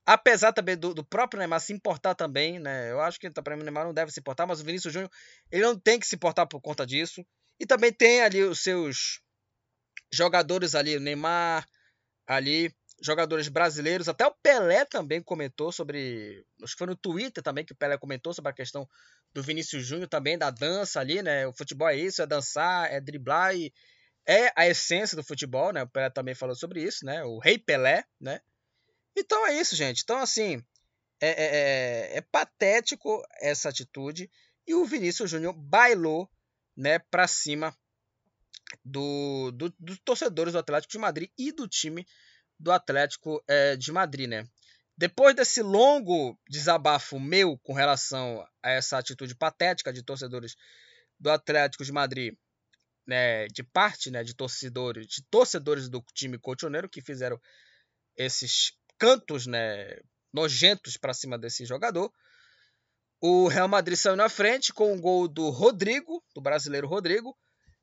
[0.06, 2.92] Apesar também do, do, próprio Neymar se importar também, né?
[2.92, 5.10] Eu acho que o Neymar não deve se importar, mas o Vinícius Júnior
[5.52, 7.26] ele não tem que se importar por conta disso.
[7.60, 9.20] E também tem ali os seus
[10.14, 11.66] jogadores ali, o Neymar
[12.28, 12.72] ali,
[13.02, 17.74] jogadores brasileiros, até o Pelé também comentou sobre, acho que foi no Twitter também que
[17.74, 18.88] o Pelé comentou sobre a questão
[19.34, 21.48] do Vinícius Júnior também da dança ali, né?
[21.48, 23.74] O futebol é isso, é dançar, é driblar e
[24.28, 25.84] é a essência do futebol, né?
[25.84, 27.24] O Pelé também falou sobre isso, né?
[27.24, 28.40] O Rei Pelé, né?
[29.16, 30.02] Então é isso, gente.
[30.04, 30.64] Então, assim,
[31.22, 31.46] é, é,
[32.14, 34.30] é, é patético essa atitude.
[34.68, 36.30] E o Vinícius Júnior bailou
[36.76, 37.76] né, para cima
[38.84, 42.06] do, do, dos torcedores do Atlético de Madrid e do time
[42.60, 44.48] do Atlético é, de Madrid, né?
[44.98, 50.56] Depois desse longo desabafo meu com relação a essa atitude patética de torcedores
[51.20, 52.34] do Atlético de Madrid,
[53.06, 57.40] né, de parte, né, de torcedores, de torcedores do time cotoneiro que fizeram
[58.16, 60.00] esses cantos, né,
[60.34, 62.12] nojentos para cima desse jogador.
[63.22, 67.36] O Real Madrid saiu na frente com o gol do Rodrigo, do brasileiro Rodrigo.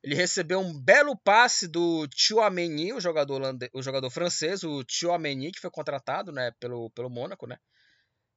[0.03, 3.41] Ele recebeu um belo passe do Chouameni, o jogador,
[3.73, 7.57] o jogador francês, o Chouameni, que foi contratado né, pelo, pelo Mônaco, né?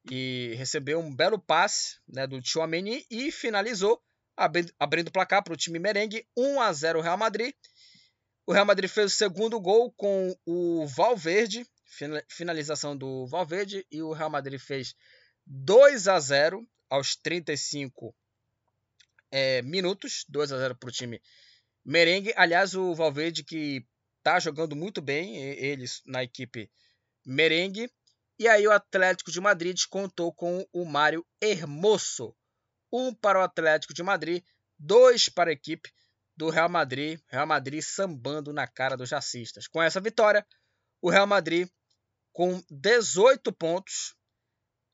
[0.08, 4.00] E recebeu um belo passe né, do Chouameni e finalizou,
[4.36, 7.54] abrindo, o placar para o time merengue, 1 a 0 Real Madrid.
[8.46, 11.66] O Real Madrid fez o segundo gol com o Valverde,
[12.28, 14.94] finalização do Valverde e o Real Madrid fez
[15.46, 18.14] 2 a 0 aos 35
[19.30, 21.20] é, minutos, 2 a 0 para o time
[21.84, 22.32] merengue.
[22.36, 23.84] Aliás, o Valverde que
[24.18, 26.70] está jogando muito bem, eles na equipe
[27.24, 27.90] merengue.
[28.38, 32.36] E aí o Atlético de Madrid contou com o Mário Hermoso.
[32.92, 34.42] Um para o Atlético de Madrid,
[34.78, 35.90] dois para a equipe
[36.36, 37.20] do Real Madrid.
[37.28, 39.66] Real Madrid sambando na cara dos racistas.
[39.66, 40.46] Com essa vitória,
[41.00, 41.68] o Real Madrid
[42.32, 44.14] com 18 pontos.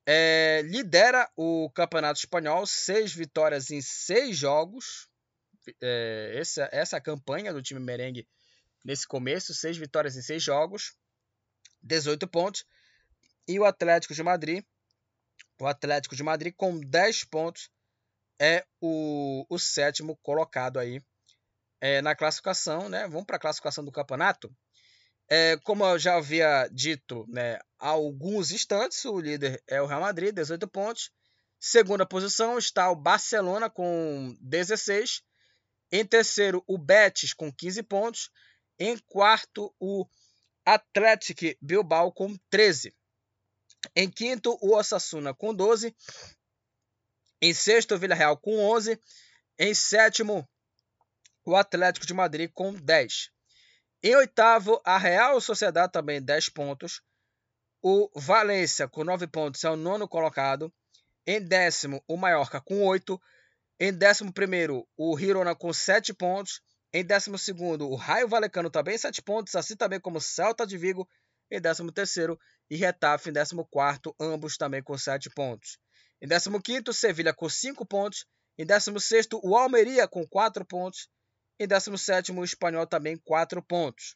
[0.05, 5.09] É, lidera o Campeonato Espanhol, seis vitórias em seis jogos.
[5.81, 8.27] É, essa, essa é campanha do time merengue
[8.85, 10.97] nesse começo: seis vitórias em seis jogos,
[11.83, 12.65] 18 pontos.
[13.47, 14.65] E o Atlético de Madrid,
[15.61, 17.71] o Atlético de Madrid com 10 pontos,
[18.43, 21.01] é o, o sétimo colocado aí
[21.81, 22.89] é, na classificação.
[22.89, 23.07] Né?
[23.07, 24.53] Vamos para a classificação do campeonato.
[25.31, 30.01] É, como eu já havia dito né, há alguns instantes, o líder é o Real
[30.01, 31.13] Madrid, 18 pontos.
[31.61, 35.23] Segunda posição está o Barcelona com 16.
[35.93, 38.31] Em terceiro, o Betis com 15 pontos.
[38.77, 40.05] Em quarto, o
[40.67, 42.93] Atlético Bilbao com 13.
[43.95, 45.95] Em quinto, o Osasuna com 12.
[47.45, 48.97] Em sexto, o Villarreal com 11.
[49.59, 50.49] Em sétimo,
[51.45, 53.31] o Atlético de Madrid com 10.
[54.01, 57.03] Em oitavo, a Real Sociedade também 10 pontos.
[57.83, 60.73] O Valência com 9 pontos é o nono colocado.
[61.27, 63.21] Em décimo, o Mallorca com 8.
[63.81, 66.61] Em décimo primeiro, o Girona com 7 pontos.
[66.93, 71.09] Em décimo segundo, o Raio Valecano também 7 pontos, assim também como Celta de Vigo.
[71.51, 72.39] Em décimo terceiro,
[72.71, 75.77] e Retafe em décimo quarto, ambos também com 7 pontos.
[76.23, 78.25] Em décimo quinto, Sevilha com 5 pontos.
[78.57, 81.09] Em décimo sexto, o Almeria com 4 pontos.
[81.59, 84.15] Em 17 o Espanhol também 4 pontos.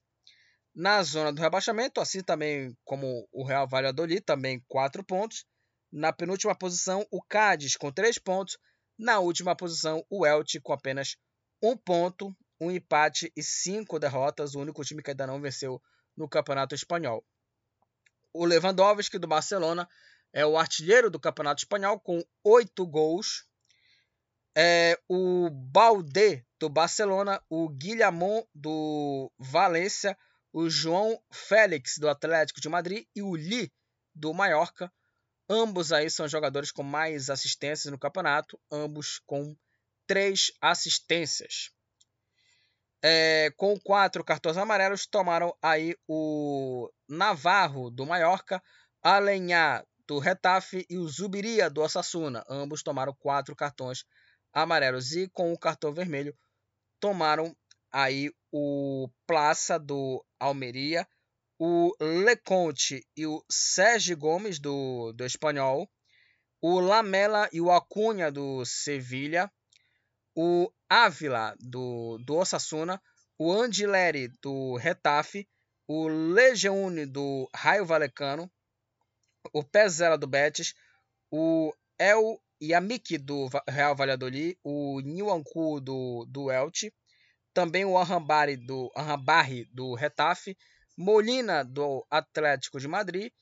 [0.72, 5.44] Na zona do rebaixamento, assim também como o Real Valladolid, também 4 pontos.
[5.90, 8.56] Na penúltima posição, o Cádiz com 3 pontos.
[8.96, 11.16] Na última posição, o Elche com apenas
[11.60, 14.54] 1 ponto, um empate e 5 derrotas.
[14.54, 15.82] O único time que ainda não venceu
[16.16, 17.24] no Campeonato Espanhol.
[18.32, 19.88] O Lewandowski do Barcelona
[20.32, 23.46] é o artilheiro do Campeonato Espanhol com 8 gols.
[24.56, 30.16] É, o Balde do Barcelona, o Guilhamon do Valência,
[30.52, 33.70] o João Félix do Atlético de Madrid e o Li
[34.14, 34.90] do Mallorca.
[35.48, 39.54] Ambos aí são jogadores com mais assistências no campeonato, ambos com
[40.06, 41.70] três assistências.
[43.02, 48.62] É, com quatro cartões amarelos, tomaram aí o Navarro do Mallorca,
[49.02, 52.44] Alenhá do Retafe e o Zubiria do Osasuna.
[52.48, 54.04] Ambos tomaram quatro cartões
[54.52, 55.12] amarelos.
[55.12, 56.36] E com o cartão vermelho,
[57.00, 57.56] tomaram
[57.92, 61.06] aí o Plaça do Almeria,
[61.58, 65.88] o Leconte e o Sérgio Gomes do, do Espanhol.
[66.60, 69.50] o Lamela e o Acunha do Sevilha,
[70.34, 73.00] o Ávila do, do Osasuna,
[73.38, 75.48] o Andileri do Retafe,
[75.86, 78.50] o Lejeune do Raio Valecano,
[79.52, 80.74] o Pezela do Betis,
[81.30, 86.92] o El Yamik do Real Valladolid, o Nwanku do, do Elche,
[87.52, 90.56] também o Arrambari do, Arrambari do Retafe,
[90.96, 93.32] Molina do Atlético de Madrid,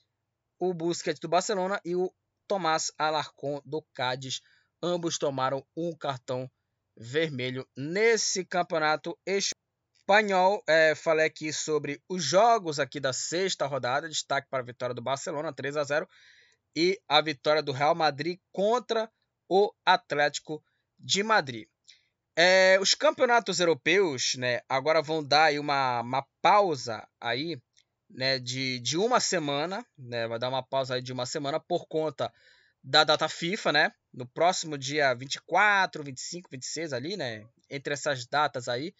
[0.59, 2.13] o Busquets do Barcelona e o
[2.47, 4.41] Tomás Alarcón do Cádiz.
[4.83, 6.51] Ambos tomaram um cartão
[6.97, 9.19] vermelho nesse campeonato
[10.05, 10.63] espanhol.
[10.69, 14.09] É, falei aqui sobre os jogos aqui da sexta rodada.
[14.09, 16.09] Destaque para a vitória do Barcelona, 3 a 0
[16.77, 19.11] e a vitória do Real Madrid contra
[19.49, 20.63] o Atlético
[20.99, 21.67] de Madrid.
[22.37, 27.61] É, os campeonatos europeus, né, agora vão dar uma, uma pausa aí,
[28.11, 32.33] né, de, de uma semana, né, vai dar uma pausa de uma semana por conta
[32.83, 38.67] da data FIFA, né, no próximo dia 24, 25, 26 ali, né, entre essas datas
[38.67, 38.93] aí,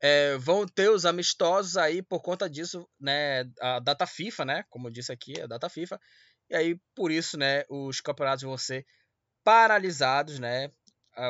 [0.00, 4.88] é, vão ter os amistosos aí por conta disso, né, a data FIFA, né, como
[4.88, 6.00] eu disse aqui, a data FIFA,
[6.48, 8.86] e aí por isso, né, os campeonatos vão ser
[9.44, 10.70] paralisados, né,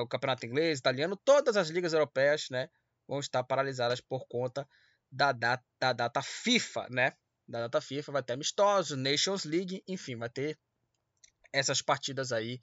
[0.02, 2.68] o campeonato inglês, italiano, todas as ligas europeias, né,
[3.08, 4.66] vão estar paralisadas por conta
[5.10, 7.12] da data, da data FIFA, né?
[7.48, 10.56] Da data FIFA vai ter amistosos, Nations League, enfim, vai ter
[11.52, 12.60] essas partidas aí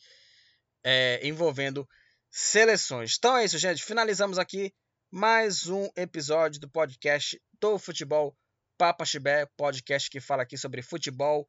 [0.84, 1.88] é, envolvendo
[2.32, 3.16] seleções.
[3.18, 3.84] Então é isso, gente.
[3.84, 4.74] Finalizamos aqui
[5.12, 8.36] mais um episódio do podcast do Futebol
[8.78, 11.48] Papa Chibé, podcast que fala aqui sobre futebol,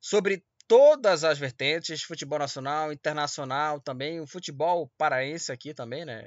[0.00, 6.24] sobre todas as vertentes, futebol nacional, internacional também, o futebol paraense aqui também, né?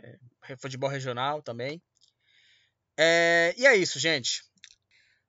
[0.59, 1.81] Futebol regional também.
[2.97, 4.43] É, e é isso, gente.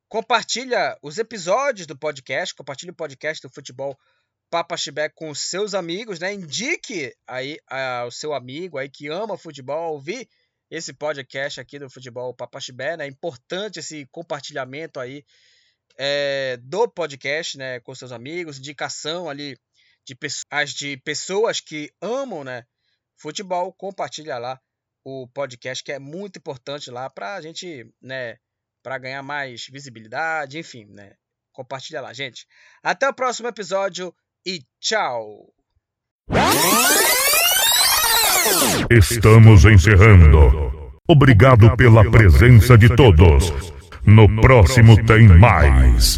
[0.08, 3.96] Compartilha os episódios do podcast, compartilhe o podcast do futebol
[4.50, 6.32] Papa Chibé com seus amigos, né?
[6.32, 10.28] Indique aí ao seu amigo aí que ama futebol ouvir
[10.70, 13.04] esse podcast aqui do futebol Papa Chibé, né?
[13.04, 15.24] É importante esse compartilhamento aí
[15.96, 19.58] é, do podcast, né, com seus amigos, indicação ali
[20.04, 22.64] de pessoas, de pessoas que amam, né,
[23.16, 24.60] futebol, compartilha lá
[25.04, 28.36] o podcast que é muito importante lá para a gente, né,
[28.82, 31.14] para ganhar mais visibilidade, enfim, né,
[31.52, 32.46] compartilha lá, gente.
[32.82, 34.14] Até o próximo episódio
[34.44, 35.52] e tchau.
[38.90, 40.72] Estamos encerrando.
[41.08, 43.52] Obrigado pela presença de todos.
[44.04, 46.14] No próximo tem mais.